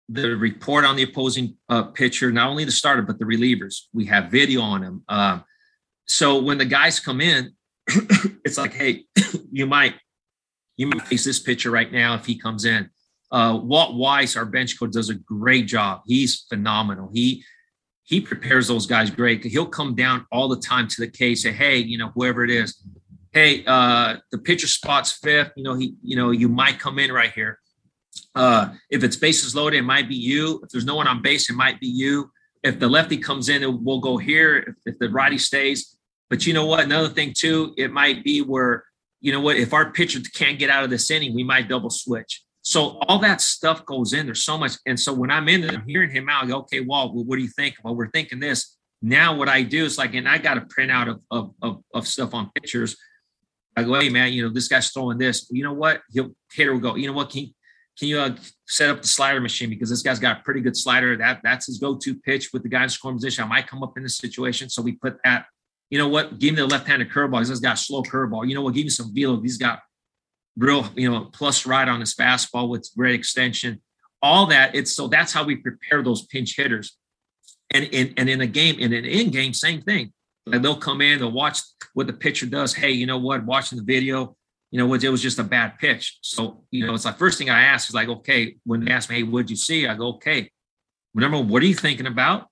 the 0.10 0.36
report 0.36 0.84
on 0.84 0.96
the 0.96 1.04
opposing 1.04 1.56
uh, 1.70 1.84
pitcher, 1.84 2.32
not 2.32 2.50
only 2.50 2.66
the 2.66 2.72
starter, 2.72 3.02
but 3.02 3.20
the 3.20 3.26
relievers. 3.26 3.84
We 3.94 4.06
have 4.06 4.32
video 4.32 4.62
on 4.62 4.82
them. 4.82 5.04
Uh, 5.08 5.39
so 6.06 6.42
when 6.42 6.58
the 6.58 6.66
guys 6.66 7.00
come 7.00 7.22
in, 7.22 7.52
it's 8.46 8.58
like, 8.58 8.74
hey, 8.74 9.06
you 9.52 9.66
might 9.66 9.96
you 10.78 10.88
might 10.88 11.04
face 11.04 11.24
this 11.24 11.39
pitcher 11.39 11.70
right 11.70 11.92
now 11.92 12.16
if 12.16 12.26
he 12.26 12.38
comes 12.38 12.66
in. 12.66 12.89
Uh, 13.32 13.60
Walt 13.62 13.96
Weiss, 13.96 14.36
our 14.36 14.46
bench 14.46 14.78
coach, 14.80 14.92
does 14.92 15.10
a 15.10 15.16
great 15.16 15.68
job. 15.68 16.02
He's 16.06 16.46
phenomenal. 16.50 17.10
He 17.14 17.44
he 18.12 18.20
prepares 18.20 18.68
those 18.68 18.86
guys 18.86 19.09
great. 19.09 19.41
He'll 19.41 19.66
come 19.66 19.95
down 19.95 20.28
all 20.34 20.49
the 20.49 20.59
time 20.59 20.89
to 20.89 20.99
the 20.99 21.07
case, 21.07 21.43
say, 21.43 21.53
hey, 21.53 21.78
you 21.78 21.97
know, 21.97 22.09
whoever 22.14 22.43
it 22.43 22.51
is, 22.51 22.84
hey, 23.32 23.64
uh, 23.66 24.18
the 24.34 24.38
pitcher 24.38 24.68
spot's 24.68 25.14
fifth. 25.14 25.53
You 25.55 25.64
know, 25.64 25.76
he, 25.76 25.95
you 26.03 26.18
know, 26.18 26.32
you 26.32 26.49
might 26.49 26.78
come 26.78 26.99
in 26.99 27.09
right 27.09 27.32
here. 27.32 27.57
Uh, 28.36 28.74
if 28.89 29.05
it's 29.05 29.16
bases 29.16 29.55
loaded, 29.55 29.78
it 29.78 29.84
might 29.84 30.09
be 30.09 30.16
you. 30.16 30.59
If 30.62 30.72
there's 30.72 30.84
no 30.84 30.95
one 30.95 31.07
on 31.07 31.22
base, 31.22 31.49
it 31.49 31.53
might 31.53 31.80
be 31.80 31.88
you. 31.88 32.30
If 32.64 32.80
the 32.80 32.89
lefty 32.89 33.16
comes 33.16 33.47
in, 33.47 33.64
it 33.64 33.82
will 33.82 34.01
go 34.01 34.18
here. 34.18 34.57
If, 34.57 34.76
if 34.86 34.99
the 34.99 35.09
righty 35.09 35.38
stays, 35.38 35.97
but 36.30 36.45
you 36.45 36.53
know 36.53 36.66
what? 36.66 36.84
Another 36.84 37.07
thing 37.07 37.34
too, 37.34 37.74
it 37.78 37.93
might 37.93 38.26
be 38.26 38.41
where 38.41 38.84
you 39.22 39.32
know 39.32 39.39
what? 39.39 39.55
If 39.55 39.74
our 39.74 39.89
pitcher 39.89 40.20
can't 40.36 40.59
get 40.59 40.70
out 40.70 40.84
of 40.84 40.89
this 40.89 41.09
inning, 41.09 41.34
we 41.34 41.45
might 41.45 41.70
double 41.70 41.91
switch. 41.91 42.43
So 42.62 42.99
all 43.07 43.20
that 43.20 43.41
stuff 43.41 43.86
goes 43.86 44.14
in. 44.14 44.26
There's 44.26 44.43
so 44.43 44.57
much. 44.57 44.74
And 44.86 44.99
so 44.99 45.14
when 45.14 45.32
I'm 45.32 45.47
in 45.49 45.62
there, 45.62 45.72
I'm 45.72 45.88
hearing 45.88 46.12
him 46.12 46.30
out, 46.30 46.49
okay, 46.51 46.82
Walt, 46.82 47.16
well, 47.16 47.24
what 47.24 47.38
do 47.38 47.41
you 47.41 47.49
think? 47.49 47.76
Well, 47.84 47.95
we're 47.95 48.12
thinking 48.12 48.39
this. 48.39 48.78
Now 49.01 49.36
what 49.36 49.49
I 49.49 49.64
do 49.64 49.84
is 49.86 49.97
like, 49.97 50.14
and 50.14 50.30
I 50.30 50.38
got 50.38 50.57
a 50.57 50.62
printout 50.62 51.09
of, 51.09 51.24
of, 51.32 51.53
of, 51.62 51.84
of 51.93 52.07
stuff 52.07 52.34
on 52.34 52.51
pictures. 52.53 52.95
I 53.76 53.84
go, 53.84 53.99
hey 53.99 54.09
man, 54.09 54.34
you 54.34 54.43
know, 54.43 54.53
this 54.53 54.68
guy's 54.68 54.89
throwing 54.89 55.18
this. 55.18 55.47
You 55.49 55.64
know 55.64 55.74
what? 55.74 56.01
He'll 56.12 56.36
hitter 56.51 56.74
will 56.74 56.80
go, 56.80 56.95
you 56.95 57.07
know 57.07 57.14
what? 57.14 57.32
Can, 57.32 57.51
can 57.97 58.07
you 58.07 58.20
uh, 58.20 58.36
set 58.68 58.89
up 58.89 59.01
the 59.01 59.07
slider 59.07 59.41
machine? 59.41 59.70
Because 59.70 59.89
this 59.89 60.01
guy's 60.01 60.20
got 60.20 60.39
a 60.39 60.43
pretty 60.43 60.62
good 60.62 60.78
slider. 60.78 61.18
That 61.18 61.41
that's 61.43 61.66
his 61.66 61.78
go-to 61.78 62.16
pitch 62.16 62.51
with 62.53 62.64
the 62.64 62.70
guy 62.70 62.84
in 62.84 62.89
scoring 62.89 63.18
position. 63.18 63.43
I 63.43 63.47
might 63.47 63.68
come 63.68 63.82
up 63.84 63.97
in 63.97 64.03
this 64.03 64.18
situation. 64.18 64.70
So 64.70 64.82
we 64.82 64.93
put 64.93 65.18
that, 65.24 65.45
you 65.89 65.97
know 65.97 66.07
what? 66.07 66.39
Give 66.39 66.53
me 66.53 66.62
the 66.62 66.68
left-handed 66.68 67.09
curveball. 67.09 67.39
He's 67.39 67.59
got 67.59 67.74
a 67.74 67.78
slow 67.78 68.03
curveball. 68.03 68.47
You 68.47 68.55
know 68.55 68.62
what? 68.62 68.74
Give 68.74 68.86
me 68.86 68.89
some 68.89 69.14
velo. 69.14 69.41
He's 69.41 69.57
got 69.57 69.80
real, 70.58 70.88
you 70.95 71.10
know, 71.10 71.26
plus 71.26 71.66
right 71.66 71.88
on 71.88 71.99
his 71.99 72.14
fastball 72.14 72.70
with 72.70 72.89
great 72.97 73.16
extension. 73.16 73.82
All 74.22 74.45
that. 74.47 74.76
It's 74.76 74.93
so 74.93 75.08
that's 75.08 75.34
how 75.34 75.43
we 75.43 75.56
prepare 75.56 76.04
those 76.04 76.26
pinch 76.28 76.56
hitters. 76.56 76.97
And 77.74 77.86
in 77.86 78.14
and 78.18 78.30
in 78.30 78.41
a 78.41 78.47
game, 78.47 78.80
in 78.80 78.93
an 78.93 79.06
in-game, 79.06 79.54
same 79.54 79.82
thing. 79.82 80.14
Like 80.45 80.62
they'll 80.62 80.76
come 80.76 81.02
in, 81.02 81.20
they'll 81.20 81.32
watch 81.32 81.60
what 81.93 82.08
the 82.08 82.14
pitcher 82.14 82.45
does. 82.45 82.74
Hey, 82.74 82.91
you 82.91 83.06
know 83.06 83.18
what? 83.18 83.45
Watching 83.45 83.78
the 83.78 83.84
video, 83.84 84.36
you 84.72 84.80
know? 84.80 84.93
It 84.93 85.10
was 85.10 85.22
just 85.22 85.39
a 85.39 85.43
bad 85.43 85.78
pitch. 85.80 86.18
So, 86.22 86.64
you 86.72 86.86
know, 86.86 86.93
it's 86.95 87.06
like 87.06 87.18
first 87.18 87.38
thing 87.38 87.49
I 87.49 87.64
ask 87.64 87.89
is 87.89 87.95
like, 87.95 88.10
okay, 88.10 88.58
when 88.66 88.84
they 88.84 88.91
ask 88.91 89.10
me, 89.10 89.18
hey, 89.18 89.24
what 89.24 89.41
did 89.41 89.52
you 89.52 89.56
see? 89.56 89.88
I 89.88 89.95
go, 89.95 90.14
okay. 90.16 90.49
Remember, 91.14 91.39
what 91.39 91.62
are 91.64 91.68
you 91.68 91.76
thinking 91.76 92.08
about? 92.08 92.47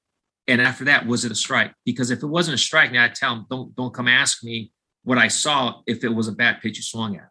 And 0.47 0.61
after 0.61 0.85
that, 0.85 1.05
was 1.05 1.25
it 1.25 1.31
a 1.31 1.35
strike? 1.35 1.73
Because 1.85 2.11
if 2.11 2.23
it 2.23 2.27
wasn't 2.27 2.55
a 2.55 2.57
strike, 2.57 2.91
now 2.91 3.05
I 3.05 3.09
tell 3.09 3.35
them, 3.35 3.45
don't 3.49 3.75
don't 3.75 3.93
come 3.93 4.07
ask 4.07 4.43
me 4.43 4.71
what 5.03 5.17
I 5.17 5.27
saw 5.27 5.81
if 5.85 6.03
it 6.03 6.09
was 6.09 6.27
a 6.27 6.31
bad 6.31 6.61
pitch 6.61 6.77
you 6.77 6.83
swung 6.83 7.15
at. 7.17 7.28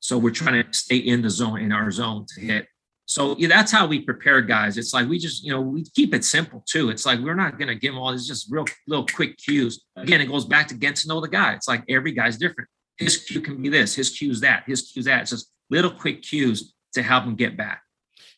So 0.00 0.18
we're 0.18 0.30
trying 0.30 0.62
to 0.62 0.72
stay 0.72 0.96
in 0.96 1.22
the 1.22 1.30
zone, 1.30 1.60
in 1.60 1.72
our 1.72 1.90
zone 1.90 2.26
to 2.34 2.40
hit. 2.40 2.66
So 3.06 3.36
yeah, 3.38 3.48
that's 3.48 3.72
how 3.72 3.86
we 3.86 4.00
prepare 4.00 4.42
guys. 4.42 4.76
It's 4.76 4.92
like 4.92 5.08
we 5.08 5.18
just, 5.18 5.42
you 5.42 5.50
know, 5.50 5.62
we 5.62 5.82
keep 5.94 6.14
it 6.14 6.24
simple 6.24 6.62
too. 6.68 6.90
It's 6.90 7.06
like 7.06 7.20
we're 7.20 7.34
not 7.34 7.58
going 7.58 7.68
to 7.68 7.74
give 7.74 7.94
them 7.94 8.02
all 8.02 8.12
these 8.12 8.28
just 8.28 8.50
real 8.50 8.66
little 8.86 9.06
quick 9.06 9.38
cues. 9.38 9.84
Again, 9.96 10.20
it 10.20 10.26
goes 10.26 10.44
back 10.44 10.68
to 10.68 10.74
getting 10.74 10.96
to 10.96 11.08
know 11.08 11.20
the 11.20 11.28
guy. 11.28 11.54
It's 11.54 11.66
like 11.66 11.84
every 11.88 12.12
guy's 12.12 12.36
different. 12.36 12.68
His 12.98 13.16
cue 13.16 13.40
can 13.40 13.62
be 13.62 13.70
this, 13.70 13.94
his 13.94 14.10
cue's 14.10 14.40
that, 14.40 14.64
his 14.66 14.82
cue's 14.82 15.06
that. 15.06 15.22
It's 15.22 15.30
just 15.30 15.50
little 15.70 15.90
quick 15.90 16.20
cues 16.22 16.74
to 16.94 17.02
help 17.02 17.24
him 17.24 17.34
get 17.34 17.56
back. 17.56 17.82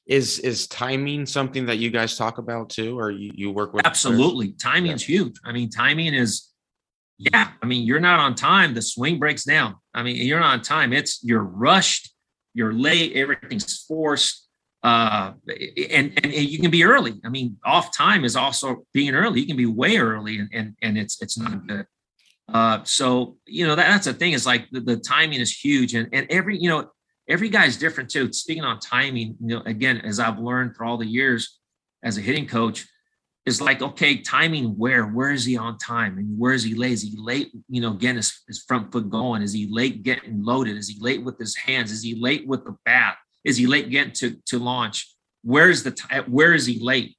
Is 0.07 0.39
is 0.41 0.67
timing 0.67 1.27
something 1.27 1.67
that 1.67 1.79
you 1.79 1.91
guys 1.91 2.17
talk 2.17 2.39
about 2.39 2.71
too, 2.71 2.99
or 2.99 3.11
you, 3.11 3.33
you 3.35 3.51
work 3.51 3.73
with? 3.73 3.87
Absolutely, 3.87 4.53
timing 4.53 4.93
is 4.93 5.03
huge. 5.03 5.37
I 5.45 5.53
mean, 5.53 5.71
timing 5.71 6.15
is 6.15 6.50
yeah, 7.21 7.51
I 7.63 7.67
mean, 7.67 7.87
you're 7.87 8.01
not 8.01 8.19
on 8.19 8.35
time, 8.35 8.73
the 8.73 8.81
swing 8.81 9.19
breaks 9.19 9.45
down. 9.45 9.75
I 9.93 10.03
mean, 10.03 10.17
you're 10.17 10.41
not 10.41 10.55
on 10.55 10.63
time. 10.63 10.95
It's 10.95 11.23
you're 11.23 11.43
rushed, 11.43 12.15
you're 12.55 12.73
late, 12.73 13.15
everything's 13.15 13.85
forced. 13.87 14.49
Uh, 14.83 15.33
and, 15.91 16.19
and 16.25 16.33
you 16.33 16.59
can 16.59 16.71
be 16.71 16.83
early. 16.83 17.21
I 17.23 17.29
mean, 17.29 17.59
off 17.63 17.95
time 17.95 18.25
is 18.25 18.37
also 18.37 18.87
being 18.95 19.15
early. 19.15 19.41
You 19.41 19.47
can 19.47 19.59
be 19.59 19.67
way 19.67 19.99
early, 19.99 20.39
and 20.39 20.49
and, 20.55 20.75
and 20.81 20.97
it's 20.97 21.21
it's 21.21 21.37
not 21.37 21.67
good. 21.67 21.85
Uh, 22.49 22.83
so 22.85 23.37
you 23.45 23.67
know 23.67 23.75
that, 23.75 23.87
that's 23.87 24.07
the 24.07 24.15
thing 24.15 24.33
is 24.33 24.47
like 24.47 24.71
the, 24.71 24.81
the 24.81 24.97
timing 24.97 25.41
is 25.41 25.55
huge, 25.55 25.95
and 25.95 26.09
and 26.15 26.27
every 26.31 26.57
you 26.59 26.71
know 26.71 26.91
every 27.29 27.51
guy's 27.51 27.77
different 27.77 28.09
too. 28.09 28.33
Speaking 28.33 28.65
on 28.65 28.81
timing, 28.81 29.37
you 29.41 29.57
know, 29.57 29.63
again, 29.67 29.99
as 29.99 30.19
I've 30.19 30.39
learned 30.39 30.75
through 30.75 30.89
all 30.89 30.97
the 30.97 31.05
years 31.05 31.59
as 32.03 32.17
a 32.17 32.23
hitting 32.23 32.47
coach, 32.47 32.87
is 33.47 33.61
like, 33.61 33.81
okay, 33.81 34.19
timing 34.19 34.77
where? 34.77 35.05
Where 35.07 35.31
is 35.31 35.45
he 35.45 35.57
on 35.57 35.79
time? 35.79 36.19
And 36.19 36.39
where 36.39 36.53
is 36.53 36.63
he 36.63 36.75
late? 36.75 36.93
Is 36.93 37.03
he 37.03 37.17
late, 37.17 37.51
you 37.69 37.81
know, 37.81 37.95
getting 37.95 38.17
his, 38.17 38.43
his 38.47 38.63
front 38.63 38.93
foot 38.93 39.09
going? 39.09 39.43
Is 39.43 39.53
he 39.53 39.67
late 39.71 40.03
getting 40.03 40.45
loaded? 40.45 40.77
Is 40.77 40.89
he 40.89 41.01
late 41.01 41.25
with 41.25 41.39
his 41.39 41.57
hands? 41.57 41.91
Is 41.91 42.03
he 42.03 42.15
late 42.15 42.47
with 42.47 42.65
the 42.65 42.77
bat? 42.85 43.17
Is 43.45 43.57
he 43.57 43.67
late 43.67 43.91
getting 43.91 44.13
to, 44.15 44.37
to 44.47 44.59
launch? 44.59 45.15
Where's 45.43 45.83
the 45.83 45.91
time? 45.91 46.25
Where 46.25 46.53
is 46.53 46.67
he 46.67 46.79
late? 46.81 47.17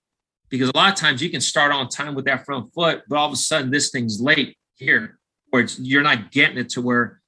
Because 0.50 0.70
a 0.70 0.78
lot 0.78 0.94
of 0.94 1.00
times 1.00 1.24
you 1.24 1.30
can 1.30 1.42
start 1.42 1.72
on 1.72 1.90
time 1.90 2.14
with 2.14 2.26
that 2.26 2.46
front 2.46 2.72
foot, 2.74 3.02
but 3.08 3.18
all 3.18 3.28
of 3.28 3.34
a 3.34 3.38
sudden 3.38 3.72
this 3.72 3.90
thing's 3.90 4.22
late 4.22 4.58
here, 4.76 5.18
where 5.50 5.66
you're 5.80 6.04
not 6.04 6.32
getting 6.32 6.58
it 6.58 6.70
to 6.70 6.82
where, 6.82 7.22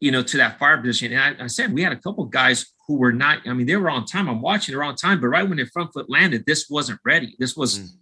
you 0.00 0.10
know, 0.10 0.22
to 0.22 0.36
that 0.38 0.58
fire 0.58 0.78
position. 0.78 1.12
And 1.12 1.40
I, 1.40 1.44
I 1.44 1.46
said 1.48 1.72
we 1.72 1.82
had 1.82 1.92
a 1.92 1.96
couple 1.96 2.24
guys 2.24 2.66
who 2.86 2.96
were 2.96 3.12
not, 3.12 3.46
I 3.46 3.52
mean, 3.52 3.66
they 3.66 3.76
were 3.76 3.90
on 3.90 4.06
time. 4.06 4.28
I'm 4.28 4.40
watching, 4.40 4.72
they're 4.74 4.84
on 4.84 4.94
time, 4.94 5.20
but 5.20 5.26
right 5.26 5.46
when 5.46 5.56
their 5.58 5.66
front 5.66 5.92
foot 5.92 6.08
landed, 6.08 6.44
this 6.46 6.70
wasn't 6.70 7.00
ready. 7.04 7.36
This 7.38 7.54
was 7.54 7.80
mm 7.80 7.97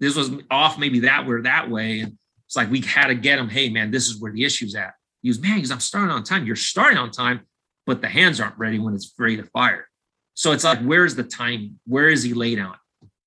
this 0.00 0.16
was 0.16 0.30
off 0.50 0.78
maybe 0.78 1.00
that 1.00 1.26
way 1.26 1.32
or 1.32 1.42
that 1.42 1.70
way. 1.70 2.00
And 2.00 2.16
it's 2.46 2.56
like 2.56 2.70
we 2.70 2.80
had 2.80 3.08
to 3.08 3.14
get 3.14 3.38
him, 3.38 3.48
hey 3.48 3.68
man, 3.68 3.90
this 3.90 4.06
is 4.06 4.20
where 4.20 4.32
the 4.32 4.44
issue's 4.44 4.74
at. 4.74 4.94
He 5.22 5.28
goes, 5.28 5.40
man, 5.40 5.56
because 5.56 5.70
I'm 5.70 5.80
starting 5.80 6.10
on 6.10 6.22
time. 6.22 6.46
You're 6.46 6.56
starting 6.56 6.98
on 6.98 7.10
time, 7.10 7.40
but 7.86 8.00
the 8.00 8.08
hands 8.08 8.40
aren't 8.40 8.58
ready 8.58 8.78
when 8.78 8.94
it's 8.94 9.12
ready 9.18 9.36
to 9.36 9.44
fire. 9.44 9.88
So 10.34 10.52
it's 10.52 10.64
like, 10.64 10.80
where's 10.80 11.14
the 11.14 11.24
timing? 11.24 11.80
Where 11.86 12.08
is 12.08 12.22
he 12.22 12.34
laid 12.34 12.60
on? 12.60 12.76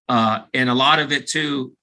Uh, 0.07 0.43
and 0.53 0.69
a 0.69 0.73
lot 0.73 0.99
of 0.99 1.11
it 1.11 1.27
too 1.27 1.75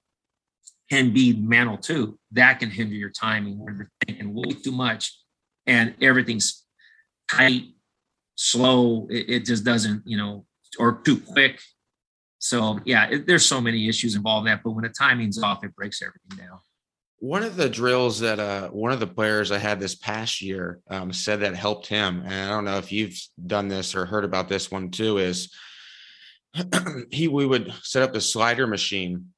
can 0.90 1.12
be 1.12 1.32
mental 1.34 1.76
too. 1.76 2.18
That 2.32 2.60
can 2.60 2.70
hinder 2.70 2.94
your 2.94 3.10
timing 3.10 3.58
where 3.58 3.74
you're 3.74 3.90
thinking 4.06 4.34
way 4.34 4.52
too 4.52 4.72
much 4.72 5.12
and 5.66 5.94
everything's 6.00 6.64
tight, 7.30 7.64
slow. 8.36 9.08
It, 9.10 9.28
it 9.28 9.44
just 9.44 9.64
doesn't, 9.64 10.02
you 10.06 10.16
know, 10.16 10.46
or 10.78 11.00
too 11.04 11.18
quick. 11.18 11.60
So 12.38 12.80
yeah, 12.84 13.08
it, 13.08 13.26
there's 13.26 13.46
so 13.46 13.60
many 13.60 13.88
issues 13.88 14.14
involved 14.14 14.46
in 14.46 14.52
that, 14.52 14.62
but 14.62 14.70
when 14.70 14.84
the 14.84 14.90
timing's 14.90 15.42
off, 15.42 15.64
it 15.64 15.74
breaks 15.74 16.02
everything 16.02 16.46
down. 16.46 16.58
One 17.18 17.42
of 17.42 17.56
the 17.56 17.68
drills 17.68 18.20
that 18.20 18.38
uh, 18.38 18.68
one 18.68 18.92
of 18.92 19.00
the 19.00 19.06
players 19.06 19.50
I 19.50 19.58
had 19.58 19.80
this 19.80 19.94
past 19.94 20.42
year 20.42 20.80
um, 20.90 21.12
said 21.12 21.40
that 21.40 21.54
helped 21.54 21.86
him, 21.86 22.22
and 22.24 22.34
I 22.34 22.48
don't 22.48 22.66
know 22.66 22.76
if 22.76 22.92
you've 22.92 23.18
done 23.46 23.68
this 23.68 23.94
or 23.94 24.04
heard 24.04 24.24
about 24.24 24.48
this 24.48 24.70
one 24.70 24.90
too. 24.90 25.16
Is 25.18 25.52
he 27.10 27.28
we 27.28 27.46
would 27.46 27.72
set 27.82 28.02
up 28.02 28.12
the 28.12 28.20
slider 28.20 28.66
machine, 28.66 29.32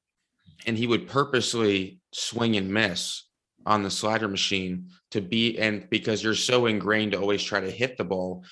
and 0.65 0.77
he 0.77 0.87
would 0.87 1.07
purposely 1.07 1.99
swing 2.11 2.57
and 2.57 2.69
miss 2.69 3.23
on 3.65 3.83
the 3.83 3.91
slider 3.91 4.27
machine 4.27 4.89
to 5.11 5.21
be 5.21 5.57
and 5.59 5.89
because 5.89 6.23
you're 6.23 6.35
so 6.35 6.65
ingrained 6.65 7.11
to 7.11 7.19
always 7.19 7.43
try 7.43 7.59
to 7.59 7.71
hit 7.71 7.97
the 7.97 8.03
ball 8.03 8.43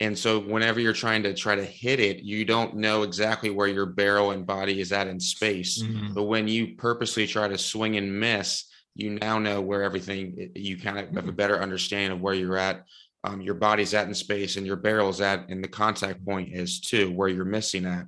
And 0.00 0.16
so 0.16 0.38
whenever 0.38 0.78
you're 0.78 0.92
trying 0.92 1.24
to 1.24 1.34
try 1.34 1.56
to 1.56 1.64
hit 1.64 1.98
it, 1.98 2.18
you 2.22 2.44
don't 2.44 2.76
know 2.76 3.02
exactly 3.02 3.50
where 3.50 3.66
your 3.66 3.86
barrel 3.86 4.30
and 4.30 4.46
body 4.46 4.80
is 4.80 4.92
at 4.92 5.08
in 5.08 5.18
space. 5.18 5.82
Mm-hmm. 5.82 6.14
But 6.14 6.24
when 6.24 6.46
you 6.46 6.76
purposely 6.76 7.26
try 7.26 7.48
to 7.48 7.58
swing 7.58 7.96
and 7.96 8.20
miss, 8.20 8.64
you 8.98 9.10
now 9.10 9.38
know 9.38 9.60
where 9.60 9.82
everything 9.82 10.50
you 10.54 10.76
kind 10.76 10.98
of 10.98 11.06
have 11.06 11.16
a 11.16 11.22
mm-hmm. 11.22 11.36
better 11.36 11.62
understanding 11.62 12.12
of 12.12 12.20
where 12.20 12.34
you're 12.34 12.58
at 12.58 12.84
um, 13.24 13.40
your 13.40 13.54
body's 13.54 13.94
at 13.94 14.06
in 14.06 14.14
space 14.14 14.56
and 14.56 14.66
your 14.66 14.76
barrel's 14.76 15.20
at 15.20 15.48
and 15.48 15.62
the 15.64 15.68
contact 15.68 16.24
point 16.24 16.52
is 16.52 16.80
too 16.80 17.10
where 17.12 17.28
you're 17.28 17.44
missing 17.44 17.86
at 17.86 18.06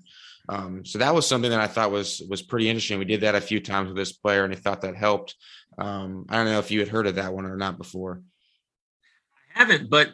um, 0.49 0.85
so 0.85 0.99
that 0.99 1.15
was 1.15 1.27
something 1.27 1.51
that 1.51 1.61
i 1.61 1.67
thought 1.67 1.91
was 1.91 2.21
was 2.29 2.43
pretty 2.43 2.69
interesting 2.69 2.99
we 2.99 3.05
did 3.05 3.23
that 3.23 3.35
a 3.35 3.41
few 3.41 3.61
times 3.61 3.89
with 3.89 3.97
this 3.97 4.13
player 4.13 4.45
and 4.45 4.53
i 4.53 4.57
thought 4.57 4.83
that 4.83 4.97
helped 4.97 5.37
um, 5.79 6.27
i 6.29 6.37
don't 6.37 6.47
know 6.47 6.59
if 6.59 6.71
you 6.71 6.81
had 6.81 6.89
heard 6.89 7.07
of 7.07 7.15
that 7.15 7.33
one 7.33 7.47
or 7.47 7.57
not 7.57 7.79
before 7.79 8.21
i 9.55 9.59
haven't 9.59 9.89
but 9.89 10.13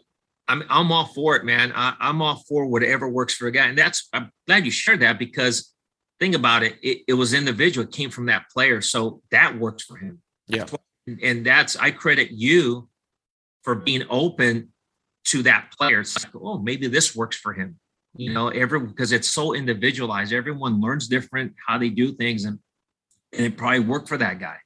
i'm, 0.49 0.63
I'm 0.69 0.93
all 0.93 1.07
for 1.07 1.37
it 1.37 1.45
man 1.45 1.73
I, 1.75 1.95
i'm 2.01 2.23
all 2.23 2.43
for 2.49 2.67
whatever 2.67 3.09
works 3.09 3.35
for 3.35 3.47
a 3.47 3.53
guy 3.53 3.67
and 3.67 3.79
that's 3.79 4.09
i'm 4.13 4.31
glad 4.47 4.65
you 4.65 4.71
shared 4.71 5.01
that 5.01 5.19
because 5.19 5.73
think 6.21 6.35
about 6.35 6.63
it 6.63 6.77
it, 6.83 7.03
it 7.09 7.15
was 7.15 7.35
individual 7.35 7.87
it 7.87 7.93
came 7.93 8.11
from 8.11 8.27
that 8.27 8.49
player 8.53 8.81
so 8.81 9.23
that 9.31 9.59
works 9.59 9.85
for 9.85 9.97
him 9.97 10.21
yeah 10.47 10.67
and 11.23 11.45
that's 11.45 11.77
i 11.77 11.91
credit 11.91 12.31
you 12.31 12.89
for 13.63 13.75
being 13.75 14.05
open 14.09 14.69
to 15.27 15.43
that 15.43 15.73
player. 15.77 16.01
It's 16.01 16.25
like, 16.25 16.35
oh, 16.41 16.59
maybe 16.59 16.87
this 16.87 17.15
works 17.15 17.37
for 17.37 17.53
him. 17.53 17.79
You 18.17 18.33
know, 18.33 18.49
every 18.49 18.81
because 18.81 19.13
it's 19.13 19.29
so 19.29 19.53
individualized. 19.53 20.33
Everyone 20.33 20.81
learns 20.81 21.07
different 21.07 21.53
how 21.67 21.77
they 21.77 21.91
do 21.91 22.13
things, 22.15 22.47
and 22.47 22.59
and 23.35 23.45
it 23.45 23.59
probably 23.59 23.81
worked 23.81 24.09
for 24.09 24.17
that 24.17 24.39
guy. 24.39 24.57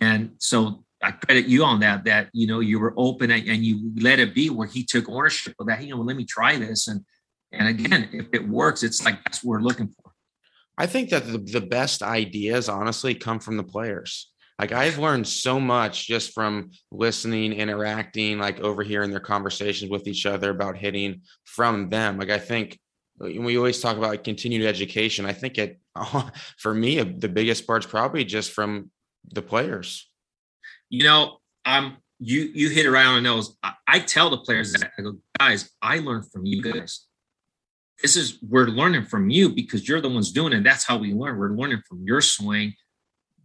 And 0.00 0.34
so 0.38 0.84
I 1.02 1.12
credit 1.12 1.46
you 1.46 1.64
on 1.64 1.80
that. 1.80 2.04
That 2.04 2.28
you 2.32 2.46
know 2.46 2.60
you 2.60 2.78
were 2.78 2.94
open 2.96 3.30
and, 3.30 3.64
you 3.64 3.92
let 4.00 4.18
it 4.18 4.34
be 4.34 4.50
where 4.50 4.66
he 4.66 4.84
took 4.84 5.08
ownership 5.08 5.54
of 5.58 5.66
that. 5.68 5.82
You 5.82 5.94
know, 5.94 6.02
let 6.02 6.16
me 6.16 6.24
try 6.24 6.56
this, 6.56 6.88
and 6.88 7.04
and 7.52 7.68
again, 7.68 8.08
if 8.12 8.26
it 8.32 8.48
works, 8.48 8.82
it's 8.82 9.04
like 9.04 9.22
that's 9.24 9.42
what 9.42 9.52
we're 9.52 9.66
looking 9.66 9.88
for. 9.88 10.12
I 10.76 10.86
think 10.86 11.10
that 11.10 11.26
the, 11.26 11.38
the 11.38 11.60
best 11.60 12.02
ideas 12.02 12.68
honestly 12.68 13.14
come 13.14 13.40
from 13.40 13.56
the 13.56 13.64
players. 13.64 14.30
Like 14.58 14.72
I've 14.72 14.98
learned 14.98 15.26
so 15.26 15.60
much 15.60 16.06
just 16.06 16.32
from 16.32 16.70
listening, 16.90 17.52
interacting, 17.52 18.38
like 18.38 18.60
overhearing 18.60 19.10
their 19.10 19.20
conversations 19.20 19.90
with 19.90 20.08
each 20.08 20.26
other 20.26 20.50
about 20.50 20.76
hitting 20.76 21.22
from 21.44 21.88
them. 21.88 22.18
Like 22.18 22.30
I 22.30 22.38
think 22.38 22.78
uh, 23.20 23.26
we 23.26 23.56
always 23.56 23.80
talk 23.80 23.96
about 23.96 24.10
like 24.10 24.24
continued 24.24 24.66
education. 24.66 25.26
I 25.26 25.32
think 25.32 25.58
it 25.58 25.80
for 26.58 26.74
me 26.74 27.00
the 27.02 27.28
biggest 27.28 27.66
part's 27.66 27.86
probably 27.86 28.24
just 28.24 28.52
from 28.52 28.90
the 29.30 29.42
players. 29.42 30.07
You 30.90 31.04
know, 31.04 31.38
um, 31.64 31.98
you 32.18 32.50
you 32.54 32.70
hit 32.70 32.86
it 32.86 32.90
right 32.90 33.06
on 33.06 33.16
the 33.16 33.20
nose. 33.20 33.56
I, 33.62 33.72
I 33.86 33.98
tell 34.00 34.30
the 34.30 34.38
players 34.38 34.72
that 34.72 34.90
I 34.98 35.02
go, 35.02 35.18
guys, 35.38 35.70
I 35.82 35.98
learned 35.98 36.30
from 36.30 36.46
you 36.46 36.62
guys. 36.62 37.04
This 38.02 38.16
is 38.16 38.38
we're 38.42 38.66
learning 38.66 39.06
from 39.06 39.28
you 39.28 39.48
because 39.48 39.88
you're 39.88 40.00
the 40.00 40.08
ones 40.08 40.32
doing 40.32 40.52
it. 40.52 40.62
That's 40.62 40.84
how 40.84 40.98
we 40.98 41.12
learn. 41.12 41.36
We're 41.36 41.50
learning 41.50 41.82
from 41.88 42.04
your 42.04 42.20
swing 42.20 42.74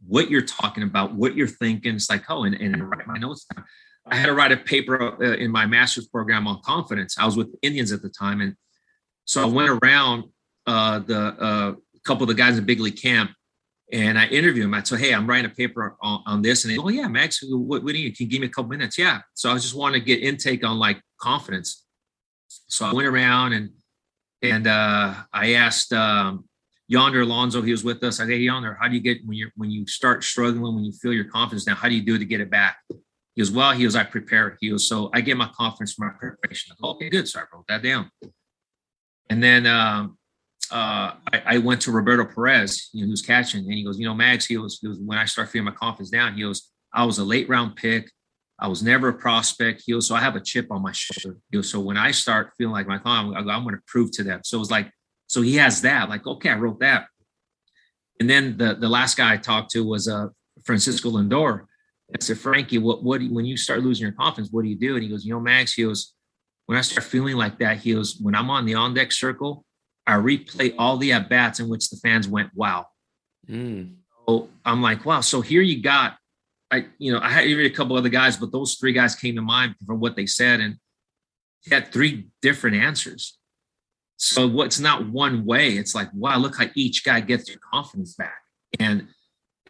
what 0.07 0.29
you're 0.29 0.41
talking 0.41 0.83
about, 0.83 1.13
what 1.13 1.35
you're 1.35 1.47
thinking. 1.47 1.95
It's 1.95 2.09
like, 2.09 2.23
oh, 2.29 2.43
and, 2.43 2.55
and 2.55 2.89
write 2.89 3.07
my 3.07 3.17
notes 3.17 3.45
down. 3.45 3.65
I 4.05 4.15
had 4.15 4.25
to 4.25 4.33
write 4.33 4.51
a 4.51 4.57
paper 4.57 5.01
uh, 5.01 5.37
in 5.37 5.49
my 5.49 5.65
master's 5.65 6.07
program 6.07 6.47
on 6.47 6.61
confidence. 6.61 7.17
I 7.17 7.25
was 7.25 7.37
with 7.37 7.51
the 7.51 7.57
Indians 7.61 7.91
at 7.91 8.01
the 8.01 8.09
time. 8.09 8.41
And 8.41 8.55
so 9.25 9.41
I 9.41 9.45
went 9.45 9.69
around 9.69 10.25
uh, 10.67 10.99
the 10.99 11.19
uh, 11.19 11.73
couple 12.03 12.23
of 12.23 12.27
the 12.27 12.33
guys 12.33 12.57
in 12.57 12.65
big 12.65 12.81
league 12.81 13.01
camp 13.01 13.31
and 13.93 14.17
I 14.17 14.25
interviewed 14.25 14.65
him. 14.65 14.73
I 14.73 14.81
said, 14.81 14.99
Hey, 14.99 15.13
I'm 15.13 15.27
writing 15.27 15.49
a 15.49 15.53
paper 15.53 15.95
on, 16.01 16.23
on 16.25 16.41
this. 16.41 16.65
And 16.65 16.73
they, 16.73 16.79
oh 16.79 16.89
yeah, 16.89 17.07
Max, 17.07 17.39
what, 17.43 17.83
what 17.83 17.93
do 17.93 17.99
you, 17.99 18.11
can 18.11 18.25
you 18.25 18.31
give 18.31 18.41
me 18.41 18.47
a 18.47 18.49
couple 18.49 18.69
minutes? 18.69 18.97
Yeah. 18.97 19.21
So 19.35 19.51
I 19.51 19.53
just 19.53 19.75
want 19.75 19.93
to 19.93 20.01
get 20.01 20.21
intake 20.21 20.65
on 20.65 20.79
like 20.79 20.99
confidence. 21.21 21.85
So 22.47 22.85
I 22.85 22.93
went 22.93 23.07
around 23.07 23.53
and, 23.53 23.69
and 24.41 24.67
uh, 24.67 25.13
I 25.31 25.53
asked 25.53 25.93
um, 25.93 26.45
Yonder 26.87 27.21
Alonso, 27.21 27.61
he 27.61 27.71
was 27.71 27.83
with 27.83 28.03
us. 28.03 28.19
I 28.19 28.23
said, 28.23 28.31
hey, 28.31 28.39
Yonder, 28.39 28.77
how 28.81 28.87
do 28.87 28.95
you 28.95 29.01
get 29.01 29.19
when 29.25 29.37
you 29.37 29.49
when 29.55 29.71
you 29.71 29.85
start 29.87 30.23
struggling, 30.23 30.75
when 30.75 30.83
you 30.83 30.91
feel 30.91 31.13
your 31.13 31.25
confidence 31.25 31.65
down, 31.65 31.75
how 31.75 31.87
do 31.87 31.95
you 31.95 32.03
do 32.03 32.15
it 32.15 32.19
to 32.19 32.25
get 32.25 32.41
it 32.41 32.49
back? 32.49 32.77
He 32.89 33.41
goes, 33.41 33.51
well, 33.51 33.71
he 33.71 33.85
was, 33.85 33.95
I 33.95 34.03
prepared. 34.03 34.57
He 34.59 34.69
goes, 34.69 34.87
so 34.87 35.09
I 35.13 35.21
get 35.21 35.37
my 35.37 35.49
confidence 35.55 35.93
from 35.93 36.07
my 36.07 36.13
preparation. 36.13 36.75
Go, 36.81 36.89
okay, 36.89 37.09
good. 37.09 37.27
So 37.27 37.39
I 37.39 37.43
wrote 37.53 37.65
that 37.67 37.81
down. 37.81 38.11
And 39.29 39.41
then 39.41 39.65
um, 39.65 40.17
uh, 40.71 41.13
I, 41.33 41.43
I, 41.45 41.57
went 41.57 41.81
to 41.81 41.91
Roberto 41.91 42.25
Perez, 42.25 42.89
you 42.93 43.01
know, 43.01 43.09
who's 43.09 43.21
catching, 43.21 43.63
and 43.65 43.73
he 43.73 43.83
goes, 43.83 43.99
you 43.99 44.05
know, 44.05 44.13
Max, 44.13 44.45
he 44.45 44.57
was, 44.57 44.79
he 44.79 44.87
was 44.87 44.99
when 44.99 45.17
I 45.17 45.25
start 45.25 45.49
feeling 45.49 45.65
my 45.65 45.71
confidence 45.71 46.09
down, 46.09 46.33
he 46.35 46.41
goes, 46.41 46.71
I 46.93 47.05
was 47.05 47.19
a 47.19 47.23
late 47.23 47.49
round 47.49 47.75
pick. 47.75 48.09
I 48.59 48.67
was 48.67 48.83
never 48.83 49.09
a 49.09 49.13
prospect. 49.13 49.83
He 49.85 49.93
goes, 49.93 50.07
so 50.07 50.15
I 50.15 50.21
have 50.21 50.35
a 50.35 50.39
chip 50.39 50.67
on 50.71 50.81
my 50.81 50.91
shoulder. 50.93 51.37
He 51.51 51.57
goes, 51.57 51.69
so 51.69 51.79
when 51.79 51.97
I 51.97 52.11
start 52.11 52.51
feeling 52.57 52.73
like 52.73 52.87
my 52.87 52.99
thumb, 52.99 53.33
I'm, 53.35 53.45
going 53.45 53.75
to 53.75 53.81
prove 53.87 54.11
to 54.11 54.23
them. 54.23 54.41
So 54.43 54.57
it 54.57 54.59
was 54.59 54.71
like 54.71 54.89
so 55.27 55.41
he 55.41 55.55
has 55.55 55.81
that. 55.81 56.09
Like, 56.09 56.27
okay, 56.27 56.49
I 56.49 56.55
wrote 56.55 56.79
that. 56.81 57.07
And 58.19 58.29
then 58.29 58.55
the 58.57 58.75
the 58.75 58.87
last 58.87 59.17
guy 59.17 59.33
I 59.33 59.37
talked 59.37 59.71
to 59.71 59.83
was 59.83 60.07
uh, 60.07 60.27
Francisco 60.63 61.09
Lindor. 61.09 61.65
I 62.13 62.21
said, 62.21 62.37
Frankie, 62.37 62.77
what 62.77 63.03
what 63.03 63.21
when 63.23 63.45
you 63.45 63.57
start 63.57 63.81
losing 63.81 64.03
your 64.03 64.13
confidence, 64.13 64.49
what 64.51 64.63
do 64.63 64.69
you 64.69 64.77
do? 64.77 64.93
And 64.93 65.03
he 65.03 65.09
goes, 65.09 65.25
you 65.25 65.33
know, 65.33 65.39
Max, 65.39 65.73
he 65.73 65.83
goes, 65.83 66.13
when 66.67 66.77
I 66.77 66.81
start 66.81 67.05
feeling 67.05 67.35
like 67.35 67.57
that, 67.59 67.77
he 67.77 67.93
goes, 67.93 68.17
when 68.21 68.35
I'm 68.35 68.49
on 68.49 68.65
the 68.65 68.75
on 68.75 68.93
deck 68.93 69.11
circle, 69.11 69.65
I 70.05 70.13
replay 70.13 70.75
all 70.77 70.97
the 70.97 71.13
at 71.13 71.29
bats 71.29 71.59
in 71.59 71.69
which 71.69 71.89
the 71.89 71.97
fans 71.97 72.27
went, 72.27 72.49
wow. 72.53 72.87
Mm. 73.49 73.95
So 74.27 74.49
I'm 74.65 74.81
like, 74.81 75.05
wow. 75.05 75.21
So 75.21 75.41
here 75.41 75.61
you 75.61 75.81
got, 75.81 76.17
I 76.71 76.87
you 76.97 77.13
know, 77.13 77.19
I 77.21 77.29
had 77.29 77.45
a 77.45 77.69
couple 77.69 77.95
other 77.95 78.09
guys, 78.09 78.37
but 78.37 78.51
those 78.51 78.75
three 78.75 78.93
guys 78.93 79.15
came 79.15 79.35
to 79.35 79.41
mind 79.41 79.75
from 79.85 79.99
what 79.99 80.15
they 80.15 80.25
said, 80.25 80.59
and 80.59 80.77
had 81.69 81.91
three 81.91 82.27
different 82.41 82.75
answers. 82.75 83.37
So 84.17 84.47
what's 84.47 84.79
not 84.79 85.09
one 85.09 85.45
way. 85.45 85.71
It's 85.71 85.95
like, 85.95 86.09
wow, 86.13 86.37
look 86.37 86.57
how 86.57 86.65
each 86.75 87.03
guy 87.03 87.19
gets 87.19 87.49
your 87.49 87.59
confidence 87.73 88.15
back. 88.15 88.41
And 88.79 89.07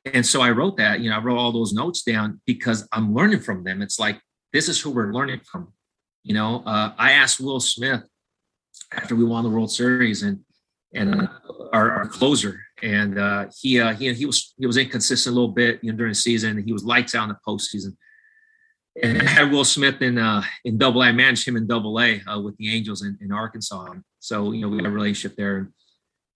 and 0.05 0.25
so 0.25 0.41
I 0.41 0.51
wrote 0.51 0.77
that, 0.77 0.99
you 0.99 1.09
know, 1.09 1.15
I 1.15 1.19
wrote 1.19 1.37
all 1.37 1.51
those 1.51 1.73
notes 1.73 2.03
down 2.03 2.41
because 2.45 2.87
I'm 2.91 3.13
learning 3.13 3.39
from 3.39 3.63
them. 3.63 3.81
It's 3.81 3.99
like 3.99 4.19
this 4.51 4.69
is 4.69 4.79
who 4.79 4.91
we're 4.91 5.13
learning 5.13 5.41
from. 5.49 5.73
You 6.23 6.33
know, 6.33 6.63
uh, 6.65 6.93
I 6.97 7.13
asked 7.13 7.39
Will 7.41 7.59
Smith 7.59 8.03
after 8.95 9.15
we 9.15 9.23
won 9.23 9.43
the 9.43 9.49
World 9.49 9.71
Series 9.71 10.23
and 10.23 10.39
and 10.95 11.21
uh, 11.21 11.27
our, 11.71 11.91
our, 11.91 12.07
closer, 12.07 12.61
and 12.83 13.17
uh, 13.17 13.45
he 13.59 13.79
uh, 13.79 13.93
he 13.93 14.13
he 14.13 14.25
was 14.25 14.53
he 14.57 14.67
was 14.67 14.77
inconsistent 14.77 15.33
a 15.33 15.35
little 15.35 15.53
bit 15.53 15.79
you 15.81 15.91
know, 15.91 15.97
during 15.97 16.11
the 16.11 16.15
season. 16.15 16.63
He 16.63 16.71
was 16.71 16.83
lights 16.83 17.15
out 17.15 17.23
in 17.23 17.29
the 17.29 17.37
postseason 17.47 17.95
and 19.01 19.21
I 19.21 19.25
had 19.25 19.51
Will 19.51 19.65
Smith 19.65 20.01
in 20.01 20.17
uh, 20.17 20.43
in 20.65 20.77
Double 20.77 21.01
A. 21.01 21.07
I 21.07 21.11
managed 21.11 21.47
him 21.47 21.57
in 21.57 21.65
Double 21.65 21.99
A 21.99 22.21
uh, 22.27 22.39
with 22.39 22.55
the 22.57 22.73
Angels 22.75 23.03
in, 23.03 23.17
in 23.21 23.31
Arkansas. 23.31 23.93
So 24.19 24.51
you 24.51 24.61
know 24.61 24.69
we 24.69 24.77
had 24.77 24.85
a 24.85 24.91
relationship 24.91 25.35
there. 25.35 25.71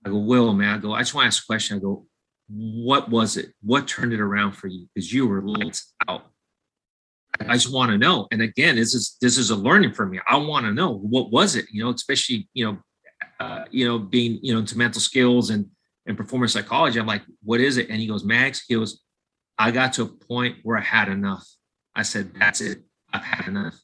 I 0.05 0.09
go, 0.09 0.17
Will, 0.17 0.53
man. 0.53 0.75
I 0.75 0.77
go. 0.79 0.93
I 0.93 0.99
just 0.99 1.13
want 1.13 1.25
to 1.25 1.27
ask 1.27 1.43
a 1.43 1.45
question. 1.45 1.77
I 1.77 1.79
go, 1.79 2.05
what 2.49 3.09
was 3.09 3.37
it? 3.37 3.53
What 3.61 3.87
turned 3.87 4.13
it 4.13 4.19
around 4.19 4.53
for 4.53 4.67
you? 4.67 4.87
Because 4.93 5.13
you 5.13 5.27
were 5.27 5.41
lights 5.41 5.93
out. 6.07 6.26
I 7.41 7.53
just 7.53 7.71
want 7.71 7.91
to 7.91 7.97
know. 7.97 8.27
And 8.31 8.41
again, 8.41 8.75
this 8.75 8.93
is 8.93 9.17
this 9.21 9.37
is 9.37 9.49
a 9.49 9.55
learning 9.55 9.93
for 9.93 10.05
me. 10.05 10.19
I 10.27 10.37
want 10.37 10.65
to 10.65 10.73
know 10.73 10.97
what 10.97 11.31
was 11.31 11.55
it. 11.55 11.65
You 11.71 11.83
know, 11.83 11.89
especially 11.91 12.47
you 12.53 12.65
know, 12.65 12.77
uh, 13.39 13.65
you 13.71 13.85
know, 13.85 13.99
being 13.99 14.39
you 14.41 14.53
know 14.53 14.59
into 14.59 14.77
mental 14.77 15.01
skills 15.01 15.49
and 15.49 15.65
and 16.05 16.17
performance 16.17 16.53
psychology. 16.53 16.99
I'm 16.99 17.05
like, 17.05 17.23
what 17.43 17.59
is 17.59 17.77
it? 17.77 17.89
And 17.89 17.99
he 17.99 18.07
goes, 18.07 18.23
Max. 18.23 18.63
He 18.67 18.75
goes, 18.75 19.01
I 19.57 19.71
got 19.71 19.93
to 19.93 20.03
a 20.03 20.07
point 20.07 20.57
where 20.63 20.77
I 20.77 20.81
had 20.81 21.09
enough. 21.09 21.45
I 21.95 22.03
said, 22.03 22.31
that's 22.33 22.61
it. 22.61 22.83
I've 23.13 23.23
had 23.23 23.47
enough. 23.47 23.75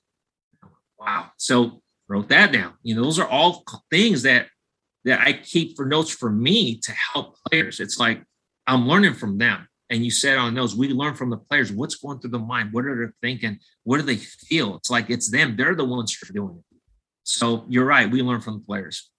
Wow. 1.00 1.32
So 1.38 1.82
wrote 2.08 2.30
that 2.30 2.52
down. 2.52 2.74
You 2.84 2.96
know, 2.96 3.04
those 3.04 3.20
are 3.20 3.28
all 3.28 3.64
things 3.90 4.24
that 4.24 4.48
that 5.06 5.20
I 5.20 5.34
keep 5.34 5.76
for 5.76 5.86
notes 5.86 6.12
for 6.12 6.30
me 6.30 6.80
to 6.80 6.92
help 6.94 7.36
players. 7.50 7.80
It's 7.80 8.00
like 8.00 8.24
I'm 8.68 8.88
learning 8.88 9.16
from 9.16 9.38
them. 9.38 9.68
And 9.90 10.04
you 10.04 10.12
said 10.12 10.38
on 10.38 10.56
those, 10.56 10.76
we 10.76 10.90
learn 10.90 11.14
from 11.14 11.30
the 11.30 11.38
players. 11.38 11.72
What's 11.72 11.96
going 11.96 12.20
through 12.20 12.32
the 12.32 12.40
mind? 12.40 12.74
What 12.74 12.86
are 12.86 13.08
they 13.22 13.28
thinking? 13.28 13.60
What 13.84 13.98
do 13.98 14.04
they 14.04 14.16
feel? 14.16 14.78
It's 14.78 14.90
like 14.90 15.10
it's 15.10 15.30
them. 15.30 15.56
They're 15.56 15.76
the 15.76 15.86
ones 15.86 16.14
who 16.14 16.30
are 16.30 16.34
doing 16.34 16.58
it. 16.58 16.78
So 17.24 17.66
you're 17.70 17.86
right. 17.86 18.10
We 18.10 18.22
learn 18.22 18.42
from 18.42 18.56
the 18.56 18.66
players. 18.66 19.10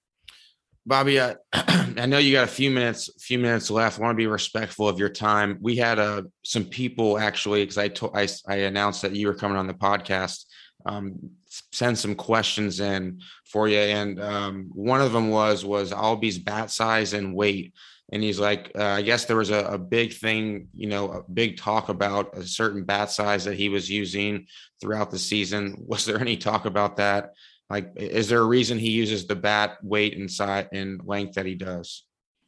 Bobby, 0.86 1.20
I, 1.20 1.36
I 1.52 2.06
know 2.06 2.18
you 2.18 2.32
got 2.32 2.44
a 2.44 2.50
few 2.50 2.70
minutes, 2.70 3.10
few 3.18 3.38
minutes 3.38 3.70
left. 3.70 3.98
I 3.98 4.02
want 4.02 4.14
to 4.14 4.16
be 4.16 4.26
respectful 4.26 4.88
of 4.88 4.98
your 4.98 5.08
time. 5.08 5.58
We 5.60 5.76
had 5.76 5.98
uh, 5.98 6.22
some 6.44 6.64
people 6.64 7.18
actually, 7.18 7.62
because 7.62 7.78
I, 7.78 7.88
to- 7.88 8.14
I 8.14 8.28
I 8.46 8.56
announced 8.56 9.02
that 9.02 9.16
you 9.16 9.26
were 9.26 9.34
coming 9.34 9.56
on 9.56 9.66
the 9.66 9.74
podcast. 9.74 10.44
Um, 10.86 11.30
send 11.72 11.96
some 11.96 12.14
questions 12.14 12.80
in 12.80 13.22
for 13.46 13.68
you, 13.68 13.78
and 13.78 14.20
um, 14.20 14.70
one 14.74 15.00
of 15.00 15.12
them 15.12 15.30
was 15.30 15.64
was 15.64 15.92
Albies 15.92 16.44
bat 16.44 16.70
size 16.70 17.14
and 17.14 17.34
weight, 17.34 17.72
and 18.12 18.22
he's 18.22 18.38
like, 18.38 18.70
uh, 18.78 18.84
I 18.84 19.02
guess 19.02 19.24
there 19.24 19.36
was 19.36 19.50
a, 19.50 19.64
a 19.64 19.78
big 19.78 20.12
thing, 20.12 20.68
you 20.74 20.88
know, 20.88 21.10
a 21.10 21.22
big 21.32 21.56
talk 21.56 21.88
about 21.88 22.36
a 22.36 22.44
certain 22.44 22.84
bat 22.84 23.10
size 23.10 23.44
that 23.44 23.56
he 23.56 23.68
was 23.68 23.90
using 23.90 24.46
throughout 24.80 25.10
the 25.10 25.18
season. 25.18 25.76
Was 25.86 26.04
there 26.04 26.20
any 26.20 26.36
talk 26.36 26.66
about 26.66 26.96
that? 26.96 27.32
Like, 27.70 27.92
is 27.96 28.28
there 28.28 28.40
a 28.40 28.46
reason 28.46 28.78
he 28.78 28.90
uses 28.90 29.26
the 29.26 29.34
bat 29.34 29.78
weight 29.82 30.18
and 30.18 30.30
size 30.30 30.66
and 30.72 31.00
length 31.04 31.34
that 31.34 31.46
he 31.46 31.54
does? 31.54 32.04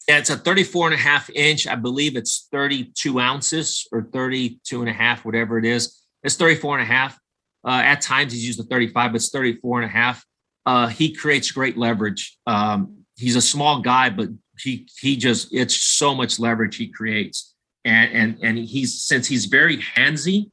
Yeah, 0.09 0.19
it's 0.19 0.31
a 0.31 0.37
34 0.37 0.89
and 0.89 0.95
a 0.95 0.99
half 0.99 1.31
inch. 1.31 1.67
I 1.67 1.75
believe 1.75 2.17
it's 2.17 2.49
32 2.53 3.19
ounces 3.19 3.89
or 3.91 4.03
32 4.13 4.81
and 4.81 4.91
a 4.91 4.93
half, 4.93 5.25
whatever 5.25 5.59
it 5.59 5.65
is. 5.65 6.03
It's 6.23 6.37
34 6.37 6.79
and 6.79 6.83
a 6.83 6.93
half. 6.93 7.19
Uh, 7.67 7.81
at 7.83 8.03
times 8.03 8.33
he's 8.33 8.47
used 8.47 8.61
a 8.61 8.65
35, 8.65 9.13
but 9.13 9.17
it's 9.17 9.31
34 9.31 9.81
and 9.81 9.91
a 9.91 9.93
half. 9.93 10.23
uh, 10.67 10.87
he 10.89 11.15
creates 11.15 11.51
great 11.51 11.77
leverage. 11.77 12.37
Um, 12.47 12.99
he's 13.17 13.37
a 13.37 13.41
small 13.41 13.81
guy, 13.81 14.11
but 14.11 14.29
he 14.61 14.89
he 14.99 15.17
just 15.17 15.53
it's 15.53 15.77
so 15.77 16.15
much 16.15 16.39
leverage 16.39 16.77
he 16.77 16.89
creates, 16.89 17.55
and 17.85 18.13
and 18.13 18.39
and 18.43 18.59
he's 18.59 19.03
since 19.03 19.27
he's 19.27 19.47
very 19.47 19.79
handsy, 19.79 20.51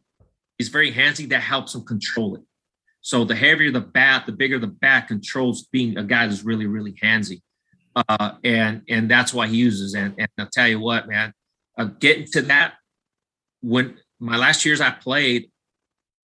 he's 0.58 0.70
very 0.70 0.92
handsy. 0.92 1.28
That 1.30 1.42
helps 1.42 1.76
him 1.76 1.84
control 1.86 2.36
it. 2.36 2.42
So 3.02 3.26
the 3.26 3.36
heavier 3.36 3.72
the 3.72 3.82
bat, 3.82 4.26
the 4.26 4.32
bigger 4.32 4.60
the 4.60 4.68
bat 4.68 5.08
controls 5.08 5.64
being 5.72 5.98
a 5.98 6.04
guy 6.04 6.28
that's 6.28 6.44
really 6.44 6.68
really 6.68 6.94
handsy, 6.94 7.42
uh, 7.96 8.34
and 8.44 8.82
and 8.90 9.10
that's 9.10 9.34
why 9.34 9.48
he 9.48 9.58
uses. 9.58 9.94
And 9.94 10.14
and 10.18 10.30
I'll 10.38 10.50
tell 10.52 10.68
you 10.68 10.80
what, 10.80 11.08
man, 11.08 11.34
uh, 11.78 11.86
getting 11.86 12.26
to 12.34 12.42
that 12.44 12.76
when 13.62 13.98
my 14.20 14.38
last 14.38 14.66
years 14.66 14.82
I 14.82 14.92
played, 14.92 15.50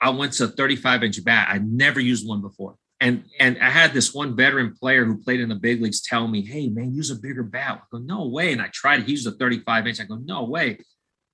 I 0.02 0.10
went 0.10 0.34
to 0.34 0.46
a 0.46 0.48
35 0.48 1.04
inch 1.04 1.24
bat. 1.24 1.48
I 1.50 1.58
never 1.60 2.00
used 2.00 2.28
one 2.28 2.42
before. 2.42 2.76
And 3.02 3.24
and 3.40 3.58
I 3.60 3.70
had 3.70 3.94
this 3.94 4.14
one 4.14 4.36
veteran 4.36 4.76
player 4.76 5.06
who 5.06 5.24
played 5.24 5.40
in 5.40 5.50
the 5.50 5.56
big 5.56 5.82
leagues 5.82 6.02
tell 6.02 6.28
me, 6.28 6.42
"Hey 6.46 6.68
man, 6.68 6.94
use 6.94 7.12
a 7.12 7.16
bigger 7.16 7.44
bat." 7.44 7.82
I 7.82 7.86
go, 7.92 7.98
"No 8.00 8.28
way!" 8.28 8.52
And 8.52 8.62
I 8.62 8.68
tried. 8.74 9.04
He 9.04 9.12
used 9.12 9.28
a 9.28 9.32
35 9.32 9.88
inch. 9.88 10.02
I 10.02 10.04
go, 10.04 10.18
"No 10.18 10.44
way!" 10.44 10.80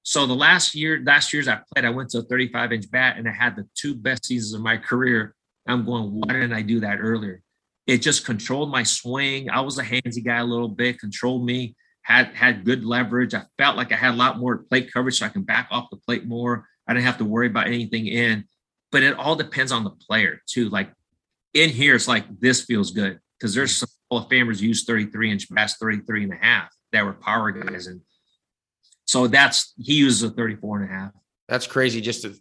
So 0.03 0.27
the 0.27 0.35
last 0.35 0.75
year, 0.75 1.01
last 1.03 1.33
years 1.33 1.47
I 1.47 1.59
played, 1.73 1.83
I 1.83 1.89
went 1.89 2.11
to 2.11 2.19
a 2.19 2.21
35 2.21 2.71
inch 2.71 2.91
bat, 2.91 3.17
and 3.17 3.27
I 3.27 3.31
had 3.31 3.55
the 3.55 3.67
two 3.73 3.95
best 3.95 4.25
seasons 4.25 4.53
of 4.53 4.61
my 4.61 4.77
career. 4.77 5.33
I'm 5.67 5.83
going, 5.83 6.11
why 6.11 6.33
didn't 6.33 6.53
I 6.53 6.61
do 6.61 6.79
that 6.81 6.99
earlier? 6.99 7.41
It 7.87 8.03
just 8.03 8.23
controlled 8.23 8.69
my 8.69 8.83
swing. 8.83 9.49
I 9.49 9.61
was 9.61 9.79
a 9.79 9.83
handsy 9.83 10.23
guy 10.23 10.37
a 10.37 10.45
little 10.45 10.67
bit, 10.67 10.99
controlled 10.99 11.43
me, 11.43 11.75
had 12.03 12.27
had 12.35 12.65
good 12.65 12.85
leverage. 12.85 13.33
I 13.33 13.43
felt 13.57 13.77
like 13.77 13.91
I 13.91 13.95
had 13.95 14.13
a 14.13 14.17
lot 14.17 14.37
more 14.37 14.59
plate 14.59 14.93
coverage, 14.93 15.17
so 15.17 15.25
I 15.25 15.29
can 15.29 15.41
back 15.41 15.67
off 15.71 15.89
the 15.89 15.97
plate 15.97 16.25
more. 16.25 16.67
I 16.87 16.93
didn't 16.93 17.05
have 17.05 17.17
to 17.17 17.25
worry 17.25 17.47
about 17.47 17.67
anything 17.67 18.05
in. 18.05 18.45
But 18.91 19.01
it 19.01 19.17
all 19.17 19.35
depends 19.35 19.71
on 19.71 19.83
the 19.83 19.89
player 19.89 20.39
too. 20.47 20.69
Like 20.69 20.91
in 21.55 21.69
here, 21.71 21.95
it's 21.95 22.07
like 22.07 22.25
this 22.39 22.65
feels 22.65 22.91
good 22.91 23.19
because 23.39 23.55
there's 23.55 23.75
some 23.75 23.89
Hall 24.11 24.19
of 24.19 24.29
Famers 24.29 24.61
use 24.61 24.83
33 24.83 25.31
inch 25.31 25.49
bats, 25.49 25.77
33 25.77 26.25
and 26.25 26.33
a 26.33 26.35
half 26.35 26.69
that 26.91 27.03
were 27.03 27.13
power 27.13 27.51
guys. 27.51 27.87
And 27.87 28.01
so 29.05 29.27
that's 29.27 29.73
he 29.77 29.95
uses 29.95 30.23
a 30.23 30.29
34 30.29 30.81
and 30.81 30.91
a 30.91 30.93
half. 30.93 31.11
That's 31.47 31.67
crazy. 31.67 32.01
Just 32.01 32.23
to, 32.23 32.35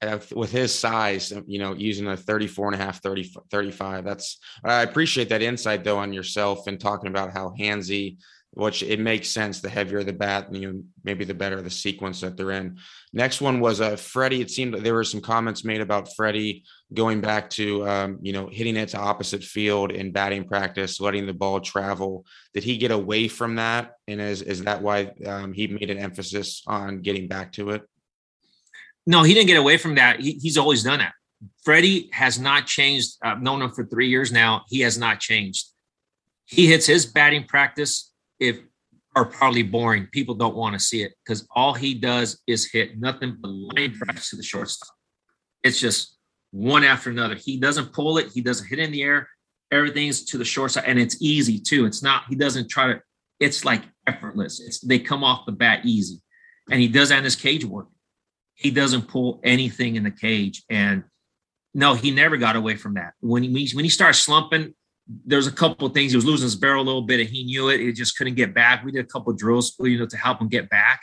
uh, 0.00 0.18
with 0.34 0.50
his 0.50 0.72
size, 0.74 1.32
you 1.46 1.58
know, 1.58 1.74
using 1.74 2.06
a 2.06 2.16
34 2.16 2.72
and 2.72 2.80
a 2.80 2.84
half, 2.84 3.02
30, 3.02 3.34
35. 3.50 4.04
That's, 4.04 4.38
I 4.64 4.82
appreciate 4.82 5.28
that 5.28 5.42
insight 5.42 5.84
though 5.84 5.98
on 5.98 6.12
yourself 6.12 6.66
and 6.66 6.80
talking 6.80 7.08
about 7.08 7.32
how 7.32 7.54
handsy 7.58 8.18
which 8.54 8.82
it 8.84 9.00
makes 9.00 9.28
sense. 9.28 9.60
The 9.60 9.68
heavier 9.68 10.04
the 10.04 10.12
bat, 10.12 10.52
you 10.54 10.72
know, 10.72 10.82
maybe 11.02 11.24
the 11.24 11.34
better 11.34 11.60
the 11.60 11.70
sequence 11.70 12.20
that 12.20 12.36
they're 12.36 12.52
in. 12.52 12.78
Next 13.12 13.40
one 13.40 13.60
was 13.60 13.80
uh, 13.80 13.96
Freddie. 13.96 14.40
It 14.40 14.50
seemed 14.50 14.74
there 14.74 14.94
were 14.94 15.04
some 15.04 15.20
comments 15.20 15.64
made 15.64 15.80
about 15.80 16.14
Freddie 16.14 16.64
going 16.92 17.20
back 17.20 17.50
to, 17.50 17.86
um, 17.86 18.18
you 18.22 18.32
know, 18.32 18.48
hitting 18.50 18.76
it 18.76 18.90
to 18.90 18.98
opposite 18.98 19.42
field 19.42 19.90
in 19.90 20.12
batting 20.12 20.44
practice, 20.44 21.00
letting 21.00 21.26
the 21.26 21.32
ball 21.32 21.60
travel. 21.60 22.24
Did 22.54 22.62
he 22.62 22.78
get 22.78 22.92
away 22.92 23.26
from 23.26 23.56
that? 23.56 23.94
And 24.06 24.20
is, 24.20 24.40
is 24.40 24.62
that 24.62 24.82
why 24.82 25.10
um, 25.26 25.52
he 25.52 25.66
made 25.66 25.90
an 25.90 25.98
emphasis 25.98 26.62
on 26.66 27.00
getting 27.02 27.26
back 27.26 27.52
to 27.52 27.70
it? 27.70 27.82
No, 29.06 29.22
he 29.24 29.34
didn't 29.34 29.48
get 29.48 29.58
away 29.58 29.76
from 29.78 29.96
that. 29.96 30.20
He, 30.20 30.32
he's 30.32 30.56
always 30.56 30.84
done 30.84 31.00
that. 31.00 31.12
Freddie 31.64 32.08
has 32.12 32.38
not 32.38 32.66
changed. 32.66 33.16
I've 33.22 33.42
known 33.42 33.60
him 33.60 33.72
for 33.72 33.84
three 33.84 34.08
years 34.08 34.32
now. 34.32 34.62
He 34.68 34.80
has 34.80 34.96
not 34.96 35.20
changed. 35.20 35.66
He 36.46 36.66
hits 36.66 36.86
his 36.86 37.04
batting 37.04 37.44
practice 37.44 38.12
if 38.48 38.60
are 39.16 39.24
probably 39.24 39.62
boring. 39.62 40.08
People 40.12 40.34
don't 40.34 40.56
want 40.56 40.74
to 40.74 40.80
see 40.80 41.02
it 41.02 41.12
because 41.24 41.46
all 41.54 41.74
he 41.74 41.94
does 41.94 42.40
is 42.46 42.70
hit 42.70 42.98
nothing 42.98 43.36
but 43.40 43.48
line 43.48 43.92
drives 43.92 44.30
to 44.30 44.36
the 44.36 44.42
shortstop. 44.42 44.94
It's 45.62 45.78
just 45.78 46.16
one 46.50 46.84
after 46.84 47.10
another. 47.10 47.34
He 47.34 47.58
doesn't 47.58 47.92
pull 47.92 48.18
it. 48.18 48.30
He 48.32 48.40
doesn't 48.40 48.66
hit 48.66 48.78
in 48.78 48.92
the 48.92 49.02
air. 49.02 49.28
Everything's 49.72 50.24
to 50.26 50.38
the 50.38 50.44
shortstop, 50.44 50.84
and 50.86 50.98
it's 50.98 51.20
easy 51.20 51.58
too. 51.58 51.86
It's 51.86 52.02
not. 52.02 52.24
He 52.28 52.34
doesn't 52.36 52.68
try 52.68 52.88
to. 52.88 53.00
It's 53.40 53.64
like 53.64 53.82
effortless. 54.06 54.60
It's 54.60 54.80
they 54.80 54.98
come 54.98 55.24
off 55.24 55.46
the 55.46 55.52
bat 55.52 55.80
easy, 55.84 56.20
and 56.70 56.80
he 56.80 56.88
does 56.88 57.08
that 57.08 57.18
in 57.18 57.24
his 57.24 57.36
cage 57.36 57.64
work. 57.64 57.88
He 58.54 58.70
doesn't 58.70 59.08
pull 59.08 59.40
anything 59.42 59.96
in 59.96 60.04
the 60.04 60.10
cage, 60.10 60.62
and 60.70 61.04
no, 61.72 61.94
he 61.94 62.10
never 62.10 62.36
got 62.36 62.56
away 62.56 62.76
from 62.76 62.94
that. 62.94 63.14
When 63.20 63.42
he 63.42 63.70
when 63.72 63.84
he 63.84 63.90
starts 63.90 64.18
slumping, 64.18 64.74
there's 65.06 65.46
a 65.46 65.52
couple 65.52 65.86
of 65.86 65.92
things 65.92 66.12
he 66.12 66.16
was 66.16 66.24
losing 66.24 66.44
his 66.44 66.56
barrel 66.56 66.82
a 66.82 66.84
little 66.84 67.02
bit 67.02 67.20
and 67.20 67.28
he 67.28 67.44
knew 67.44 67.68
it. 67.68 67.80
He 67.80 67.92
just 67.92 68.16
couldn't 68.16 68.34
get 68.34 68.54
back. 68.54 68.84
We 68.84 68.92
did 68.92 69.04
a 69.04 69.08
couple 69.08 69.32
of 69.32 69.38
drills, 69.38 69.74
you 69.78 69.98
know, 69.98 70.06
to 70.06 70.16
help 70.16 70.40
him 70.40 70.48
get 70.48 70.70
back 70.70 71.02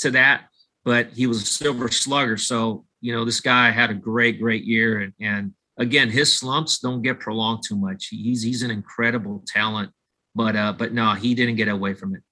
to 0.00 0.10
that. 0.12 0.44
But 0.84 1.10
he 1.10 1.26
was 1.26 1.42
a 1.42 1.46
silver 1.46 1.90
slugger. 1.90 2.36
So, 2.36 2.84
you 3.00 3.12
know, 3.12 3.24
this 3.24 3.40
guy 3.40 3.70
had 3.70 3.90
a 3.90 3.94
great, 3.94 4.40
great 4.40 4.64
year. 4.64 5.00
And, 5.00 5.12
and 5.20 5.52
again, 5.78 6.10
his 6.10 6.32
slumps 6.32 6.78
don't 6.78 7.02
get 7.02 7.20
prolonged 7.20 7.64
too 7.66 7.76
much. 7.76 8.06
He's 8.06 8.42
he's 8.42 8.62
an 8.62 8.70
incredible 8.70 9.44
talent. 9.46 9.90
But 10.34 10.56
uh, 10.56 10.72
but 10.72 10.92
no, 10.92 11.14
he 11.14 11.34
didn't 11.34 11.56
get 11.56 11.68
away 11.68 11.94
from 11.94 12.14
it. 12.14 12.22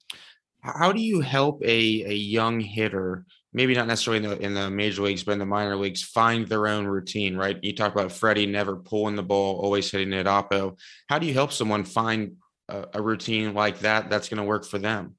How 0.60 0.92
do 0.92 1.00
you 1.00 1.20
help 1.20 1.62
a, 1.62 2.04
a 2.04 2.14
young 2.14 2.60
hitter 2.60 3.26
maybe 3.52 3.74
not 3.74 3.86
necessarily 3.86 4.24
in 4.24 4.30
the 4.30 4.38
in 4.38 4.54
the 4.54 4.70
major 4.70 5.02
leagues, 5.02 5.22
but 5.22 5.32
in 5.32 5.38
the 5.38 5.46
minor 5.46 5.76
leagues, 5.76 6.02
find 6.02 6.46
their 6.46 6.66
own 6.66 6.86
routine, 6.86 7.36
right? 7.36 7.58
You 7.62 7.74
talk 7.74 7.92
about 7.92 8.12
Freddie 8.12 8.46
never 8.46 8.76
pulling 8.76 9.16
the 9.16 9.22
ball, 9.22 9.58
always 9.58 9.90
hitting 9.90 10.12
it 10.12 10.26
oppo. 10.26 10.78
How 11.08 11.18
do 11.18 11.26
you 11.26 11.34
help 11.34 11.52
someone 11.52 11.84
find 11.84 12.36
a, 12.68 12.86
a 12.94 13.02
routine 13.02 13.54
like 13.54 13.80
that 13.80 14.10
that's 14.10 14.28
going 14.28 14.38
to 14.38 14.44
work 14.44 14.66
for 14.66 14.78
them? 14.78 15.14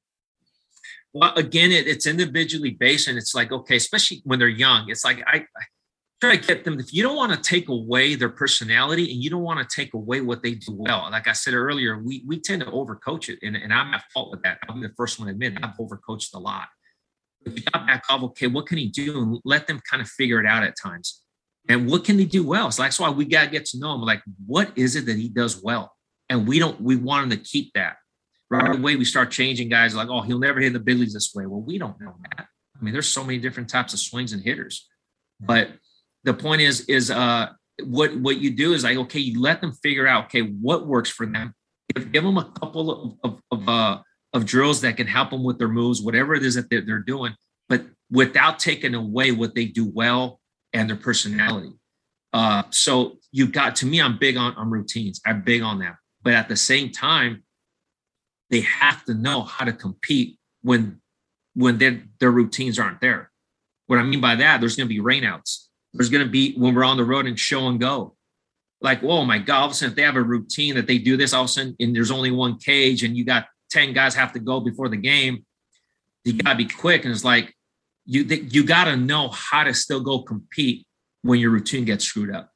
Well, 1.12 1.34
again, 1.34 1.72
it, 1.72 1.88
it's 1.88 2.06
individually 2.06 2.70
based, 2.70 3.08
and 3.08 3.18
it's 3.18 3.34
like 3.34 3.50
okay, 3.50 3.76
especially 3.76 4.22
when 4.24 4.38
they're 4.38 4.48
young. 4.48 4.88
It's 4.88 5.04
like 5.04 5.22
I, 5.26 5.38
I 5.38 5.64
try 6.20 6.36
to 6.36 6.46
get 6.46 6.64
them. 6.64 6.78
If 6.78 6.94
you 6.94 7.02
don't 7.02 7.16
want 7.16 7.32
to 7.32 7.40
take 7.40 7.68
away 7.68 8.14
their 8.14 8.28
personality, 8.28 9.12
and 9.12 9.20
you 9.20 9.28
don't 9.28 9.42
want 9.42 9.58
to 9.58 9.74
take 9.74 9.94
away 9.94 10.20
what 10.20 10.44
they 10.44 10.54
do 10.54 10.72
well, 10.72 11.08
like 11.10 11.26
I 11.26 11.32
said 11.32 11.54
earlier, 11.54 11.98
we 11.98 12.22
we 12.28 12.38
tend 12.38 12.62
to 12.62 12.70
overcoach 12.70 13.28
it, 13.28 13.40
and, 13.42 13.56
and 13.56 13.72
I'm 13.72 13.92
at 13.92 14.04
fault 14.14 14.30
with 14.30 14.42
that. 14.44 14.60
Be 14.72 14.82
the 14.82 14.94
first 14.96 15.18
one 15.18 15.26
to 15.26 15.32
admit 15.32 15.58
I've 15.60 15.76
overcoached 15.78 16.32
a 16.34 16.38
lot 16.38 16.68
you 17.46 17.62
got 17.72 17.86
back 17.86 18.04
off, 18.10 18.22
okay, 18.22 18.46
what 18.46 18.66
can 18.66 18.78
he 18.78 18.88
do? 18.88 19.18
And 19.22 19.40
let 19.44 19.66
them 19.66 19.80
kind 19.90 20.02
of 20.02 20.08
figure 20.08 20.40
it 20.40 20.46
out 20.46 20.62
at 20.62 20.74
times. 20.80 21.22
And 21.68 21.90
what 21.90 22.04
can 22.04 22.18
he 22.18 22.24
do 22.24 22.46
well? 22.46 22.70
So 22.70 22.82
that's 22.82 22.98
why 22.98 23.10
we 23.10 23.24
got 23.24 23.44
to 23.44 23.50
get 23.50 23.66
to 23.66 23.78
know 23.78 23.94
him. 23.94 24.02
Like, 24.02 24.22
what 24.46 24.72
is 24.76 24.96
it 24.96 25.06
that 25.06 25.16
he 25.16 25.28
does 25.28 25.62
well? 25.62 25.94
And 26.28 26.46
we 26.46 26.58
don't, 26.58 26.80
we 26.80 26.96
want 26.96 27.24
him 27.24 27.38
to 27.38 27.44
keep 27.44 27.72
that. 27.74 27.96
Right 28.50 28.74
away, 28.74 28.96
we 28.96 29.04
start 29.04 29.30
changing 29.30 29.68
guys 29.68 29.94
like, 29.94 30.08
oh, 30.08 30.22
he'll 30.22 30.40
never 30.40 30.58
hit 30.58 30.72
the 30.72 30.80
big 30.80 30.98
leagues 30.98 31.14
this 31.14 31.32
way. 31.34 31.46
Well, 31.46 31.60
we 31.60 31.78
don't 31.78 32.00
know 32.00 32.16
that. 32.36 32.46
I 32.46 32.84
mean, 32.84 32.92
there's 32.92 33.08
so 33.08 33.22
many 33.22 33.38
different 33.38 33.68
types 33.68 33.92
of 33.92 34.00
swings 34.00 34.32
and 34.32 34.42
hitters. 34.42 34.88
But 35.38 35.70
the 36.24 36.34
point 36.34 36.60
is, 36.60 36.80
is 36.82 37.10
uh 37.10 37.50
what 37.84 38.16
what 38.16 38.38
you 38.38 38.50
do 38.50 38.72
is 38.72 38.84
like, 38.84 38.96
okay, 38.96 39.20
you 39.20 39.40
let 39.40 39.60
them 39.60 39.72
figure 39.72 40.06
out, 40.06 40.26
okay, 40.26 40.42
what 40.42 40.86
works 40.86 41.10
for 41.10 41.26
them. 41.26 41.54
Give, 41.94 42.12
give 42.12 42.24
them 42.24 42.38
a 42.38 42.50
couple 42.50 42.90
of, 42.90 43.18
of, 43.22 43.40
of 43.52 43.68
uh 43.68 43.98
of 44.32 44.46
drills 44.46 44.80
that 44.82 44.96
can 44.96 45.06
help 45.06 45.30
them 45.30 45.42
with 45.42 45.58
their 45.58 45.68
moves, 45.68 46.02
whatever 46.02 46.34
it 46.34 46.44
is 46.44 46.54
that 46.54 46.70
they're, 46.70 46.82
they're 46.82 46.98
doing, 46.98 47.34
but 47.68 47.84
without 48.10 48.58
taking 48.58 48.94
away 48.94 49.32
what 49.32 49.54
they 49.54 49.64
do 49.64 49.86
well 49.86 50.40
and 50.72 50.88
their 50.88 50.96
personality. 50.96 51.72
Uh, 52.32 52.62
so 52.70 53.18
you 53.32 53.46
got 53.46 53.76
to 53.76 53.86
me, 53.86 54.00
I'm 54.00 54.18
big 54.18 54.36
on, 54.36 54.54
on 54.54 54.70
routines. 54.70 55.20
I'm 55.26 55.42
big 55.42 55.62
on 55.62 55.80
that. 55.80 55.96
But 56.22 56.34
at 56.34 56.48
the 56.48 56.56
same 56.56 56.90
time, 56.90 57.42
they 58.50 58.60
have 58.60 59.04
to 59.04 59.14
know 59.14 59.42
how 59.42 59.64
to 59.64 59.72
compete 59.72 60.38
when 60.62 61.00
when 61.54 61.78
their 61.78 62.02
their 62.18 62.30
routines 62.30 62.78
aren't 62.78 63.00
there. 63.00 63.30
What 63.86 63.98
I 63.98 64.02
mean 64.02 64.20
by 64.20 64.36
that, 64.36 64.60
there's 64.60 64.76
going 64.76 64.88
to 64.88 64.94
be 64.94 65.00
rainouts. 65.00 65.66
There's 65.92 66.10
going 66.10 66.24
to 66.24 66.30
be 66.30 66.54
when 66.54 66.74
we're 66.74 66.84
on 66.84 66.96
the 66.96 67.04
road 67.04 67.26
and 67.26 67.38
show 67.38 67.68
and 67.68 67.80
go. 67.80 68.16
Like, 68.80 69.02
oh 69.02 69.24
my 69.24 69.38
God, 69.38 69.58
all 69.58 69.66
of 69.66 69.72
a 69.72 69.74
sudden, 69.74 69.92
if 69.92 69.96
they 69.96 70.02
have 70.02 70.16
a 70.16 70.22
routine 70.22 70.74
that 70.76 70.86
they 70.86 70.98
do 70.98 71.16
this, 71.16 71.32
all 71.32 71.42
of 71.42 71.46
a 71.46 71.52
sudden, 71.52 71.76
and 71.80 71.94
there's 71.94 72.10
only 72.10 72.30
one 72.30 72.58
cage, 72.58 73.02
and 73.02 73.16
you 73.16 73.24
got 73.24 73.46
10 73.70 73.92
guys 73.92 74.14
have 74.14 74.32
to 74.32 74.38
go 74.38 74.60
before 74.60 74.88
the 74.88 74.96
game. 74.96 75.44
You 76.24 76.34
got 76.34 76.52
to 76.52 76.58
be 76.58 76.66
quick. 76.66 77.04
And 77.04 77.12
it's 77.12 77.24
like, 77.24 77.54
you, 78.04 78.22
you 78.24 78.64
got 78.64 78.84
to 78.84 78.96
know 78.96 79.28
how 79.28 79.64
to 79.64 79.72
still 79.72 80.00
go 80.00 80.22
compete 80.22 80.86
when 81.22 81.38
your 81.38 81.50
routine 81.50 81.84
gets 81.84 82.04
screwed 82.04 82.34
up. 82.34 82.50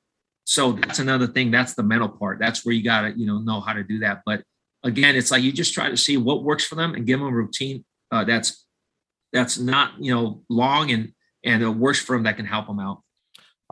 So 0.45 0.73
that's 0.73 0.99
another 0.99 1.27
thing. 1.27 1.51
That's 1.51 1.75
the 1.75 1.83
mental 1.83 2.09
part. 2.09 2.39
That's 2.39 2.65
where 2.65 2.75
you 2.75 2.83
got 2.83 3.03
to, 3.03 3.19
you 3.19 3.27
know, 3.27 3.39
know 3.39 3.61
how 3.61 3.73
to 3.73 3.83
do 3.83 4.01
that. 4.01 4.23
But 4.27 4.43
again, 4.83 5.17
it's 5.17 5.31
like 5.31 5.43
you 5.43 5.53
just 5.53 5.73
try 5.73 5.89
to 5.89 5.97
see 5.97 6.17
what 6.17 6.43
works 6.43 6.65
for 6.65 6.75
them 6.75 6.95
and 6.95 7.07
give 7.07 7.19
them 7.19 7.29
a 7.29 7.33
routine 7.33 7.85
uh, 8.11 8.25
that's 8.25 8.65
that's 9.33 9.59
not, 9.59 9.93
you 9.99 10.15
know, 10.15 10.43
long 10.49 10.91
and 10.91 11.13
and 11.45 11.63
it 11.63 11.69
works 11.69 12.01
for 12.01 12.17
them 12.17 12.25
that 12.25 12.37
can 12.37 12.47
help 12.47 12.67
them 12.67 12.79
out. 12.79 13.03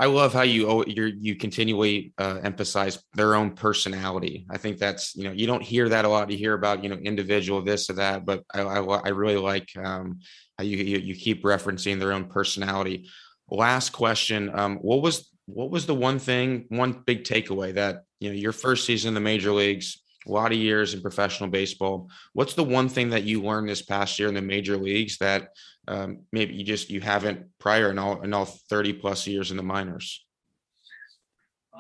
I 0.03 0.07
love 0.07 0.33
how 0.33 0.43
you 0.43 0.85
you 0.89 1.13
you 1.17 1.37
continually 1.37 2.13
uh, 2.19 2.41
emphasize 2.43 2.99
their 3.15 3.37
own 3.37 3.53
personality. 3.53 4.45
I 4.51 4.59
think 4.59 4.79
that's 4.79 5.15
you 5.15 5.23
know 5.23 5.31
you 5.31 5.47
don't 5.47 5.63
hear 5.63 5.89
that 5.91 6.05
a 6.05 6.09
lot. 6.09 6.29
You 6.29 6.37
hear 6.37 6.55
about 6.55 6.83
you 6.83 6.91
know 6.91 6.97
individual 6.97 7.63
this 7.63 7.89
or 7.89 7.93
that, 7.93 8.25
but 8.25 8.43
I 8.53 8.63
I, 8.63 8.81
I 8.81 9.09
really 9.11 9.37
like 9.37 9.69
um, 9.77 10.19
how 10.59 10.65
you, 10.65 10.77
you, 10.79 10.99
you 10.99 11.15
keep 11.15 11.45
referencing 11.45 12.01
their 12.01 12.13
own 12.13 12.25
personality. 12.25 13.09
Last 13.49 13.91
question: 13.91 14.51
um, 14.53 14.79
What 14.79 15.03
was 15.03 15.31
what 15.47 15.71
was 15.71 15.87
the 15.87 15.95
one 15.95 16.19
thing, 16.19 16.65
one 16.71 17.05
big 17.07 17.23
takeaway 17.23 17.73
that 17.75 18.03
you 18.19 18.31
know 18.31 18.35
your 18.35 18.51
first 18.51 18.87
season 18.87 19.07
in 19.07 19.15
the 19.15 19.21
major 19.21 19.53
leagues, 19.53 20.03
a 20.27 20.33
lot 20.33 20.51
of 20.51 20.59
years 20.59 20.95
in 20.95 21.01
professional 21.01 21.49
baseball. 21.49 22.11
What's 22.33 22.55
the 22.55 22.65
one 22.65 22.89
thing 22.89 23.11
that 23.11 23.23
you 23.23 23.41
learned 23.41 23.69
this 23.69 23.83
past 23.83 24.19
year 24.19 24.27
in 24.27 24.35
the 24.35 24.43
major 24.43 24.77
leagues 24.77 25.19
that 25.19 25.51
um, 25.89 26.21
maybe 26.33 26.55
you 26.55 26.65
just 26.65 26.91
you 26.91 27.01
haven't 27.01 27.47
prior 27.59 27.91
in 27.91 27.99
all 27.99 28.23
in 28.23 28.33
all 28.33 28.45
30 28.45 28.95
plus 28.95 29.27
years 29.27 29.51
in 29.51 29.57
the 29.57 29.63
minors 29.63 30.25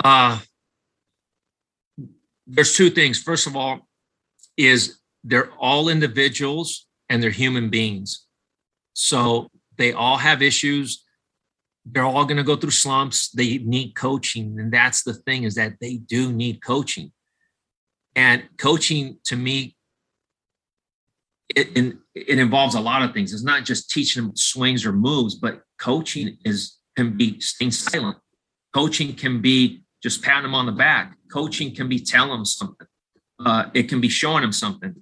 uh 0.05 0.39
there's 2.47 2.75
two 2.75 2.91
things. 2.91 3.21
First 3.21 3.47
of 3.47 3.57
all, 3.57 3.89
is 4.57 4.99
they're 5.25 5.51
all 5.53 5.89
individuals 5.89 6.87
and 7.09 7.23
they're 7.23 7.31
human 7.31 7.71
beings. 7.71 8.27
So 8.95 9.49
they 9.79 9.93
all 9.93 10.19
have 10.19 10.43
issues. 10.43 11.05
They're 11.87 12.05
all 12.05 12.25
going 12.25 12.37
to 12.37 12.43
go 12.43 12.57
through 12.57 12.71
slumps. 12.71 13.31
They 13.31 13.59
need 13.59 13.95
coaching. 13.95 14.59
And 14.59 14.73
that's 14.73 15.03
the 15.03 15.15
thing 15.15 15.45
is 15.45 15.55
that 15.55 15.75
they 15.81 15.97
do 15.97 16.33
need 16.33 16.63
coaching. 16.63 17.13
And 18.15 18.45
coaching 18.59 19.19
to 19.25 19.37
me, 19.37 19.77
it, 21.57 21.97
it 22.15 22.39
involves 22.39 22.75
a 22.75 22.81
lot 22.81 23.03
of 23.03 23.13
things. 23.13 23.33
It's 23.33 23.45
not 23.45 23.65
just 23.65 23.91
teaching 23.91 24.23
them 24.23 24.37
swings 24.37 24.85
or 24.85 24.93
moves, 24.93 25.35
but 25.35 25.63
coaching 25.79 26.39
is 26.45 26.79
can 26.97 27.17
be 27.17 27.41
staying 27.41 27.71
silent. 27.71 28.19
Coaching 28.75 29.15
can 29.15 29.41
be 29.41 29.83
just 30.03 30.23
patting 30.23 30.43
them 30.43 30.55
on 30.55 30.67
the 30.67 30.73
back. 30.73 31.17
Coaching 31.31 31.75
can 31.75 31.89
be 31.89 31.99
telling 31.99 32.31
them 32.31 32.45
something. 32.45 32.87
Uh, 33.45 33.71
it 33.75 33.89
can 33.89 34.01
be 34.01 34.09
showing 34.09 34.43
them 34.43 34.53
something. 34.53 34.95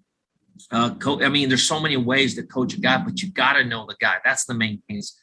Uh, 0.71 0.95
co- 0.95 1.23
I 1.23 1.29
mean, 1.29 1.49
there's 1.49 1.67
so 1.67 1.81
many 1.81 1.97
ways 1.97 2.35
to 2.35 2.43
coach 2.43 2.75
a 2.75 2.81
guy, 2.81 2.99
but 2.99 3.21
you 3.23 3.31
got 3.33 3.55
to 3.55 3.65
know 3.65 3.87
the 3.87 3.97
guy. 4.01 4.17
That's 4.25 4.45
the 4.45 4.55
main 4.55 4.83
thing. 4.87 4.99
Is 4.99 5.17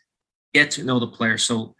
get 0.53 0.71
to 0.71 0.83
know 0.83 0.99
the 0.99 1.07
player. 1.07 1.37
So 1.37 1.75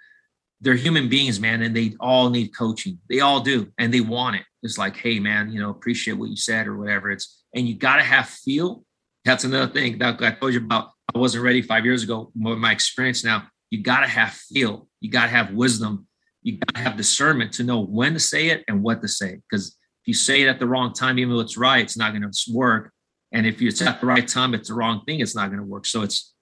they're 0.62 0.76
human 0.76 1.10
beings, 1.10 1.39
man, 1.39 1.62
and 1.62 1.76
they 1.76 1.95
all 2.00 2.30
need 2.30 2.50
coaching. 2.56 3.00
They 3.10 3.20
all 3.20 3.41
do, 3.41 3.72
and 3.78 3.93
they 3.93 4.02
want 4.02 4.38
it. 4.38 4.43
It's 4.64 4.78
like, 4.78 4.95
hey, 4.98 5.20
man, 5.20 5.52
you 5.52 5.60
know, 5.60 5.70
appreciate 5.70 6.16
what 6.16 6.30
you 6.30 6.38
said 6.38 6.68
or 6.68 6.78
whatever. 6.78 7.12
It's 7.12 7.43
and 7.54 7.68
you 7.68 7.76
got 7.76 7.98
to 7.98 8.04
have 8.04 8.28
feel. 8.28 8.84
That's 9.28 9.44
another 9.44 9.70
thing 9.70 9.98
that 9.98 10.24
I 10.24 10.32
told 10.32 10.54
you 10.54 10.62
about. 10.62 10.92
I 11.14 11.20
wasn't 11.20 11.44
ready 11.44 11.62
five 11.62 11.84
years 11.84 12.02
ago. 12.02 12.32
My 12.34 12.72
experience 12.72 13.26
now, 13.26 13.44
you 13.70 13.84
got 13.84 14.00
to 14.00 14.08
have 14.08 14.32
feel. 14.32 14.88
You 15.02 15.12
got 15.12 15.24
to 15.24 15.32
have 15.32 15.52
wisdom. 15.52 16.08
You 16.44 16.60
got 16.60 16.76
to 16.76 16.82
have 16.82 16.96
discernment 16.96 17.52
to 17.56 17.66
know 17.66 17.82
when 17.82 18.14
to 18.14 18.22
say 18.22 18.48
it 18.48 18.64
and 18.70 18.82
what 18.82 19.02
to 19.02 19.10
say. 19.10 19.36
Because 19.36 19.68
if 19.68 20.08
you 20.08 20.14
say 20.14 20.44
it 20.44 20.48
at 20.48 20.60
the 20.60 20.66
wrong 20.66 20.94
time, 20.94 21.20
even 21.20 21.34
though 21.34 21.42
it's 21.42 21.58
right, 21.58 21.84
it's 21.84 21.98
not 21.98 22.14
going 22.14 22.22
to 22.22 22.54
work. 22.54 22.94
And 23.34 23.46
if 23.46 23.62
it's 23.62 23.82
at 23.82 24.00
the 24.00 24.08
right 24.08 24.26
time, 24.26 24.54
it's 24.54 24.70
the 24.70 24.76
wrong 24.76 25.04
thing, 25.06 25.20
it's 25.20 25.36
not 25.36 25.48
going 25.48 25.60
to 25.60 25.66
work. 25.66 25.86
So 25.86 26.04
it's 26.04 26.34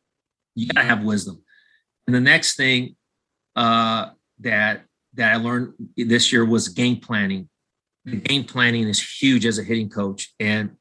you 0.54 0.68
got 0.68 0.82
to 0.82 0.88
have 0.88 1.04
wisdom. 1.04 1.42
And 2.06 2.16
the 2.16 2.22
next 2.22 2.56
thing 2.56 2.96
uh, 3.56 4.10
that 4.42 4.84
that 5.16 5.34
I 5.34 5.38
learned 5.38 5.74
this 5.98 6.32
year 6.32 6.46
was 6.46 6.68
game 6.68 6.98
planning. 6.98 7.50
The 8.04 8.18
game 8.18 8.44
planning 8.44 8.88
is 8.88 9.02
huge 9.02 9.48
as 9.48 9.58
a 9.58 9.64
hitting 9.64 9.90
coach, 9.90 10.36
and 10.40 10.76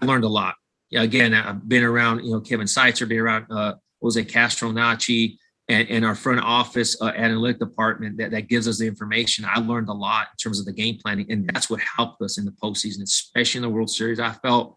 I 0.00 0.04
learned 0.06 0.22
a 0.22 0.28
lot. 0.28 0.54
Again, 0.94 1.34
I've 1.34 1.68
been 1.68 1.82
around, 1.82 2.24
you 2.24 2.32
know, 2.32 2.40
Kevin 2.40 2.66
Seitzer, 2.66 3.08
been 3.08 3.18
around 3.18 3.46
uh, 3.50 3.74
Jose 4.00 4.24
Castro 4.24 4.70
Nachi, 4.70 5.36
and, 5.68 5.88
and 5.88 6.04
our 6.04 6.14
front 6.14 6.40
office 6.40 7.00
uh, 7.00 7.06
analytic 7.06 7.58
department 7.58 8.18
that, 8.18 8.30
that 8.32 8.48
gives 8.48 8.68
us 8.68 8.78
the 8.78 8.86
information. 8.86 9.46
I 9.48 9.60
learned 9.60 9.88
a 9.88 9.94
lot 9.94 10.28
in 10.32 10.36
terms 10.36 10.60
of 10.60 10.66
the 10.66 10.72
game 10.72 10.98
planning, 11.02 11.26
and 11.30 11.48
that's 11.48 11.70
what 11.70 11.80
helped 11.80 12.20
us 12.22 12.38
in 12.38 12.44
the 12.44 12.52
postseason, 12.52 13.02
especially 13.02 13.58
in 13.58 13.62
the 13.62 13.70
World 13.70 13.90
Series. 13.90 14.20
I 14.20 14.32
felt 14.32 14.76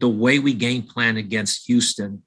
the 0.00 0.08
way 0.08 0.38
we 0.38 0.52
game 0.52 0.82
plan 0.82 1.16
against 1.16 1.66
Houston, 1.66 2.22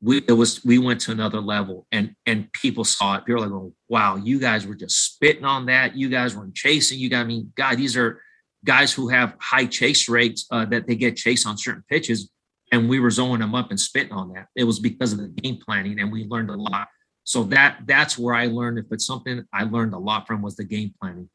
we 0.00 0.18
it 0.28 0.32
was 0.32 0.64
we 0.64 0.78
went 0.78 1.00
to 1.02 1.10
another 1.10 1.40
level, 1.40 1.86
and 1.90 2.14
and 2.24 2.52
people 2.52 2.84
saw 2.84 3.16
it. 3.16 3.24
People 3.24 3.40
were 3.40 3.48
like, 3.48 3.54
oh, 3.54 3.74
"Wow, 3.88 4.16
you 4.16 4.38
guys 4.38 4.64
were 4.64 4.76
just 4.76 5.04
spitting 5.04 5.44
on 5.44 5.66
that. 5.66 5.96
You 5.96 6.08
guys 6.08 6.36
weren't 6.36 6.54
chasing. 6.54 7.00
You 7.00 7.10
got 7.10 7.22
I 7.22 7.24
mean, 7.24 7.52
God, 7.56 7.78
these 7.78 7.96
are 7.96 8.22
guys 8.64 8.92
who 8.92 9.08
have 9.08 9.34
high 9.40 9.66
chase 9.66 10.08
rates 10.08 10.46
uh, 10.52 10.66
that 10.66 10.86
they 10.86 10.94
get 10.94 11.16
chased 11.16 11.46
on 11.46 11.58
certain 11.58 11.82
pitches." 11.88 12.30
And 12.70 12.88
we 12.88 13.00
were 13.00 13.10
zoning 13.10 13.40
them 13.40 13.54
up 13.54 13.70
and 13.70 13.80
spitting 13.80 14.12
on 14.12 14.32
that. 14.34 14.48
It 14.54 14.64
was 14.64 14.78
because 14.78 15.12
of 15.12 15.18
the 15.18 15.28
game 15.28 15.58
planning, 15.64 16.00
and 16.00 16.12
we 16.12 16.24
learned 16.24 16.50
a 16.50 16.56
lot. 16.56 16.88
So 17.24 17.44
that 17.44 17.80
that's 17.86 18.18
where 18.18 18.34
I 18.34 18.46
learned. 18.46 18.78
If 18.78 18.86
it's 18.90 19.06
something 19.06 19.44
I 19.52 19.64
learned 19.64 19.94
a 19.94 19.98
lot 19.98 20.26
from 20.26 20.42
was 20.42 20.56
the 20.56 20.64
game 20.64 20.94
planning. 21.00 21.28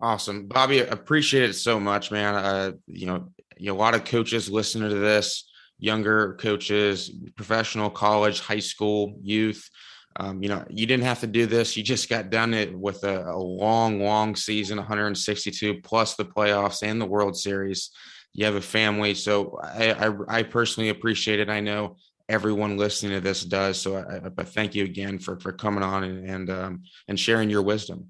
Awesome, 0.00 0.46
Bobby. 0.46 0.80
Appreciate 0.80 1.50
it 1.50 1.54
so 1.54 1.78
much, 1.78 2.10
man. 2.10 2.34
Uh, 2.34 2.72
you 2.86 3.06
know, 3.06 3.28
a 3.64 3.70
lot 3.70 3.94
of 3.94 4.04
coaches 4.04 4.50
listening 4.50 4.90
to 4.90 4.96
this, 4.96 5.48
younger 5.78 6.34
coaches, 6.34 7.10
professional, 7.36 7.90
college, 7.90 8.40
high 8.40 8.58
school, 8.58 9.16
youth. 9.22 9.68
Um, 10.16 10.42
you 10.42 10.48
know, 10.48 10.64
you 10.68 10.86
didn't 10.86 11.04
have 11.04 11.20
to 11.20 11.26
do 11.26 11.46
this. 11.46 11.76
You 11.76 11.82
just 11.82 12.08
got 12.08 12.30
done 12.30 12.52
it 12.52 12.76
with 12.76 13.02
a, 13.04 13.30
a, 13.30 13.36
long, 13.36 14.00
long 14.00 14.36
season, 14.36 14.76
162 14.76 15.80
plus 15.82 16.16
the 16.16 16.24
playoffs 16.24 16.82
and 16.82 17.00
the 17.00 17.06
World 17.06 17.36
Series. 17.36 17.90
You 18.34 18.46
have 18.46 18.54
a 18.54 18.60
family, 18.60 19.14
so 19.14 19.58
I, 19.62 19.92
I, 19.92 20.38
I 20.38 20.42
personally 20.42 20.88
appreciate 20.88 21.38
it. 21.38 21.50
I 21.50 21.60
know 21.60 21.96
everyone 22.28 22.78
listening 22.78 23.12
to 23.12 23.20
this 23.20 23.44
does. 23.44 23.80
So, 23.80 23.96
I, 23.96 24.20
but 24.28 24.48
thank 24.48 24.74
you 24.74 24.84
again 24.84 25.18
for 25.18 25.38
for 25.38 25.52
coming 25.52 25.82
on 25.82 26.04
and 26.04 26.28
and 26.28 26.50
um, 26.50 26.82
and 27.08 27.20
sharing 27.20 27.50
your 27.50 27.62
wisdom. 27.62 28.08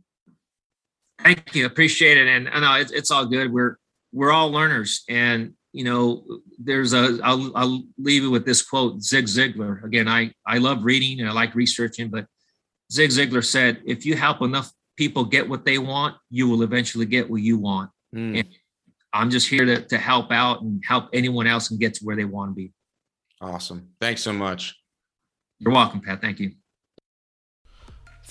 Thank 1.21 1.55
you, 1.55 1.67
appreciate 1.67 2.19
it. 2.19 2.29
And 2.29 2.49
I 2.49 2.61
know 2.61 2.81
it's, 2.81 2.93
it's 2.93 3.11
all 3.11 3.27
good. 3.27 3.53
We're 3.53 3.79
we're 4.13 4.31
all 4.31 4.51
learners 4.51 5.05
and 5.09 5.55
you 5.73 5.85
know 5.85 6.25
there's 6.59 6.93
a 6.93 7.19
I'll, 7.25 7.51
I'll 7.57 7.83
leave 7.99 8.25
it 8.25 8.29
with 8.29 8.45
this 8.45 8.63
quote 8.63 9.03
zig 9.03 9.25
ziglar 9.25 9.83
again 9.85 10.07
i 10.07 10.33
i 10.47 10.59
love 10.59 10.85
reading 10.85 11.21
and 11.21 11.29
i 11.29 11.33
like 11.33 11.55
researching 11.55 12.11
but 12.11 12.27
zig 12.93 13.11
ziglar 13.11 13.45
said 13.45 13.81
if 13.87 14.05
you 14.05 14.15
help 14.15 14.43
enough 14.43 14.71
people 14.97 15.25
get 15.25 15.49
what 15.49 15.65
they 15.65 15.79
want 15.79 16.17
you 16.31 16.47
will 16.47 16.63
eventually 16.63 17.07
get 17.07 17.29
what 17.29 17.41
you 17.41 17.59
want 17.59 17.91
mm. 18.15 18.39
and 18.39 18.49
i'm 19.13 19.31
just 19.31 19.49
here 19.49 19.65
to, 19.65 19.83
to 19.87 19.99
help 19.99 20.31
out 20.31 20.63
and 20.63 20.83
help 20.87 21.09
anyone 21.13 21.47
else 21.47 21.71
and 21.71 21.81
get 21.81 21.95
to 21.95 22.05
where 22.05 22.17
they 22.17 22.25
want 22.25 22.51
to 22.51 22.55
be 22.55 22.73
awesome 23.41 23.89
thanks 24.01 24.23
so 24.23 24.33
much 24.33 24.77
you're 25.59 25.73
welcome 25.73 26.01
pat 26.01 26.21
thank 26.21 26.39
you 26.39 26.53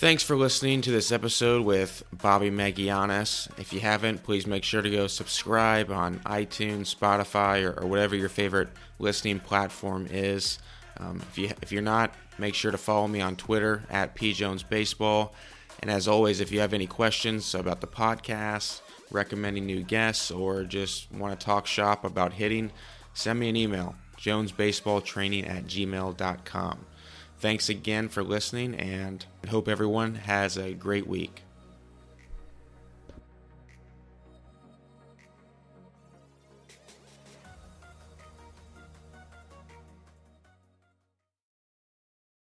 Thanks 0.01 0.23
for 0.23 0.35
listening 0.35 0.81
to 0.81 0.89
this 0.89 1.11
episode 1.11 1.63
with 1.63 2.01
Bobby 2.11 2.49
Magallanes. 2.49 3.47
If 3.59 3.71
you 3.71 3.81
haven't, 3.81 4.23
please 4.23 4.47
make 4.47 4.63
sure 4.63 4.81
to 4.81 4.89
go 4.89 5.05
subscribe 5.05 5.91
on 5.91 6.17
iTunes, 6.21 6.95
Spotify, 6.95 7.63
or, 7.63 7.79
or 7.79 7.85
whatever 7.85 8.15
your 8.15 8.27
favorite 8.27 8.69
listening 8.97 9.39
platform 9.39 10.07
is. 10.09 10.57
Um, 10.97 11.21
if 11.29 11.37
you 11.37 11.51
if 11.61 11.71
you're 11.71 11.83
not, 11.83 12.15
make 12.39 12.55
sure 12.55 12.71
to 12.71 12.79
follow 12.79 13.07
me 13.07 13.21
on 13.21 13.35
Twitter 13.35 13.83
at 13.91 14.15
pjonesbaseball. 14.15 15.29
And 15.81 15.91
as 15.91 16.07
always, 16.07 16.39
if 16.39 16.51
you 16.51 16.61
have 16.61 16.73
any 16.73 16.87
questions 16.87 17.53
about 17.53 17.81
the 17.81 17.87
podcast, 17.87 18.81
recommending 19.11 19.65
new 19.65 19.83
guests, 19.83 20.31
or 20.31 20.63
just 20.63 21.11
want 21.11 21.39
to 21.39 21.45
talk 21.45 21.67
shop 21.67 22.03
about 22.03 22.33
hitting, 22.33 22.71
send 23.13 23.39
me 23.39 23.49
an 23.49 23.55
email, 23.55 23.95
jonesbaseballtraining 24.17 25.49
at 25.49 25.65
gmail.com. 25.65 26.85
Thanks 27.39 27.69
again 27.69 28.07
for 28.07 28.23
listening 28.23 28.75
and 28.75 29.25
hope 29.49 29.67
everyone 29.67 30.15
has 30.15 30.57
a 30.57 30.73
great 30.73 31.07
week. 31.07 31.43